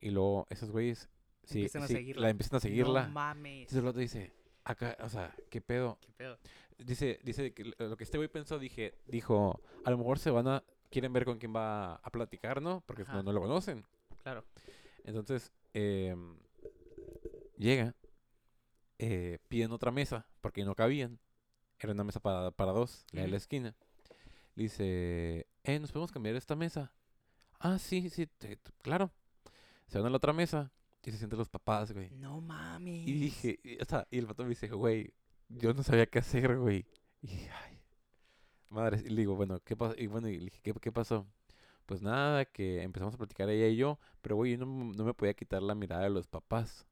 Y 0.00 0.10
luego 0.10 0.46
esos 0.50 0.70
güeyes 0.70 1.08
sí, 1.44 1.60
Empiezan 1.60 1.82
a 1.84 1.86
sí, 1.88 1.94
seguirla. 1.94 2.22
la 2.22 2.30
empiezan 2.30 2.56
a 2.56 2.60
seguirla. 2.60 3.06
No 3.06 3.12
mames. 3.12 3.58
Entonces 3.60 3.78
el 3.78 3.86
otro 3.88 4.00
dice, 4.00 4.32
acá, 4.64 4.96
o 5.00 5.08
sea, 5.08 5.34
¿qué 5.50 5.60
pedo? 5.60 5.98
¿Qué 6.00 6.12
pedo? 6.12 6.38
Dice, 6.78 7.18
dice 7.22 7.52
que 7.52 7.72
lo 7.78 7.96
que 7.96 8.04
este 8.04 8.16
güey 8.16 8.28
pensó, 8.28 8.58
dije, 8.58 8.94
dijo, 9.06 9.60
a 9.84 9.90
lo 9.90 9.98
mejor 9.98 10.18
se 10.18 10.30
van 10.30 10.48
a, 10.48 10.64
quieren 10.90 11.12
ver 11.12 11.24
con 11.24 11.38
quién 11.38 11.54
va 11.54 11.96
a 11.96 12.10
platicar, 12.10 12.62
¿no? 12.62 12.82
Porque 12.86 13.04
no, 13.04 13.22
no 13.22 13.32
lo 13.32 13.40
conocen. 13.40 13.84
Claro. 14.22 14.44
Entonces, 15.04 15.52
em, 15.74 16.36
llega, 17.56 17.94
eh, 18.98 19.38
piden 19.48 19.72
otra 19.72 19.90
mesa, 19.90 20.26
porque 20.40 20.64
no 20.64 20.74
cabían. 20.74 21.18
Era 21.78 21.92
una 21.92 22.04
mesa 22.04 22.20
para, 22.20 22.50
para 22.50 22.72
dos, 22.72 23.06
la 23.12 23.22
de 23.22 23.28
la 23.28 23.36
esquina. 23.38 23.74
Le 24.54 24.64
dice, 24.64 25.46
eh, 25.64 25.78
¿nos 25.78 25.92
podemos 25.92 26.12
cambiar 26.12 26.36
esta 26.36 26.54
mesa? 26.56 26.92
Ah, 27.58 27.78
sí, 27.78 28.10
sí, 28.10 28.26
te- 28.26 28.58
claro. 28.82 29.10
Se 29.86 29.98
van 29.98 30.06
a 30.06 30.10
la 30.10 30.16
otra 30.18 30.32
mesa 30.32 30.72
y 31.04 31.10
se 31.10 31.18
sienten 31.18 31.38
los 31.38 31.48
papás, 31.48 31.92
güey. 31.92 32.10
No 32.10 32.40
mames. 32.40 33.06
Y 33.08 33.12
dije, 33.14 33.58
y, 33.62 33.80
o 33.80 33.84
sea, 33.84 34.06
y 34.10 34.18
el 34.18 34.26
pato 34.26 34.42
me 34.42 34.50
dice, 34.50 34.68
güey, 34.68 35.12
yo 35.48 35.72
no 35.74 35.82
sabía 35.82 36.06
qué 36.06 36.18
hacer, 36.18 36.56
güey. 36.58 36.86
Y, 37.22 37.30
ay, 37.32 37.80
madre, 38.68 39.00
y 39.04 39.10
le 39.10 39.16
digo, 39.22 39.34
bueno, 39.36 39.60
¿qué 39.60 39.76
pasó? 39.76 39.94
Y 39.98 40.06
bueno, 40.06 40.28
y 40.28 40.38
le 40.38 40.44
dije, 40.46 40.60
¿qué, 40.62 40.72
qué 40.74 40.92
pasó? 40.92 41.26
Pues 41.86 42.02
nada, 42.02 42.44
que 42.44 42.82
empezamos 42.82 43.14
a 43.14 43.18
platicar 43.18 43.48
ella 43.50 43.66
y 43.66 43.76
yo, 43.76 43.98
pero 44.22 44.36
güey, 44.36 44.52
yo 44.56 44.64
no, 44.64 44.66
no 44.92 45.04
me 45.04 45.14
podía 45.14 45.34
quitar 45.34 45.62
la 45.62 45.74
mirada 45.74 46.04
de 46.04 46.10
los 46.10 46.26
papás. 46.28 46.86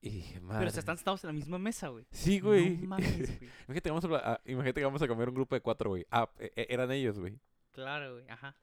Y 0.00 0.10
dije, 0.10 0.40
madre. 0.40 0.60
Pero 0.60 0.70
se 0.70 0.80
están 0.80 0.96
sentados 0.96 1.24
en 1.24 1.28
la 1.28 1.32
misma 1.34 1.58
mesa, 1.58 1.88
güey. 1.88 2.06
Sí, 2.10 2.38
güey. 2.40 2.76
No 2.78 2.86
mames, 2.88 3.18
güey. 3.18 3.50
imagínate, 3.68 3.82
que 3.82 3.90
vamos 3.90 4.04
a, 4.04 4.08
pla- 4.08 4.22
ah, 4.24 4.40
imagínate 4.44 4.80
que 4.80 4.84
vamos 4.84 5.02
a 5.02 5.08
comer 5.08 5.28
un 5.28 5.34
grupo 5.34 5.54
de 5.54 5.60
cuatro, 5.60 5.90
güey. 5.90 6.06
Ah, 6.10 6.30
e- 6.38 6.52
e- 6.54 6.66
eran 6.70 6.90
ellos, 6.92 7.18
güey. 7.18 7.38
Claro, 7.72 8.14
güey. 8.14 8.28
Ajá. 8.28 8.54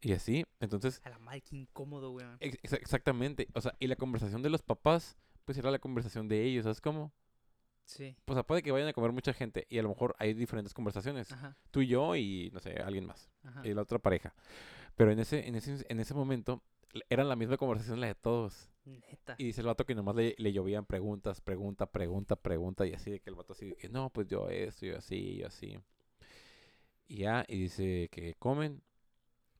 Y 0.00 0.12
así, 0.12 0.44
entonces, 0.60 1.00
A 1.04 1.10
la 1.10 1.18
madre, 1.18 1.40
qué 1.40 1.56
incómodo, 1.56 2.16
ex- 2.40 2.62
exa- 2.62 2.78
exactamente. 2.80 3.48
O 3.54 3.60
sea, 3.60 3.74
y 3.80 3.86
la 3.88 3.96
conversación 3.96 4.42
de 4.42 4.50
los 4.50 4.62
papás, 4.62 5.16
pues 5.44 5.58
era 5.58 5.70
la 5.70 5.78
conversación 5.80 6.28
de 6.28 6.44
ellos, 6.44 6.64
¿sabes 6.64 6.80
cómo? 6.80 7.12
Sí. 7.84 8.14
O 8.26 8.34
sea, 8.34 8.42
puede 8.44 8.62
que 8.62 8.70
vayan 8.70 8.88
a 8.88 8.92
comer 8.92 9.12
mucha 9.12 9.32
gente 9.32 9.66
y 9.70 9.78
a 9.78 9.82
lo 9.82 9.88
mejor 9.88 10.14
hay 10.18 10.34
diferentes 10.34 10.74
conversaciones. 10.74 11.32
Ajá. 11.32 11.56
Tú 11.70 11.80
y 11.80 11.88
yo 11.88 12.14
y, 12.16 12.50
no 12.52 12.60
sé, 12.60 12.74
alguien 12.74 13.06
más. 13.06 13.30
Ajá. 13.42 13.66
Y 13.66 13.72
la 13.74 13.82
otra 13.82 13.98
pareja. 13.98 14.34
Pero 14.94 15.10
en 15.10 15.18
ese, 15.18 15.48
en 15.48 15.54
ese, 15.56 15.84
en 15.88 15.98
ese 15.98 16.12
momento 16.14 16.62
era 17.08 17.24
la 17.24 17.34
misma 17.34 17.56
conversación 17.56 17.98
la 18.00 18.08
de 18.08 18.14
todos. 18.14 18.68
Neta. 18.84 19.34
Y 19.38 19.44
dice 19.44 19.62
el 19.62 19.66
vato 19.66 19.84
que 19.86 19.94
nomás 19.94 20.16
le, 20.16 20.34
le 20.38 20.52
llovían 20.52 20.84
preguntas, 20.86 21.40
pregunta, 21.40 21.86
pregunta, 21.90 22.36
pregunta. 22.36 22.86
Y 22.86 22.92
así 22.94 23.10
de 23.10 23.20
que 23.20 23.30
el 23.30 23.36
vato 23.36 23.52
así, 23.54 23.74
no, 23.90 24.10
pues 24.10 24.28
yo 24.28 24.48
esto, 24.50 24.86
yo 24.86 24.98
así, 24.98 25.38
yo 25.38 25.46
así. 25.46 25.78
Y 27.08 27.18
ya, 27.18 27.44
y 27.48 27.58
dice 27.58 28.08
que 28.12 28.34
comen. 28.38 28.82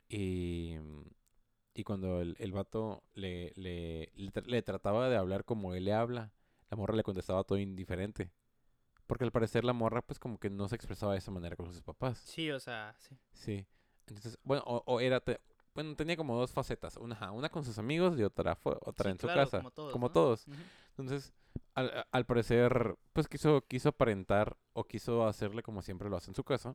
Y, 0.08 0.76
y 1.74 1.84
cuando 1.84 2.20
el, 2.20 2.36
el 2.38 2.52
vato 2.52 3.02
le, 3.14 3.52
le, 3.56 4.10
le, 4.14 4.30
le 4.46 4.62
trataba 4.62 5.08
de 5.08 5.16
hablar 5.16 5.44
como 5.44 5.74
él 5.74 5.84
le 5.84 5.92
habla, 5.92 6.32
la 6.70 6.76
morra 6.76 6.94
le 6.96 7.02
contestaba 7.02 7.44
todo 7.44 7.58
indiferente. 7.58 8.30
Porque 9.06 9.24
al 9.24 9.32
parecer 9.32 9.64
la 9.64 9.72
morra 9.72 10.02
pues 10.02 10.18
como 10.18 10.38
que 10.38 10.50
no 10.50 10.68
se 10.68 10.76
expresaba 10.76 11.12
de 11.12 11.18
esa 11.18 11.30
manera 11.30 11.56
con 11.56 11.72
sus 11.72 11.82
papás. 11.82 12.18
Sí, 12.18 12.50
o 12.50 12.60
sea, 12.60 12.94
sí. 12.98 13.16
Sí. 13.32 13.66
Entonces, 14.06 14.38
bueno, 14.44 14.62
o, 14.66 14.82
o 14.86 15.00
era, 15.00 15.20
te- 15.20 15.40
bueno, 15.74 15.94
tenía 15.96 16.16
como 16.16 16.36
dos 16.36 16.52
facetas. 16.52 16.96
Una, 16.96 17.30
una 17.32 17.48
con 17.48 17.64
sus 17.64 17.78
amigos 17.78 18.18
y 18.18 18.22
otra, 18.24 18.54
fue, 18.56 18.76
otra 18.82 19.04
Sí, 19.04 19.10
en 19.10 19.18
su 19.18 19.26
casa. 19.28 19.58
como 19.58 19.70
todos, 19.70 19.92
como 19.92 20.06
¿no? 20.08 20.12
todos. 20.12 20.46
Entonces, 20.90 21.32
al, 21.74 22.06
al 22.10 22.26
parecer, 22.26 22.96
pues 23.12 23.28
quiso, 23.28 23.62
quiso 23.66 23.90
aparentar 23.90 24.56
o 24.72 24.84
quiso 24.84 25.26
hacerle 25.26 25.62
como 25.62 25.82
siempre 25.82 26.08
lo 26.10 26.16
hace 26.16 26.30
en 26.30 26.34
su 26.34 26.44
casa. 26.44 26.74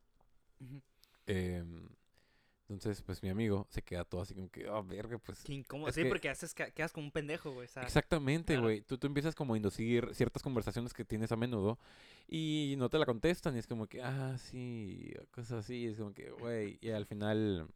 Entonces, 2.73 3.01
pues 3.01 3.23
mi 3.23 3.29
amigo 3.29 3.65
se 3.69 3.81
queda 3.81 4.03
todo 4.03 4.21
así 4.21 4.33
como 4.35 4.49
que, 4.49 4.67
oh, 4.69 4.83
verga, 4.83 5.17
pues. 5.17 5.43
Qué 5.43 5.53
incómodo. 5.53 5.91
Sí, 5.91 6.03
que- 6.03 6.09
porque 6.09 6.29
haces, 6.29 6.53
quedas 6.53 6.91
como 6.91 7.05
un 7.07 7.11
pendejo, 7.11 7.51
güey. 7.51 7.67
Sea, 7.67 7.83
Exactamente, 7.83 8.53
claro. 8.53 8.63
güey. 8.67 8.81
Tú, 8.81 8.97
tú 8.97 9.07
empiezas 9.07 9.35
como 9.35 9.53
a 9.53 9.57
inducir 9.57 10.09
ciertas 10.13 10.43
conversaciones 10.43 10.93
que 10.93 11.05
tienes 11.05 11.31
a 11.31 11.35
menudo 11.35 11.79
y 12.27 12.75
no 12.77 12.89
te 12.89 12.97
la 12.99 13.05
contestan 13.05 13.55
y 13.55 13.59
es 13.59 13.67
como 13.67 13.87
que, 13.87 14.01
ah, 14.01 14.37
sí, 14.37 15.13
cosas 15.31 15.63
así. 15.65 15.85
Es 15.87 15.97
como 15.97 16.13
que, 16.13 16.29
güey, 16.31 16.77
y 16.81 16.89
al 16.89 17.05
final, 17.05 17.67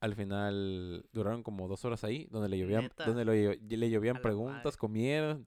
al 0.00 0.14
final 0.14 1.04
duraron 1.12 1.42
como 1.42 1.66
dos 1.68 1.84
horas 1.84 2.04
ahí 2.04 2.28
donde 2.30 2.48
le 2.48 2.58
llovían, 2.58 2.82
¿Neta? 2.84 3.04
donde 3.04 3.24
llo- 3.24 3.58
le 3.78 3.90
llovían 3.90 4.22
preguntas, 4.22 4.64
madre. 4.64 4.78
comieron 4.78 5.46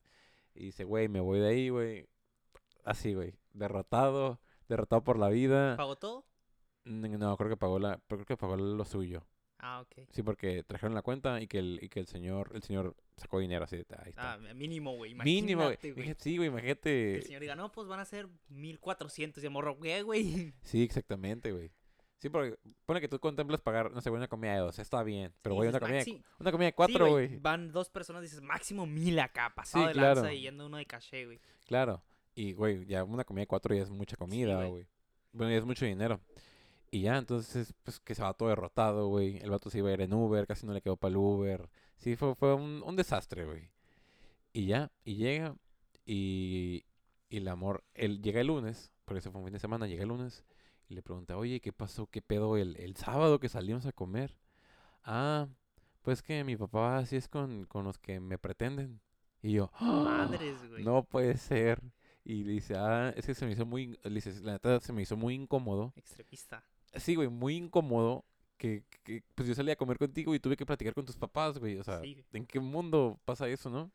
y 0.54 0.66
dice, 0.66 0.84
güey, 0.84 1.08
me 1.08 1.20
voy 1.22 1.39
de 1.39 1.47
ahí, 1.47 1.70
güey. 1.70 2.08
Así, 2.84 3.14
güey, 3.14 3.34
derrotado, 3.54 4.39
derrotado 4.68 5.04
por 5.04 5.18
la 5.18 5.30
vida. 5.30 5.78
¿Pagó 5.78 5.95
todo? 5.97 6.26
No, 6.86 7.38
creo 7.38 7.50
que 7.50 7.58
pagó 7.58 7.80
la, 7.80 8.00
creo 8.08 8.26
que 8.26 8.38
pagó 8.38 8.56
lo 8.58 8.86
suyo. 8.86 9.24
Ah, 9.64 9.82
ok. 9.82 10.08
Sí, 10.10 10.24
porque 10.24 10.64
trajeron 10.64 10.96
la 10.96 11.04
cuenta 11.04 11.40
y 11.40 11.48
que 11.48 11.60
el, 11.60 11.80
y 11.84 11.90
que 11.90 12.00
el 12.00 12.08
señor, 12.08 12.50
el 12.56 12.64
señor 12.64 12.96
sacó 13.16 13.38
dinero 13.40 13.66
así 13.66 13.78
de, 13.78 13.86
ahí 14.00 14.10
está. 14.10 14.34
Ah, 14.34 14.38
mínimo, 14.56 14.96
güey. 14.96 15.14
Mínimo, 15.14 15.66
güey. 15.66 15.78
Sí, 16.18 16.36
güey, 16.38 16.50
imagínate. 16.50 17.18
el 17.18 17.24
señor 17.24 17.42
diga, 17.42 17.56
no, 17.56 17.72
pues 17.72 17.88
van 17.88 18.00
a 18.00 18.06
ser 18.06 18.28
1400. 18.50 19.44
Y 19.44 19.46
el 19.46 19.52
morro, 19.52 19.76
güey, 19.76 20.02
güey. 20.02 20.54
Sí, 20.64 20.82
exactamente, 20.84 21.52
güey. 21.52 21.72
Sí, 22.18 22.30
porque 22.30 22.58
pone 22.86 23.02
que 23.02 23.08
tú 23.08 23.20
contemplas 23.20 23.62
pagar, 23.62 23.92
no 23.92 24.00
sé, 24.02 24.10
una 24.12 24.28
comida 24.28 24.54
de 24.54 24.60
dos, 24.60 24.78
está 24.80 25.02
bien. 25.04 25.34
Pero, 25.42 25.54
Sí, 25.56 25.58
güey, 25.58 25.68
dices, 25.70 25.82
una 25.82 25.88
comida, 25.88 26.04
de, 26.04 26.06
"Maxi- 26.12 26.18
cu- 26.22 26.26
una 26.40 26.52
comida 26.52 26.66
de 26.66 26.72
sí, 26.72 26.76
cuatro, 26.76 27.10
güey. 27.10 27.38
Van 27.38 27.72
dos 27.72 27.90
personas, 27.90 28.22
dices, 28.24 28.42
máximo 28.42 28.86
mil 28.86 29.20
acá, 29.20 29.52
pasado 29.56 29.86
Sí, 29.86 29.90
de 29.90 29.96
lanza 29.96 30.22
claro. 30.22 30.36
y 30.36 30.42
yendo 30.42 30.66
uno 30.68 30.78
de 30.78 30.86
caché, 30.86 31.26
güey. 31.26 31.40
Claro. 31.66 32.02
Y, 32.36 32.54
güey, 32.54 32.86
ya 32.86 33.04
una 33.04 33.24
comida 33.24 33.42
de 33.42 33.48
cuatro 33.48 33.76
ya 33.76 33.82
es 33.84 33.90
mucha 33.90 34.16
comida, 34.18 34.56
güey. 34.56 34.70
güey. 34.70 34.86
Bueno, 35.34 35.52
ya 35.52 35.58
es 35.60 35.66
mucho 35.66 35.86
dinero. 35.86 36.20
Y 36.92 37.02
ya, 37.04 37.18
entonces, 37.18 37.74
pues, 37.84 38.00
que 38.02 38.16
se 38.16 38.22
va 38.22 38.34
todo 38.34 38.50
derrotado, 38.50 39.08
güey. 39.08 39.38
El 39.38 39.50
vato 39.52 39.70
se 39.70 39.78
iba 39.80 39.89
a 39.89 39.94
ir 39.94 40.02
en 40.02 40.14
Uber, 40.14 40.46
casi 40.46 40.66
no 40.66 40.74
le 40.74 40.82
quedó 40.82 40.98
para 40.98 41.12
el 41.12 41.18
Uber. 41.18 41.70
Sí, 41.98 42.16
fue, 42.18 42.36
fue 42.36 42.54
un, 42.54 42.84
un 42.86 42.96
desastre, 42.98 43.46
güey. 43.46 43.70
Y 44.54 44.66
ya, 44.68 44.92
y 45.06 45.16
llega, 45.16 45.56
y, 46.06 46.86
y 47.30 47.38
el 47.38 47.48
amor, 47.48 47.84
él 47.94 48.22
llega 48.22 48.42
el 48.42 48.48
lunes, 48.48 48.92
porque 49.06 49.20
eso 49.20 49.32
fue 49.32 49.39
un 49.42 49.48
fin 49.48 49.54
de 49.54 49.60
semana, 49.60 49.88
llega 49.88 50.04
el 50.04 50.10
lunes, 50.10 50.44
y 50.89 50.96
le 50.96 51.02
pregunté, 51.04 51.34
oye, 51.34 51.62
¿qué 51.62 51.72
pasó? 51.74 52.08
¿Qué 52.08 52.22
pedo 52.22 52.58
el, 52.58 52.76
el 52.78 52.96
sábado 52.98 53.39
que 53.39 53.50
salimos 53.50 53.86
a 53.86 53.94
comer? 53.94 54.36
Ah, 55.04 55.48
pues 56.02 56.22
que 56.22 56.44
mi 56.44 56.58
papá 56.58 56.98
así 57.00 57.16
es 57.18 57.28
con, 57.30 57.66
con 57.66 57.86
los 57.86 57.98
que 58.00 58.20
me 58.20 58.38
pretenden. 58.38 59.02
Y 59.42 59.54
yo, 59.54 59.72
"Ah, 59.76 60.04
Madres, 60.06 60.68
güey. 60.70 60.84
no 60.84 61.04
puede 61.04 61.38
ser. 61.38 61.82
Y 62.26 62.44
le 62.44 62.54
dice, 62.54 62.76
ah, 62.78 63.14
es 63.16 63.26
que 63.26 63.34
se 63.34 63.46
me 63.46 63.54
hizo 63.54 63.66
muy, 63.66 63.98
le 64.04 64.12
dice, 64.12 64.34
la 64.42 64.54
neta 64.54 64.80
se 64.82 64.94
me 64.94 65.02
hizo 65.04 65.18
muy 65.18 65.34
incómodo. 65.36 65.94
Extremista. 65.96 66.64
Sí, 66.94 67.16
güey, 67.16 67.30
muy 67.30 67.56
incómodo 67.56 68.26
que, 68.58 68.84
que, 69.04 69.24
pues 69.36 69.48
yo 69.48 69.56
salí 69.56 69.72
a 69.72 69.76
comer 69.76 69.98
contigo 69.98 70.36
y 70.36 70.39
tuve 70.39 70.56
que 70.58 70.66
platicar 70.66 70.94
con 70.94 71.06
tus 71.06 71.18
papás, 71.18 71.58
güey. 71.58 71.78
O 71.78 71.84
sea, 71.84 72.00
Sí. 72.02 72.24
¿en 72.34 72.46
qué 72.46 72.60
mundo 72.60 73.20
pasa 73.26 73.48
eso, 73.48 73.70
no? 73.70 73.92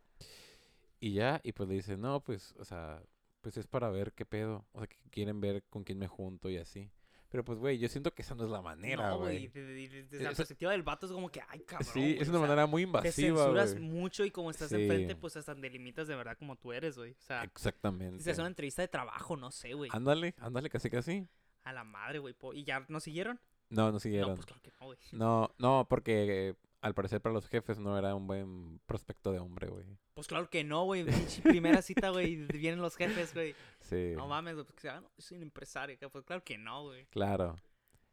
Y 0.98 1.12
ya, 1.12 1.40
y 1.44 1.52
pues 1.52 1.68
le 1.68 1.74
dice, 1.76 1.96
no, 1.96 2.20
pues, 2.20 2.54
o 2.58 2.64
sea, 2.64 3.02
pues 3.42 3.56
es 3.58 3.66
para 3.66 3.90
ver 3.90 4.12
qué 4.12 4.24
pedo. 4.24 4.64
O 4.72 4.78
sea, 4.78 4.86
que 4.88 4.96
quieren 5.10 5.40
ver 5.40 5.62
con 5.70 5.84
quién 5.84 5.98
me 5.98 6.08
junto 6.08 6.48
y 6.50 6.56
así. 6.56 6.90
Pero 7.28 7.44
pues, 7.44 7.58
güey, 7.58 7.76
yo 7.78 7.88
siento 7.88 8.12
que 8.14 8.22
esa 8.22 8.34
no 8.34 8.44
es 8.44 8.50
la 8.50 8.62
manera, 8.62 9.10
no, 9.10 9.18
güey. 9.18 9.48
de- 9.48 9.88
Desde 10.08 10.22
la 10.24 10.32
perspectiva 10.32 10.70
del 10.70 10.82
vato 10.84 11.06
es 11.06 11.12
como 11.12 11.28
que, 11.28 11.42
ay, 11.48 11.60
cabrón. 11.60 11.88
sí, 11.92 12.16
es 12.18 12.28
o 12.28 12.30
una 12.30 12.38
sea, 12.38 12.48
manera 12.48 12.66
muy 12.66 12.82
Te 12.82 12.86
invasiva, 12.86 13.12
censuras 13.42 13.72
güey. 13.74 13.84
mucho 13.84 14.24
y 14.24 14.30
como 14.30 14.50
estás 14.50 14.70
Sí. 14.70 14.76
enfrente, 14.76 15.16
pues 15.16 15.36
hasta 15.36 15.54
delimitas 15.54 16.06
de 16.08 16.14
verdad 16.16 16.36
como 16.38 16.56
tú 16.56 16.72
eres, 16.72 16.96
güey. 16.96 17.12
O 17.12 17.22
sea, 17.22 17.42
Exactamente. 17.44 18.22
si 18.22 18.30
es 18.30 18.38
una 18.38 18.46
entrevista 18.46 18.80
de 18.82 18.88
trabajo, 18.88 19.36
no 19.36 19.50
sé, 19.50 19.74
güey. 19.74 19.90
Ándale, 19.92 20.34
ándale, 20.38 20.70
casi 20.70 20.88
casi. 20.88 21.26
A 21.66 21.72
la 21.72 21.84
madre, 21.84 22.20
güey. 22.20 22.34
¿Y 22.54 22.64
ya 22.64 22.84
no 22.88 23.00
siguieron? 23.00 23.40
No, 23.70 23.86
no 23.86 23.92
No, 23.92 23.98
siguieron. 24.00 24.34
pues 24.36 24.46
claro 24.46 24.62
que 24.62 24.70
no, 24.80 24.86
güey. 24.86 24.98
No, 25.12 25.50
no, 25.58 25.86
porque 25.88 26.48
eh, 26.50 26.54
al 26.80 26.94
parecer 26.94 27.20
para 27.20 27.32
los 27.32 27.48
jefes 27.48 27.78
no 27.80 27.98
era 27.98 28.14
un 28.14 28.28
buen 28.28 28.78
prospecto 28.86 29.32
de 29.32 29.40
hombre, 29.40 29.66
güey. 29.68 29.84
Pues 30.14 30.28
claro 30.28 30.48
que 30.48 30.62
no, 30.62 30.84
güey. 30.84 31.04
Primera 31.42 31.82
cita, 31.82 32.10
güey. 32.10 32.36
Vienen 32.52 32.80
los 32.80 32.94
jefes, 32.96 33.34
güey. 33.34 33.54
Sí. 33.80 34.12
No 34.16 34.28
mames, 34.28 34.54
güey. 34.54 34.64
Porque, 34.64 34.88
ah, 34.88 35.00
no, 35.00 35.10
soy 35.18 35.38
un 35.38 35.42
empresario. 35.42 35.98
Pues 36.10 36.24
claro 36.24 36.44
que 36.44 36.56
no, 36.56 36.84
güey. 36.84 37.06
Claro. 37.06 37.56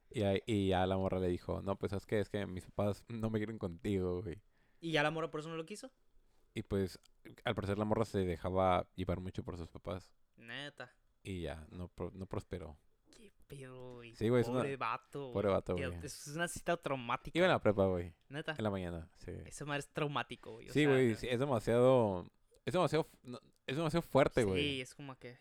Y, 0.09 0.23
ahí- 0.23 0.41
y 0.47 0.69
ya 0.69 0.85
la 0.87 0.97
morra 0.97 1.19
le 1.19 1.27
dijo, 1.27 1.61
no, 1.61 1.75
pues 1.77 1.93
es 1.93 2.05
que 2.07 2.19
es 2.19 2.29
que 2.29 2.45
mis 2.47 2.65
papás 2.65 3.03
no 3.07 3.29
me 3.29 3.37
quieren 3.39 3.59
contigo, 3.59 4.21
güey. 4.23 4.41
¿Y 4.79 4.91
ya 4.91 5.03
la 5.03 5.11
mora 5.11 5.29
por 5.29 5.39
eso 5.41 5.49
no 5.49 5.55
lo 5.57 5.65
quiso? 5.65 5.91
Y 6.55 6.63
pues 6.63 6.99
al 7.45 7.55
parecer 7.55 7.77
la 7.77 7.85
morra 7.85 8.05
se 8.05 8.19
dejaba 8.25 8.87
llevar 8.95 9.19
mucho 9.19 9.43
por 9.43 9.57
sus 9.57 9.69
papás. 9.69 10.11
Neta. 10.37 10.91
Y 11.23 11.41
ya, 11.41 11.65
no, 11.71 11.91
no 12.13 12.25
prosperó. 12.25 12.77
Pedo, 13.47 13.95
güey. 13.95 14.15
Sí, 14.15 14.29
güey, 14.29 14.41
es 14.41 14.47
una- 14.47 14.59
Pobre 14.59 14.77
vato, 14.77 15.31
Pobre 15.33 15.49
vato, 15.49 15.73
güey. 15.75 15.93
Es 16.03 16.27
una 16.27 16.47
cita 16.47 16.77
traumática. 16.77 17.37
Iba 17.37 17.45
en 17.47 17.51
la 17.51 17.61
prepa, 17.61 17.85
güey. 17.87 18.13
Neta. 18.29 18.55
En 18.57 18.63
la 18.63 18.69
mañana, 18.69 19.09
sí. 19.17 19.31
Esa 19.45 19.65
madre 19.65 19.79
es 19.81 19.89
traumático, 19.89 20.53
güey. 20.53 20.69
Sí, 20.69 20.85
güey, 20.85 21.15
sí, 21.15 21.27
es 21.29 21.39
demasiado... 21.39 22.29
Es 22.65 22.73
demasiado... 22.73 23.07
es 23.67 23.75
demasiado 23.75 24.01
fuerte, 24.01 24.43
güey. 24.43 24.61
Sí, 24.61 24.81
es 24.81 24.95
como 24.95 25.17
que. 25.19 25.37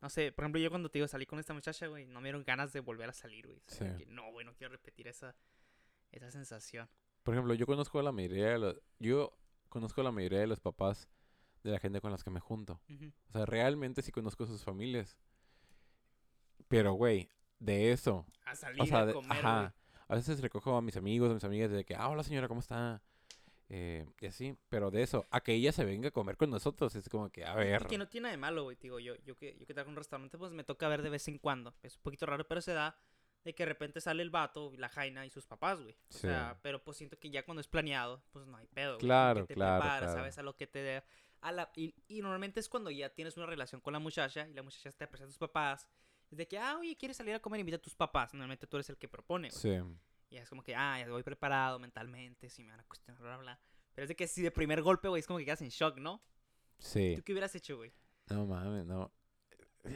No 0.00 0.08
sé, 0.10 0.32
por 0.32 0.44
ejemplo, 0.44 0.60
yo 0.60 0.68
cuando 0.70 0.88
te 0.90 0.98
digo 0.98 1.06
salí 1.06 1.26
con 1.26 1.38
esta 1.38 1.54
muchacha, 1.54 1.86
güey, 1.86 2.06
no 2.06 2.20
me 2.20 2.28
dieron 2.28 2.42
ganas 2.44 2.72
de 2.72 2.80
volver 2.80 3.08
a 3.08 3.12
salir, 3.12 3.46
güey. 3.46 3.58
O 3.58 3.70
sea, 3.70 3.96
Sí. 3.96 4.04
que 4.04 4.10
no, 4.10 4.32
güey, 4.32 4.44
no 4.44 4.52
quiero 4.54 4.72
repetir 4.72 5.06
esa, 5.06 5.36
esa 6.10 6.30
sensación. 6.32 6.88
Por 7.22 7.34
ejemplo, 7.34 7.54
yo 7.54 7.66
conozco 7.66 8.00
a 8.00 8.02
la 8.02 8.10
mayoría 8.10 8.48
de 8.48 8.58
los... 8.58 8.80
Yo 8.98 9.38
conozco 9.68 10.00
a 10.00 10.04
la 10.04 10.10
mayoría 10.10 10.40
de 10.40 10.48
los 10.48 10.58
papás 10.58 11.08
de 11.62 11.70
la 11.70 11.78
gente 11.78 12.00
con 12.00 12.10
las 12.10 12.24
que 12.24 12.30
me 12.30 12.40
junto. 12.40 12.80
Ujú. 12.88 13.12
O 13.28 13.32
sea, 13.32 13.46
realmente 13.46 14.02
sí 14.02 14.10
conozco 14.10 14.44
sus 14.46 14.64
familias. 14.64 15.16
Pero, 16.68 16.94
güey, 16.94 17.28
de 17.64 17.92
eso. 17.92 18.26
A 18.44 18.54
salir 18.54 18.80
O 18.82 18.86
sea, 18.86 19.00
a 19.00 19.06
de- 19.06 19.12
comer, 19.14 19.38
ajá. 19.38 19.74
A 20.08 20.14
veces 20.14 20.40
recojo 20.40 20.76
a 20.76 20.82
mis 20.82 20.96
amigos, 20.96 21.30
a 21.30 21.34
mis 21.34 21.44
amigas, 21.44 21.70
de 21.70 21.84
que, 21.84 21.94
ah, 21.94 22.08
hola 22.08 22.22
señora, 22.22 22.48
¿cómo 22.48 22.60
está? 22.60 23.00
Eh, 23.68 24.04
y 24.20 24.26
así. 24.26 24.54
Pero 24.68 24.90
de 24.90 25.02
eso, 25.02 25.26
a 25.30 25.40
que 25.40 25.54
ella 25.54 25.72
se 25.72 25.84
venga 25.84 26.08
a 26.08 26.10
comer 26.10 26.36
con 26.36 26.50
nosotros, 26.50 26.94
es 26.94 27.08
como 27.08 27.30
que, 27.30 27.44
a 27.46 27.54
ver. 27.54 27.82
Y 27.82 27.86
que 27.86 27.98
no 27.98 28.08
tiene 28.08 28.30
de 28.30 28.36
malo, 28.36 28.64
güey. 28.64 28.76
Digo, 28.80 28.98
yo, 28.98 29.14
yo 29.24 29.36
que, 29.36 29.56
yo 29.58 29.66
que 29.66 29.72
trabajo 29.72 29.88
en 29.88 29.92
un 29.92 29.96
restaurante, 29.96 30.36
pues 30.36 30.52
me 30.52 30.64
toca 30.64 30.88
ver 30.88 31.00
de 31.02 31.08
vez 31.10 31.26
en 31.28 31.38
cuando. 31.38 31.74
Es 31.82 31.96
un 31.96 32.02
poquito 32.02 32.26
raro, 32.26 32.46
pero 32.46 32.60
se 32.60 32.72
da 32.74 32.94
de 33.44 33.54
que 33.54 33.62
de 33.64 33.68
repente 33.70 34.00
sale 34.00 34.22
el 34.22 34.30
vato, 34.30 34.72
la 34.76 34.88
jaina 34.88 35.24
y 35.26 35.30
sus 35.30 35.46
papás, 35.46 35.80
güey. 35.80 35.94
O 35.94 36.12
Sí. 36.12 36.18
sea, 36.20 36.58
pero 36.62 36.84
pues 36.84 36.98
siento 36.98 37.18
que 37.18 37.30
ya 37.30 37.44
cuando 37.44 37.60
es 37.60 37.66
planeado, 37.68 38.22
pues 38.32 38.46
no 38.46 38.56
hay 38.58 38.66
pedo. 38.66 38.94
güey. 38.96 39.00
Claro, 39.00 39.40
que 39.42 39.46
te 39.48 39.54
claro, 39.54 39.80
preparas, 39.80 40.00
claro. 40.02 40.18
sabes 40.20 40.38
a 40.38 40.42
lo 40.42 40.54
que 40.56 40.66
te 40.66 40.80
dé. 40.82 41.02
A 41.40 41.50
la, 41.50 41.70
y, 41.74 41.94
y 42.06 42.20
normalmente 42.20 42.60
es 42.60 42.68
cuando 42.68 42.90
ya 42.90 43.08
tienes 43.08 43.36
una 43.36 43.46
relación 43.46 43.80
con 43.80 43.94
la 43.94 43.98
muchacha 43.98 44.46
y 44.46 44.52
la 44.52 44.62
muchacha 44.62 44.92
te 44.92 45.06
presenta 45.08 45.30
a 45.30 45.32
tus 45.32 45.38
papás. 45.38 45.88
Es 46.32 46.38
de 46.38 46.48
que, 46.48 46.58
ah, 46.58 46.78
oye, 46.78 46.96
¿quieres 46.96 47.18
salir 47.18 47.34
a 47.34 47.40
comer? 47.40 47.60
Invita 47.60 47.76
a 47.76 47.82
tus 47.82 47.94
papás. 47.94 48.32
Normalmente 48.32 48.66
tú 48.66 48.78
eres 48.78 48.88
el 48.88 48.96
que 48.96 49.06
propone, 49.06 49.50
güey. 49.50 49.60
Sí. 49.60 49.84
Y 50.30 50.38
es 50.38 50.48
como 50.48 50.62
que, 50.62 50.74
ah, 50.74 50.98
ya 50.98 51.06
voy 51.10 51.22
preparado 51.22 51.78
mentalmente, 51.78 52.48
si 52.48 52.64
me 52.64 52.70
van 52.70 52.80
a 52.80 52.84
cuestionar, 52.84 53.20
bla, 53.20 53.36
bla, 53.36 53.42
bla. 53.42 53.60
Pero 53.94 54.04
es 54.04 54.08
de 54.08 54.16
que 54.16 54.26
si 54.26 54.40
de 54.40 54.50
primer 54.50 54.80
golpe, 54.80 55.08
güey, 55.08 55.20
es 55.20 55.26
como 55.26 55.38
que 55.38 55.44
quedas 55.44 55.60
en 55.60 55.68
shock, 55.68 55.98
¿no? 55.98 56.22
Sí. 56.78 57.12
¿Tú 57.16 57.22
qué 57.22 57.32
hubieras 57.32 57.54
hecho, 57.54 57.76
güey? 57.76 57.92
No 58.30 58.46
mames, 58.46 58.86
no. 58.86 59.12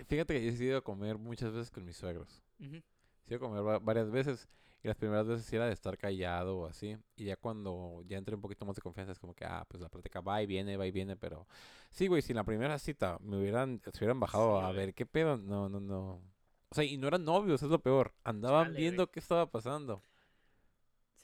Fíjate 0.08 0.34
que 0.34 0.44
yo 0.44 0.50
he 0.50 0.66
ido 0.66 0.76
a 0.76 0.84
comer 0.84 1.16
muchas 1.16 1.54
veces 1.54 1.70
con 1.70 1.86
mis 1.86 1.96
suegros. 1.96 2.42
Ujú. 2.60 2.82
Sí, 3.28 3.38
comer 3.38 3.64
va- 3.66 3.78
varias 3.78 4.10
veces. 4.10 4.48
Y 4.82 4.88
las 4.88 4.96
primeras 4.96 5.26
veces 5.26 5.44
sí 5.46 5.56
era 5.56 5.66
de 5.66 5.72
estar 5.72 5.98
callado 5.98 6.58
o 6.58 6.66
así. 6.66 6.96
Y 7.16 7.24
ya 7.24 7.36
cuando 7.36 8.02
ya 8.06 8.18
entré 8.18 8.34
un 8.36 8.40
poquito 8.40 8.64
más 8.64 8.76
de 8.76 8.82
confianza, 8.82 9.12
es 9.12 9.18
como 9.18 9.34
que, 9.34 9.44
ah, 9.44 9.64
pues 9.68 9.80
la 9.82 9.88
plática 9.88 10.20
va 10.20 10.40
y 10.42 10.46
viene, 10.46 10.76
va 10.76 10.86
y 10.86 10.92
viene. 10.92 11.16
Pero 11.16 11.46
sí, 11.90 12.06
güey, 12.06 12.22
si 12.22 12.32
en 12.32 12.36
la 12.36 12.44
primera 12.44 12.78
cita 12.78 13.18
me 13.20 13.36
hubieran, 13.38 13.80
se 13.92 13.98
hubieran 13.98 14.20
bajado 14.20 14.58
Sí, 14.60 14.64
a 14.64 14.66
güey. 14.66 14.76
ver 14.76 14.94
qué 14.94 15.06
pedo, 15.06 15.36
no, 15.38 15.68
no, 15.68 15.80
no. 15.80 16.22
O 16.68 16.74
sea, 16.74 16.84
y 16.84 16.96
no 16.98 17.08
eran 17.08 17.24
novios, 17.24 17.62
es 17.62 17.68
lo 17.68 17.80
peor. 17.80 18.12
Andaban 18.22 18.66
Chale, 18.68 18.78
viendo 18.78 19.04
güey. 19.06 19.12
qué 19.12 19.20
estaba 19.20 19.50
pasando. 19.50 20.02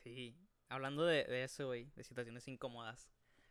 Sí. 0.03 0.37
Hablando 0.69 1.05
de, 1.05 1.25
de 1.25 1.45
eso, 1.45 1.67
güey, 1.67 1.91
de 1.95 2.03
situaciones 2.05 2.49
incómodas. 2.49 3.11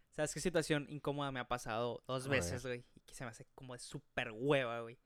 ¿Sabes 0.10 0.34
qué 0.34 0.39
situación 0.41 0.88
incómoda 0.89 1.32
me 1.32 1.39
ha 1.39 1.47
pasado 1.47 2.04
dos 2.08 2.26
A 2.26 2.30
veces, 2.30 2.66
güey? 2.66 2.84
Y 2.95 2.99
que 3.02 3.14
se 3.14 3.24
me 3.24 3.30
hace 3.30 3.45
como 3.56 3.74
de 3.74 3.80
súper 3.80 4.32
hueva, 4.34 4.82
güey. 4.82 4.97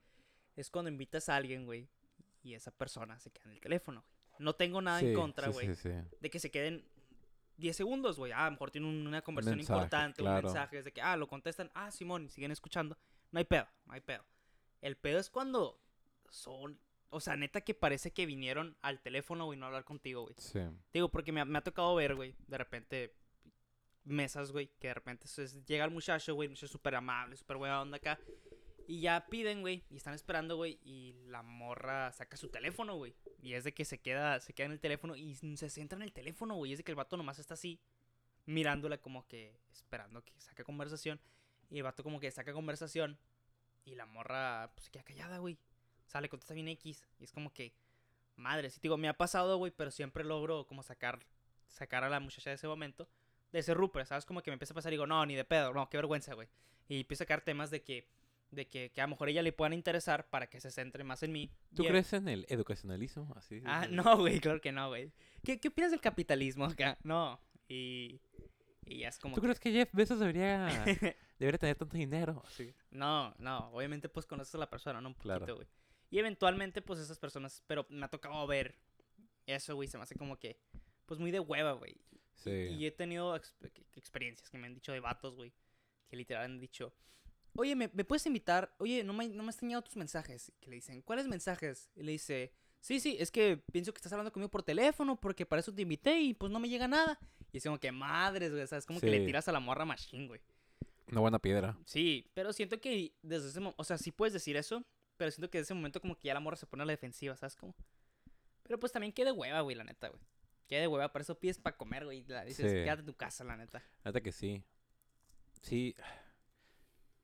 Es 0.56 0.70
cuando 0.70 0.90
invitas 0.90 1.28
a 1.28 1.36
alguien, 1.36 1.66
güey, 1.66 1.88
y 2.46 2.54
esa 2.54 2.70
persona 2.70 3.18
se 3.18 3.30
queda 3.30 3.44
en 3.46 3.52
el 3.52 3.60
teléfono. 3.60 4.04
No 4.38 4.54
tengo 4.54 4.80
nada 4.82 5.00
sí, 5.00 5.06
en 5.08 5.14
contra, 5.14 5.48
güey, 5.48 5.74
Sí, 5.74 5.82
sí. 5.82 5.90
de 6.20 6.30
que 6.30 6.38
se 6.38 6.50
queden 6.50 6.84
10 7.56 7.74
segundos, 7.76 8.18
güey. 8.18 8.32
Ah, 8.32 8.42
a 8.42 8.44
lo 8.46 8.52
mejor 8.52 8.70
tienen 8.70 8.88
un- 8.90 9.06
una 9.06 9.22
conversación 9.22 9.56
mensaje, 9.58 9.78
importante, 9.78 10.22
claro. 10.22 10.46
un 10.48 10.54
mensaje, 10.54 10.78
es 10.78 10.84
de 10.84 10.92
que, 10.92 11.00
ah, 11.00 11.16
lo 11.16 11.26
contestan, 11.26 11.70
ah, 11.74 11.90
Simón, 11.90 12.26
y 12.26 12.28
siguen 12.28 12.50
escuchando. 12.52 12.96
No 13.32 13.38
hay 13.38 13.44
pedo, 13.44 13.66
no 13.86 13.94
hay 13.94 14.00
pedo. 14.00 14.24
El 14.82 14.96
pedo 14.96 15.18
es 15.18 15.30
cuando 15.30 15.80
son, 16.28 16.78
o 17.08 17.18
sea, 17.20 17.34
neta 17.36 17.62
que 17.62 17.72
parece 17.74 18.12
que 18.12 18.26
vinieron 18.26 18.76
al 18.82 19.00
teléfono, 19.00 19.46
güey, 19.46 19.58
no 19.58 19.64
a 19.64 19.68
hablar 19.68 19.84
contigo, 19.84 20.22
güey. 20.24 20.34
Sí. 20.38 20.60
Digo, 20.92 21.08
porque 21.08 21.32
me 21.32 21.40
ha, 21.40 21.44
me 21.46 21.58
ha 21.58 21.62
tocado 21.64 21.94
ver, 21.94 22.14
güey, 22.14 22.34
de 22.46 22.58
repente 22.58 23.14
mesas, 24.04 24.52
güey, 24.52 24.68
que 24.78 24.88
de 24.88 24.94
repente 24.94 25.26
es- 25.26 25.64
llega 25.64 25.84
el 25.84 25.90
muchacho, 25.90 26.34
güey, 26.34 26.48
muchacho 26.48 26.68
súper 26.68 26.94
amable, 26.94 27.36
súper 27.36 27.56
buena 27.56 27.80
onda 27.82 27.96
acá. 27.96 28.18
Y 28.86 29.00
ya 29.00 29.26
piden, 29.28 29.62
güey, 29.62 29.82
y 29.90 29.96
están 29.96 30.14
esperando, 30.14 30.56
güey, 30.56 30.78
y 30.84 31.14
la 31.26 31.42
morra 31.42 32.12
saca 32.12 32.36
su 32.36 32.48
teléfono, 32.48 32.96
güey. 32.96 33.14
Y 33.42 33.54
es 33.54 33.64
de 33.64 33.74
que 33.74 33.84
se 33.84 33.98
queda, 33.98 34.40
se 34.40 34.52
queda 34.52 34.66
en 34.66 34.72
el 34.72 34.80
teléfono 34.80 35.16
y 35.16 35.34
se 35.34 35.70
centra 35.70 35.96
en 35.96 36.02
el 36.02 36.12
teléfono, 36.12 36.54
güey. 36.54 36.72
Es 36.72 36.78
de 36.78 36.84
que 36.84 36.92
el 36.92 36.96
vato 36.96 37.16
nomás 37.16 37.38
está 37.38 37.54
así, 37.54 37.80
mirándola 38.44 38.98
como 38.98 39.26
que 39.26 39.58
esperando 39.72 40.24
que 40.24 40.32
saque 40.40 40.62
conversación. 40.64 41.20
Y 41.68 41.78
el 41.78 41.82
vato 41.82 42.04
como 42.04 42.20
que 42.20 42.30
saca 42.30 42.52
conversación 42.52 43.18
y 43.84 43.94
la 43.94 44.06
morra 44.06 44.70
pues 44.74 44.84
se 44.84 44.90
queda 44.90 45.04
callada, 45.04 45.38
güey. 45.38 45.58
O 46.06 46.08
sea, 46.08 46.20
le 46.20 46.28
contesta 46.28 46.54
bien 46.54 46.68
X. 46.68 47.04
Y 47.18 47.24
es 47.24 47.32
como 47.32 47.52
que, 47.52 47.72
madre, 48.36 48.70
sí, 48.70 48.78
digo, 48.80 48.96
me 48.96 49.08
ha 49.08 49.16
pasado, 49.16 49.56
güey, 49.58 49.72
pero 49.72 49.90
siempre 49.90 50.24
logro 50.24 50.66
como 50.66 50.82
sacar, 50.82 51.24
sacar 51.68 52.04
a 52.04 52.08
la 52.08 52.20
muchacha 52.20 52.50
de 52.50 52.56
ese 52.56 52.68
momento, 52.68 53.08
de 53.52 53.60
ese 53.60 53.74
rupert, 53.74 54.06
¿sabes? 54.06 54.26
Como 54.26 54.42
que 54.42 54.50
me 54.50 54.54
empieza 54.54 54.74
a 54.74 54.76
pasar 54.76 54.92
y 54.92 54.96
digo, 54.96 55.06
no, 55.06 55.24
ni 55.24 55.34
de 55.34 55.44
pedo, 55.44 55.72
no, 55.72 55.88
qué 55.88 55.96
vergüenza, 55.96 56.34
güey. 56.34 56.48
Y 56.88 57.00
empiezo 57.00 57.22
a 57.22 57.26
sacar 57.26 57.40
temas 57.42 57.70
de 57.70 57.82
que, 57.82 58.08
de 58.50 58.68
que, 58.68 58.90
que 58.92 59.00
a 59.00 59.04
lo 59.04 59.10
mejor 59.10 59.28
ella 59.28 59.42
le 59.42 59.52
puedan 59.52 59.72
interesar 59.72 60.28
para 60.30 60.46
que 60.48 60.60
se 60.60 60.70
centre 60.70 61.02
más 61.04 61.22
en 61.22 61.32
mí. 61.32 61.50
¿Tú 61.74 61.84
Y- 61.84 61.88
crees 61.88 62.12
en 62.12 62.28
el 62.28 62.46
educacionalismo? 62.48 63.32
Así. 63.36 63.60
Ah, 63.64 63.86
no, 63.90 64.16
güey, 64.18 64.40
claro 64.40 64.60
que 64.60 64.72
no, 64.72 64.88
güey. 64.88 65.12
¿Qué, 65.44 65.58
¿Qué 65.60 65.68
opinas 65.68 65.90
del 65.90 66.00
capitalismo 66.00 66.64
acá? 66.64 66.96
No. 67.02 67.40
Y, 67.68 68.20
y 68.84 68.98
ya 69.00 69.08
es 69.08 69.18
como... 69.18 69.34
¿Tú 69.34 69.40
que- 69.40 69.46
crees 69.48 69.60
que 69.60 69.72
Jeff 69.72 69.90
Bezos 69.92 70.20
debería, 70.20 70.66
debería 71.38 71.58
tener 71.58 71.76
tanto 71.76 71.96
dinero? 71.96 72.42
Sí. 72.50 72.72
No, 72.90 73.34
no, 73.38 73.70
obviamente 73.72 74.08
pues 74.08 74.26
conoces 74.26 74.54
a 74.54 74.58
la 74.58 74.70
persona, 74.70 75.00
¿no? 75.00 75.08
Un 75.08 75.14
poquito, 75.14 75.36
Claro. 75.38 75.54
güey. 75.56 75.66
Y 76.10 76.18
eventualmente 76.20 76.82
pues 76.82 77.00
esas 77.00 77.18
personas, 77.18 77.62
pero 77.66 77.84
me 77.90 78.04
ha 78.06 78.08
tocado 78.08 78.46
ver 78.46 78.78
eso, 79.46 79.74
güey, 79.74 79.88
se 79.88 79.96
me 79.98 80.04
hace 80.04 80.14
como 80.14 80.38
que, 80.38 80.60
pues 81.04 81.18
muy 81.18 81.30
de 81.32 81.40
hueva, 81.40 81.72
güey. 81.72 81.96
Sí. 82.34 82.50
Y 82.50 82.86
he 82.86 82.90
tenido 82.92 83.34
exp- 83.36 83.72
experiencias 83.96 84.48
que 84.48 84.56
me 84.58 84.66
han 84.68 84.74
dicho 84.74 84.92
de 84.92 85.00
vatos, 85.00 85.34
güey, 85.34 85.52
que 86.08 86.16
literal 86.16 86.44
han 86.44 86.60
dicho, 86.60 86.94
oye, 87.56 87.74
¿me, 87.76 87.88
me 87.92 88.04
puedes 88.04 88.24
invitar? 88.26 88.74
Oye, 88.78 89.02
no 89.04 89.12
me, 89.12 89.28
no 89.28 89.42
me 89.42 89.48
has 89.50 89.56
enseñado 89.56 89.82
tus 89.82 89.96
mensajes. 89.96 90.52
Que 90.60 90.70
le 90.70 90.76
dicen, 90.76 91.02
¿cuáles 91.02 91.26
mensajes? 91.26 91.90
Y 91.96 92.02
le 92.02 92.12
dice, 92.12 92.52
sí, 92.80 93.00
sí, 93.00 93.16
es 93.18 93.30
que 93.30 93.56
pienso 93.72 93.92
que 93.92 93.98
estás 93.98 94.12
hablando 94.12 94.32
conmigo 94.32 94.50
por 94.50 94.62
teléfono 94.62 95.20
porque 95.20 95.46
para 95.46 95.60
eso 95.60 95.72
te 95.74 95.82
invité 95.82 96.20
y 96.20 96.34
pues 96.34 96.50
no 96.52 96.60
me 96.60 96.68
llega 96.68 96.86
nada. 96.88 97.18
Y 97.52 97.58
es 97.58 97.64
como 97.64 97.78
que 97.78 97.90
madres, 97.92 98.52
güey, 98.52 98.66
¿sabes? 98.66 98.86
Como 98.86 99.00
que 99.00 99.10
le 99.10 99.24
tiras 99.24 99.48
a 99.48 99.52
la 99.52 99.60
morra 99.60 99.84
machine, 99.84 100.26
güey. 100.28 100.40
Una 101.10 101.20
buena 101.20 101.38
piedra. 101.38 101.78
Sí, 101.84 102.30
pero 102.34 102.52
siento 102.52 102.80
que 102.80 103.14
desde 103.22 103.48
ese 103.48 103.60
momento, 103.60 103.80
o 103.80 103.84
sea, 103.84 103.96
sí 103.96 104.10
puedes 104.10 104.32
decir 104.32 104.56
eso, 104.56 104.84
pero 105.16 105.30
siento 105.30 105.48
que 105.50 105.58
desde 105.58 105.68
ese 105.68 105.74
momento 105.74 106.00
como 106.00 106.18
que 106.18 106.26
ya 106.28 106.34
la 106.34 106.40
morra 106.40 106.56
se 106.56 106.66
pone 106.66 106.82
a 106.82 106.86
la 106.86 106.92
defensiva, 106.92 107.36
¿sabes 107.36 107.54
cómo? 107.56 107.74
Pero 108.64 108.80
pues 108.80 108.90
también 108.92 109.12
quede 109.12 109.30
hueva, 109.30 109.60
güey, 109.60 109.76
la 109.76 109.84
neta, 109.84 110.08
güey. 110.08 110.20
Quede 110.66 110.88
hueva, 110.88 111.12
para 111.12 111.22
eso 111.22 111.38
pides 111.38 111.58
para 111.60 111.76
comer, 111.76 112.04
güey. 112.04 112.24
la- 112.26 112.44
Dices, 112.44 112.66
Sí. 112.70 112.78
quédate 112.78 113.00
en 113.00 113.06
tu 113.06 113.14
casa, 113.14 113.44
la 113.44 113.56
neta. 113.56 113.78
La 114.02 114.10
neta 114.10 114.20
que 114.20 114.32
sí. 114.32 114.64
Sí. 115.62 115.94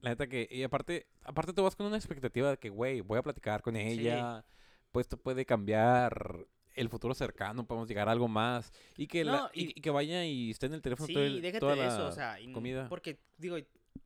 La 0.02 0.10
neta 0.10 0.26
que. 0.26 0.46
Y 0.50 0.62
aparte, 0.62 1.06
aparte 1.22 1.52
tú 1.52 1.62
vas 1.62 1.74
con 1.74 1.86
una 1.86 1.96
expectativa 1.96 2.50
de 2.50 2.58
que, 2.58 2.68
güey, 2.68 3.00
voy 3.00 3.18
a 3.18 3.22
platicar 3.22 3.62
con 3.62 3.76
ella. 3.76 4.44
pues 4.90 5.06
esto 5.06 5.16
puede 5.16 5.46
cambiar 5.46 6.46
el 6.74 6.88
futuro 6.90 7.14
cercano, 7.14 7.66
podemos 7.66 7.88
llegar 7.88 8.08
a 8.08 8.12
algo 8.12 8.28
más. 8.28 8.70
Y 8.98 9.06
que, 9.06 9.24
la- 9.24 9.32
No, 9.32 9.50
y, 9.54 9.64
y- 9.68 9.72
y 9.76 9.80
que 9.80 9.88
vaya 9.90 10.22
y 10.26 10.50
esté 10.50 10.66
en 10.66 10.74
el 10.74 10.82
teléfono 10.82 11.06
Sí, 11.06 11.14
todo 11.14 11.24
el- 11.24 11.40
déjate 11.40 11.60
toda 11.60 11.76
de 11.76 11.86
eso, 11.86 12.06
o 12.08 12.12
sea, 12.12 12.38
y 12.38 12.52
comida. 12.52 12.88
porque, 12.90 13.18
digo, 13.38 13.56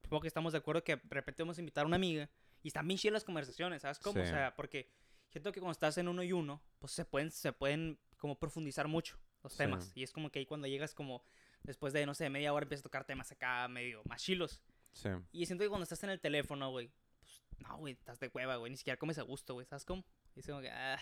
supongo 0.03 0.21
que 0.23 0.29
estamos 0.29 0.53
de 0.53 0.59
acuerdo 0.59 0.85
que 0.85 0.95
de 0.95 1.03
repente 1.11 1.43
vamos 1.43 1.59
a 1.59 1.61
invitar 1.61 1.83
a 1.83 1.87
una 1.89 1.97
amiga 1.97 2.29
y 2.63 2.69
están 2.69 2.87
bien 2.87 2.99
chidas 2.99 3.15
las 3.15 3.25
conversaciones, 3.25 3.83
¿sabes 3.83 3.99
cómo? 3.99 4.21
O 4.21 4.27
sea, 4.27 4.55
porque 4.55 4.89
siento 5.29 5.51
que 5.51 5.59
cuando 5.61 5.73
estás 5.73 5.99
en 5.99 6.07
uno 6.07 6.23
y 6.23 6.33
uno, 6.33 6.63
pues 6.79 6.93
se 6.93 7.05
pueden, 7.05 7.33
se 7.33 7.53
pueden 7.53 7.99
como 8.19 8.39
profundizar 8.39 8.87
mucho 8.87 9.19
los 9.43 9.57
temas. 9.57 9.91
Y 9.97 10.03
es 10.05 10.13
como 10.13 10.31
que 10.31 10.39
ahí 10.41 10.47
cuando 10.47 10.69
llegas 10.69 10.95
como, 10.95 11.25
después 11.65 11.93
de, 11.93 12.07
no 12.07 12.15
sé, 12.15 12.31
media 12.31 12.53
hora 12.53 12.63
empiezas 12.65 12.83
a 12.83 12.89
tocar 12.89 13.05
temas 13.05 13.31
acá 13.33 13.67
medio 13.69 14.03
más 14.05 14.23
chilos. 14.23 14.63
Sí. 14.97 15.11
Y 15.33 15.45
siento 15.47 15.63
que 15.63 15.69
cuando 15.69 15.83
estás 15.83 16.03
en 16.05 16.11
el 16.11 16.21
teléfono, 16.21 16.71
güey, 16.71 16.91
pues, 17.21 17.43
no, 17.59 17.77
güey, 17.77 17.93
estás 17.93 18.19
de 18.19 18.29
hueva, 18.33 18.57
güey, 18.57 18.71
ni 18.71 18.77
siquiera 18.79 18.97
comes 18.99 19.19
a 19.19 19.23
gusto, 19.23 19.53
güey, 19.55 19.67
¿sabes 19.67 19.85
cómo? 19.85 20.05
Y 20.35 20.41
es 20.41 20.47
como 20.47 20.61
que, 20.63 20.71
ah. 20.71 20.99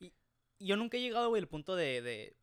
Y, 0.00 0.12
y 0.58 0.66
yo 0.66 0.76
nunca 0.76 0.96
he 0.96 1.00
llegado, 1.00 1.28
güey, 1.28 1.40
al 1.40 1.48
punto 1.48 1.76
de, 1.76 2.02
de, 2.02 2.36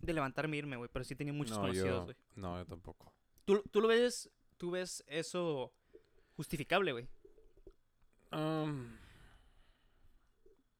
de 0.00 0.12
levantarme 0.12 0.56
e 0.56 0.58
irme, 0.58 0.76
güey, 0.76 0.90
pero 0.92 1.04
sí 1.04 1.14
tenido 1.14 1.36
muchos 1.36 1.56
no, 1.56 1.62
conocidos, 1.62 2.04
güey. 2.04 2.16
no, 2.34 2.58
yo 2.58 2.66
tampoco. 2.66 3.12
¿Tú, 3.44 3.62
tú 3.70 3.80
lo 3.80 3.88
ves, 3.88 4.30
tú 4.56 4.72
ves 4.72 5.04
eso 5.06 5.72
justificable, 6.36 6.90
güey. 6.92 7.08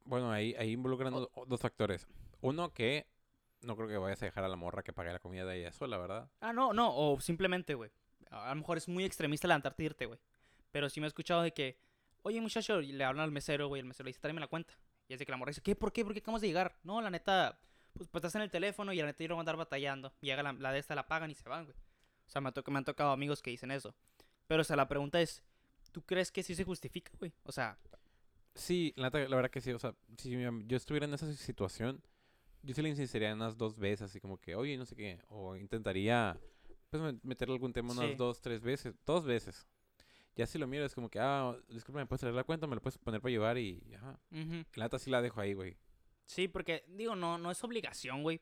Bueno, 0.04 0.30
ahí, 0.32 0.54
ahí 0.58 0.72
involucran 0.72 1.14
O- 1.14 1.20
do- 1.20 1.44
dos 1.46 1.60
factores. 1.60 2.06
Uno 2.40 2.72
que 2.72 3.06
no 3.62 3.76
creo 3.76 3.88
que 3.88 3.96
vayas 3.96 4.22
a 4.22 4.26
dejar 4.26 4.44
a 4.44 4.48
la 4.48 4.56
morra 4.56 4.82
que 4.82 4.92
pague 4.92 5.12
la 5.12 5.18
comida 5.18 5.44
de 5.46 5.58
ella 5.60 5.72
sola, 5.72 5.96
¿verdad? 5.98 6.28
Ah, 6.40 6.52
no, 6.52 6.72
no, 6.72 6.94
o 6.94 7.20
simplemente, 7.20 7.74
güey. 7.74 7.90
A 8.30 8.48
lo 8.50 8.56
mejor 8.56 8.78
es 8.78 8.88
muy 8.88 9.04
extremista 9.04 9.46
levantarte 9.48 9.82
e 9.82 9.86
irte, 9.86 10.06
güey. 10.06 10.18
Pero 10.70 10.88
sí 10.88 11.00
me 11.00 11.06
he 11.06 11.08
escuchado 11.08 11.42
de 11.42 11.52
que, 11.52 11.78
oye, 12.22 12.40
muchacho, 12.40 12.80
y 12.80 12.92
le 12.92 13.04
hablan 13.04 13.24
al 13.24 13.30
mesero, 13.32 13.68
güey, 13.68 13.80
el 13.80 13.86
mesero 13.86 14.04
le 14.04 14.10
dice, 14.10 14.20
tráeme 14.20 14.40
la 14.40 14.48
cuenta. 14.48 14.74
Y 15.08 15.12
es 15.12 15.18
de 15.18 15.26
que 15.26 15.32
la 15.32 15.36
morra 15.38 15.50
dice, 15.50 15.60
¿qué? 15.62 15.76
¿Por 15.76 15.92
qué? 15.92 16.04
¿Por 16.04 16.12
qué 16.14 16.20
acabamos 16.20 16.40
de 16.40 16.48
llegar? 16.48 16.76
No, 16.82 17.00
la 17.00 17.10
neta, 17.10 17.58
pues, 17.92 18.08
pues 18.08 18.20
estás 18.20 18.34
en 18.36 18.42
el 18.42 18.50
teléfono 18.50 18.92
y 18.92 18.96
la 18.96 19.06
neta 19.06 19.22
yo 19.22 19.28
no 19.28 19.34
voy 19.34 19.40
a 19.40 19.42
andar 19.42 19.56
batallando. 19.56 20.12
Y 20.20 20.26
llega 20.26 20.42
la, 20.42 20.52
la 20.54 20.72
de 20.72 20.78
esta, 20.78 20.94
la 20.94 21.06
pagan 21.06 21.30
y 21.30 21.34
se 21.34 21.48
van, 21.48 21.64
güey. 21.66 21.76
O 22.26 22.30
sea, 22.30 22.40
me, 22.40 22.50
to- 22.52 22.64
me 22.70 22.78
han 22.78 22.84
tocado 22.84 23.10
amigos 23.10 23.42
que 23.42 23.50
dicen 23.50 23.70
eso. 23.70 23.94
Pero, 24.46 24.62
o 24.62 24.64
sea, 24.64 24.76
la 24.76 24.88
pregunta 24.88 25.20
es, 25.20 25.42
¿tú 25.92 26.02
crees 26.02 26.32
que 26.32 26.42
sí 26.42 26.54
se 26.54 26.64
justifica, 26.64 27.12
güey? 27.18 27.32
O 27.44 27.52
sea, 27.52 27.78
Sí, 28.54 28.92
la, 28.96 29.10
la 29.10 29.36
verdad 29.36 29.50
que 29.50 29.60
sí. 29.60 29.72
O 29.72 29.78
sea, 29.78 29.94
si 30.16 30.30
yo 30.66 30.76
estuviera 30.76 31.06
en 31.06 31.14
esa 31.14 31.32
situación, 31.34 32.00
yo 32.62 32.72
sí 32.74 32.82
le 32.82 32.88
insistiría 32.88 33.34
unas 33.34 33.58
dos 33.58 33.78
veces, 33.78 34.02
así 34.02 34.20
como 34.20 34.38
que, 34.40 34.54
oye, 34.54 34.76
no 34.76 34.86
sé 34.86 34.94
qué. 34.96 35.18
O 35.28 35.56
intentaría, 35.56 36.38
pues, 36.98 37.12
me- 37.14 37.20
meterle 37.22 37.54
algún 37.54 37.72
tema 37.72 37.92
unas 37.92 38.10
Sí. 38.10 38.14
dos, 38.16 38.40
tres 38.40 38.62
veces. 38.62 38.94
Dos 39.06 39.24
veces. 39.24 39.66
Ya 40.36 40.46
si 40.46 40.58
lo 40.58 40.66
miro, 40.66 40.84
es 40.84 40.94
como 40.94 41.08
que, 41.08 41.20
ah, 41.20 41.56
disculpa, 41.68 42.00
¿me 42.00 42.06
puedes 42.06 42.20
traer 42.20 42.34
la 42.34 42.42
cuenta? 42.44 42.66
¿Me 42.66 42.74
la 42.74 42.80
puedes 42.80 42.98
poner 42.98 43.20
para 43.20 43.30
llevar? 43.30 43.56
Y, 43.58 43.82
ajá. 43.94 44.18
La 44.74 44.84
neta 44.86 44.98
sí 44.98 45.10
la 45.10 45.22
dejo 45.22 45.40
ahí, 45.40 45.54
güey. 45.54 45.76
Sí, 46.26 46.48
porque, 46.48 46.84
digo, 46.88 47.14
no, 47.14 47.38
no 47.38 47.50
es 47.50 47.62
obligación, 47.62 48.22
güey. 48.22 48.40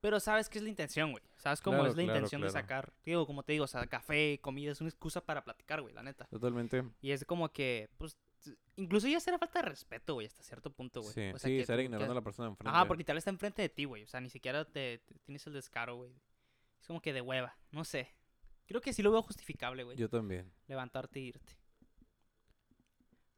Pero 0.00 0.18
sabes 0.18 0.48
qué 0.48 0.56
es 0.58 0.64
la 0.64 0.70
intención, 0.70 1.10
güey. 1.12 1.22
Sabes 1.36 1.60
cómo 1.60 1.76
Claro, 1.78 1.90
es 1.90 1.96
la 1.96 2.02
claro, 2.04 2.16
intención 2.18 2.40
de 2.40 2.48
sacar. 2.50 2.94
Digo, 3.04 3.26
como 3.26 3.42
te 3.42 3.52
digo, 3.52 3.64
o 3.64 3.68
sea, 3.68 3.86
café, 3.86 4.38
comida, 4.40 4.72
es 4.72 4.80
una 4.80 4.88
excusa 4.88 5.20
para 5.24 5.44
platicar, 5.44 5.82
güey, 5.82 5.92
la 5.92 6.02
neta. 6.02 6.24
Totalmente. 6.30 6.84
Y 7.02 7.10
es 7.10 7.26
como 7.26 7.50
que, 7.52 7.90
pues, 7.98 8.16
incluso 8.76 9.06
ya 9.08 9.20
será 9.20 9.36
falta 9.38 9.60
de 9.60 9.68
respeto, 9.68 10.14
güey, 10.14 10.26
hasta 10.26 10.42
cierto 10.42 10.70
punto, 10.72 11.02
güey. 11.02 11.12
Sí, 11.12 11.20
O 11.34 11.38
sea, 11.38 11.48
sí, 11.50 11.56
que 11.56 11.60
estar 11.60 11.78
ignorando 11.78 12.12
a 12.12 12.14
la 12.14 12.22
persona 12.22 12.48
enfrente. 12.48 12.74
Ajá, 12.74 12.88
porque 12.88 13.04
tal 13.04 13.16
vez 13.16 13.20
está 13.22 13.30
enfrente 13.30 13.60
de 13.60 13.68
ti, 13.68 13.84
güey. 13.84 14.04
O 14.04 14.06
sea, 14.06 14.22
ni 14.22 14.30
siquiera 14.30 14.64
te, 14.64 14.98
te- 15.04 15.14
tienes 15.26 15.46
el 15.46 15.52
descaro, 15.52 15.96
güey. 15.96 16.14
Es 16.80 16.86
como 16.86 17.00
que 17.00 17.12
de 17.12 17.20
hueva, 17.20 17.56
no 17.70 17.84
sé. 17.84 18.14
Creo 18.66 18.80
que 18.80 18.92
sí 18.92 19.02
lo 19.02 19.10
veo 19.10 19.22
justificable, 19.22 19.82
güey. 19.84 19.96
Yo 19.96 20.08
también. 20.08 20.52
Levantarte 20.68 21.18
e 21.18 21.22
irte. 21.22 21.56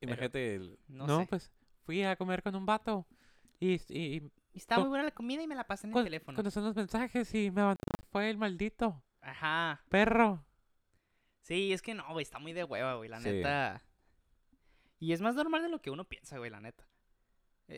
Imagínate 0.01 0.55
el... 0.57 0.79
no 0.89 1.07
No, 1.07 1.21
sé. 1.21 1.27
pues, 1.27 1.53
fui 1.85 2.03
a 2.03 2.17
comer 2.17 2.43
con 2.43 2.55
un 2.55 2.67
vato. 2.67 3.07
Y, 3.61 3.75
y, 3.89 4.17
y 4.53 4.59
estaba 4.59 4.81
muy 4.83 4.89
buena 4.89 5.05
la 5.05 5.11
comida 5.13 5.43
y 5.43 5.47
me 5.47 5.55
la 5.55 5.65
pasé 5.67 5.87
en 5.87 5.97
el 5.97 6.05
teléfono. 6.05 6.37
contestó 6.37 6.61
los 6.61 6.75
mensajes 6.75 7.33
y 7.35 7.51
me. 7.51 7.75
Fue 8.11 8.29
el 8.29 8.37
maldito 8.37 9.03
Ajá. 9.21 9.85
perro. 9.89 10.45
Sí, 11.43 11.73
es 11.73 11.83
que 11.83 11.95
no, 11.95 12.05
güey, 12.13 12.23
está 12.25 12.39
muy 12.39 12.53
de 12.53 12.65
hueva, 12.65 12.95
güey, 12.97 13.09
la 13.09 13.21
Sí. 13.21 13.29
neta. 13.31 13.83
Y 14.99 15.13
es 15.13 15.21
más 15.21 15.35
normal 15.35 15.63
de 15.63 15.69
lo 15.69 15.81
que 15.81 15.91
uno 15.91 16.05
piensa, 16.09 16.39
güey, 16.39 16.51
la 16.51 16.61
neta. 16.61 16.87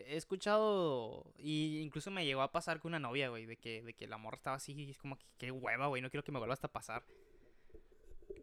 He 0.07 0.15
escuchado, 0.17 1.33
y 1.37 1.79
incluso 1.81 2.11
me 2.11 2.25
llegó 2.25 2.41
a 2.41 2.51
pasar 2.51 2.79
con 2.79 2.89
una 2.91 2.99
novia, 2.99 3.29
güey, 3.29 3.45
de 3.45 3.57
que, 3.57 3.81
de 3.83 3.93
que 3.93 4.07
la 4.07 4.17
morra 4.17 4.35
estaba 4.37 4.55
así, 4.57 4.73
y 4.73 4.89
es 4.91 4.97
como 4.97 5.17
que 5.17 5.25
qué 5.37 5.51
hueva, 5.51 5.87
güey, 5.87 6.01
no 6.01 6.09
quiero 6.09 6.23
que 6.23 6.31
me 6.31 6.39
vuelva 6.39 6.53
hasta 6.53 6.67
a 6.67 6.71
pasar. 6.71 7.03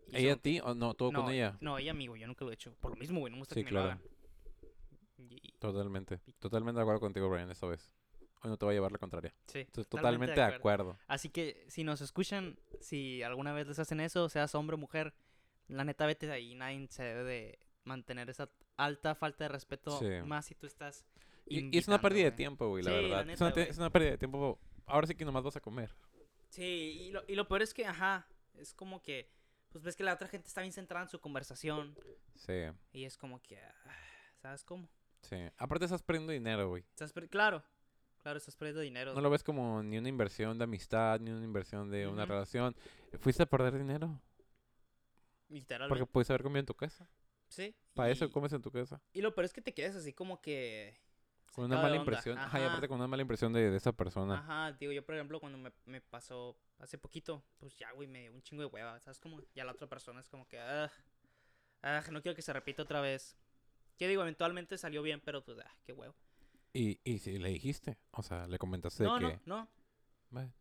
Y 0.09 0.17
¿Ella 0.17 0.35
a 0.35 0.37
ti 0.37 0.61
o 0.63 0.75
no? 0.75 0.95
¿Tú 0.95 1.11
no, 1.11 1.23
con 1.25 1.33
ella? 1.33 1.57
No, 1.61 1.79
ella 1.79 1.91
amigo, 1.93 2.17
yo 2.17 2.27
nunca 2.27 2.45
lo 2.45 2.51
he 2.51 2.55
hecho. 2.55 2.75
Por 2.81 2.91
lo 2.93 2.97
mismo, 2.97 3.21
güey, 3.21 3.31
no 3.31 3.37
me 3.37 3.41
gusta 3.43 3.55
Sí, 3.55 3.61
que 3.65 3.67
me 3.67 3.71
lo 3.73 3.81
claro. 3.87 4.01
hagan. 4.01 4.13
Y- 5.31 5.53
Totalmente. 5.59 6.21
Totalmente 6.39 6.77
de 6.79 6.83
acuerdo 6.83 7.01
contigo, 7.01 7.29
Brian, 7.31 7.51
esta 7.51 7.67
vez. 7.67 7.93
Hoy 8.43 8.51
no 8.51 8.57
te 8.57 8.65
voy 8.65 8.73
a 8.75 8.77
llevar 8.77 8.93
la 8.93 8.99
contraria. 8.99 9.33
sí, 9.47 9.61
Estoy 9.61 9.85
totalmente 9.85 10.35
de 10.35 10.43
acuerdo. 10.43 10.99
Así 11.07 11.29
que 11.29 11.65
si 11.69 11.85
nos 11.85 12.01
escuchan, 12.01 12.59
si 12.81 13.23
alguna 13.23 13.53
vez 13.53 13.69
les 13.69 13.79
hacen 13.79 14.01
eso, 14.01 14.29
seas 14.29 14.55
hombre 14.57 14.75
o 14.75 14.79
mujer, 14.79 15.15
la 15.69 15.85
neta 15.85 16.07
vete 16.07 16.27
de 16.27 16.33
ahí. 16.33 16.55
Nadie 16.57 16.89
se 16.91 17.05
debe 17.05 17.23
de 17.25 17.59
mantener 17.85 18.29
esa 18.31 18.51
alta 18.77 19.15
falta 19.15 19.45
de 19.45 19.49
respeto, 19.49 19.97
Sí. 19.99 20.07
más 20.27 20.47
si 20.47 20.55
tú 20.57 20.67
estás. 20.67 21.05
Y, 21.47 21.75
y 21.75 21.79
es 21.79 21.89
una 21.89 22.01
pérdida 22.01 22.25
de 22.25 22.33
tiempo, 22.33 22.69
güey, 22.69 22.83
la 22.85 22.91
Sí, 22.91 22.97
la 22.97 23.03
verdad. 23.19 23.31
es, 23.31 23.41
una, 23.41 23.53
te- 23.53 23.61
güey. 23.61 23.71
es 23.71 23.79
una 23.79 23.91
pérdida 23.91 24.11
de 24.13 24.19
tiempo. 24.19 24.59
Ahora 24.87 25.07
sí 25.07 25.15
que 25.15 25.25
nomás 25.25 25.43
vas 25.43 25.57
a 25.57 25.61
comer. 25.61 25.91
Sí, 26.49 26.63
y 26.65 27.11
lo, 27.11 27.23
y 27.29 27.35
lo 27.35 27.49
peor 27.49 27.63
es 27.63 27.73
que, 27.75 27.85
ajá, 27.87 28.27
es 28.55 28.75
como 28.75 29.03
que, 29.03 29.31
pues 29.71 29.83
ves 29.85 29.97
que 29.97 30.05
la 30.05 30.13
otra 30.15 30.29
gente 30.29 30.49
está 30.49 30.61
bien 30.61 30.73
centrada 30.73 31.05
en 31.05 31.09
su 31.09 31.19
conversación 31.21 31.97
Sí, 32.35 32.53
y 32.93 33.05
es 33.05 33.17
como 33.17 33.41
que, 33.41 33.59
ah, 33.59 33.97
¿sabes 34.41 34.63
cómo? 34.65 34.89
sí. 35.23 35.37
Aparte 35.57 35.85
estás 35.87 36.03
perdiendo 36.03 36.33
dinero, 36.33 36.69
güey. 36.69 36.85
Estás 36.91 37.13
per- 37.13 37.29
claro, 37.29 37.63
claro, 38.23 38.37
estás 38.39 38.55
perdiendo 38.57 38.81
dinero. 38.83 39.15
No 39.15 39.21
lo 39.21 39.31
ves 39.31 39.43
como 39.43 39.83
ni 39.83 39.97
una 39.99 40.09
inversión 40.09 40.59
de 40.59 40.65
amistad, 40.65 41.21
ni 41.21 41.31
una 41.31 41.45
inversión 41.45 41.91
de 41.91 42.07
una 42.07 42.27
relación. 42.27 42.75
Fuiste 43.21 43.43
a 43.45 43.47
perder 43.47 43.79
dinero. 43.79 44.21
literalmente. 45.49 45.99
Porque 45.99 46.11
puedes 46.11 46.29
haber 46.31 46.43
comido 46.43 46.61
en 46.61 46.67
tu 46.67 46.75
casa. 46.75 47.09
sí. 47.49 47.75
Para 47.95 48.11
eso 48.11 48.31
comes 48.31 48.53
en 48.55 48.63
tu 48.63 48.71
casa. 48.71 49.01
Y 49.13 49.21
lo 49.21 49.35
peor 49.35 49.45
es 49.45 49.53
que 49.53 49.61
te 49.61 49.75
quedas 49.75 49.95
así 49.97 50.13
como 50.15 50.41
que... 50.41 50.99
Con 51.55 51.67
una 51.67 51.81
mala 51.83 51.97
impresión. 51.97 52.39
Ajá, 52.39 52.61
y 52.61 52.65
aparte 52.65 52.89
con 52.89 52.97
una 52.99 53.07
mala 53.07 53.23
impresión 53.23 53.53
de, 53.53 53.71
de 53.71 53.77
esa 53.77 53.93
persona. 53.93 54.39
Ajá, 54.39 54.73
digo, 54.73 54.93
yo 54.93 55.05
por 55.05 55.15
ejemplo 55.15 55.39
cuando 55.39 55.59
me, 55.59 55.71
me 55.85 56.01
pasó 56.01 56.57
hace 56.79 56.97
poquito, 56.99 57.45
pues 57.59 57.77
ya, 57.77 57.93
güey, 57.93 58.09
me 58.09 58.23
dio 58.23 58.33
un 58.33 58.43
chingo 58.43 58.63
de 58.63 58.67
hueva, 58.67 58.99
¿sabes? 59.01 59.21
Como 59.21 59.41
ya 59.55 59.65
la 59.65 59.73
otra 59.73 59.87
persona 59.87 60.21
es 60.21 60.29
como 60.29 60.49
que, 60.49 60.59
ah, 60.59 60.91
ah, 61.83 62.03
no 62.11 62.23
quiero 62.23 62.35
que 62.35 62.43
se 62.43 62.53
repita 62.53 62.83
otra 62.83 63.01
vez. 63.01 63.37
Que 63.99 64.09
digo, 64.09 64.23
eventualmente 64.23 64.79
salió 64.79 65.03
bien, 65.03 65.21
pero 65.21 65.45
pues, 65.45 65.59
ah, 65.59 65.77
qué 65.85 65.93
huevo. 65.93 66.15
Y, 66.73 66.99
y 67.05 67.19
si 67.19 67.39
le 67.39 67.51
dijiste, 67.51 67.99
o 68.13 68.23
sea, 68.23 68.47
le 68.47 68.59
comentaste 68.59 69.05
No, 69.05 69.19
de 69.19 69.21
que... 69.21 69.41
no, 69.45 69.59
no. 69.59 69.69
"Bueno, 70.31 70.53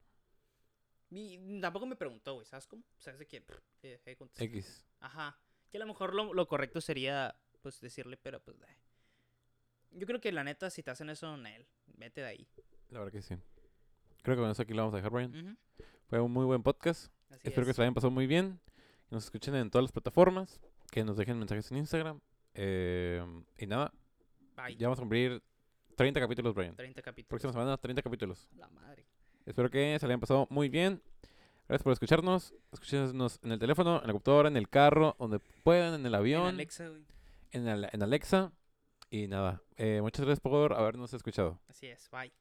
Y 1.09 1.61
tampoco 1.61 1.85
me 1.85 1.95
preguntó, 1.95 2.33
güey, 2.33 2.45
¿sabes 2.45 2.67
cómo? 2.67 2.83
O 2.97 3.01
sea, 3.01 3.13
es 3.13 3.19
de 3.19 3.25
pff, 3.25 3.59
eh, 3.83 4.01
eh. 4.05 4.17
X. 4.39 4.85
Ajá. 4.99 5.39
Que 5.69 5.77
a 5.77 5.79
lo 5.79 5.87
mejor 5.87 6.13
lo, 6.13 6.33
lo 6.33 6.47
correcto 6.49 6.81
sería, 6.81 7.33
pues, 7.61 7.79
decirle, 7.79 8.17
pero 8.17 8.43
pues, 8.43 8.59
eh. 8.61 8.80
Yo 9.91 10.07
creo 10.07 10.21
que 10.21 10.31
la 10.31 10.43
neta, 10.43 10.69
si 10.69 10.83
te 10.83 10.91
hacen 10.91 11.09
eso 11.09 11.33
en 11.35 11.45
él, 11.45 11.65
vete 11.97 12.21
de 12.21 12.27
ahí. 12.27 12.47
La 12.89 12.99
verdad 12.99 13.11
que 13.11 13.21
sí. 13.21 13.35
Creo 14.23 14.35
que 14.35 14.41
con 14.41 14.51
eso 14.51 14.61
aquí 14.61 14.73
lo 14.73 14.81
vamos 14.83 14.93
a 14.93 14.97
dejar, 14.97 15.11
Brian. 15.11 15.57
Fue 16.07 16.19
un 16.19 16.31
muy 16.31 16.45
buen 16.45 16.63
podcast. 16.63 17.11
Así 17.29 17.41
Espero 17.43 17.65
que 17.65 17.73
se 17.73 17.81
la 17.81 17.85
hayan 17.85 17.93
pasado 17.93 18.11
muy 18.11 18.27
bien. 18.27 18.59
Que 19.09 19.15
nos 19.15 19.25
escuchen 19.25 19.55
en 19.55 19.69
todas 19.69 19.83
las 19.83 19.91
plataformas. 19.91 20.59
Que 20.91 21.03
nos 21.03 21.17
dejen 21.17 21.37
mensajes 21.39 21.71
en 21.71 21.77
Instagram. 21.77 22.19
Eh, 22.53 23.23
y 23.57 23.65
nada, 23.65 23.93
Bye. 24.57 24.75
ya 24.75 24.87
vamos 24.87 24.99
a 24.99 25.01
cumplir 25.03 25.41
30 25.95 26.19
capítulos, 26.19 26.53
Brian. 26.53 26.75
30 26.75 27.01
capítulos. 27.01 27.29
Próxima 27.29 27.53
semana, 27.53 27.77
30 27.77 28.01
capítulos. 28.01 28.49
La 28.57 28.67
madre. 28.69 29.05
Espero 29.45 29.69
que 29.69 29.97
se 29.99 30.05
la 30.07 30.11
hayan 30.13 30.19
pasado 30.19 30.47
muy 30.49 30.69
bien. 30.69 31.01
Gracias 31.67 31.83
por 31.83 31.93
escucharnos. 31.93 32.53
Escúchenos 32.71 33.39
en 33.43 33.51
el 33.53 33.59
teléfono, 33.59 34.01
en 34.01 34.07
la 34.07 34.11
computadora, 34.13 34.49
en 34.49 34.57
el 34.57 34.67
carro, 34.69 35.15
donde 35.17 35.39
puedan, 35.39 35.93
en 35.93 36.01
el 36.05 36.13
En 36.13 36.15
avión, 36.15 36.47
Alexa, 36.47 36.89
güey. 36.89 37.03
en, 37.51 37.67
en 37.67 38.03
Alexa. 38.03 38.51
Y 39.12 39.28
nada, 39.28 39.62
eh, 39.76 39.99
muchas 40.01 40.26
gracias 40.26 40.39
por 40.39 40.74
habernos 40.74 41.14
escuchado. 41.14 41.59
Así 41.68 41.88
es, 41.88 42.09
bye. 42.12 42.32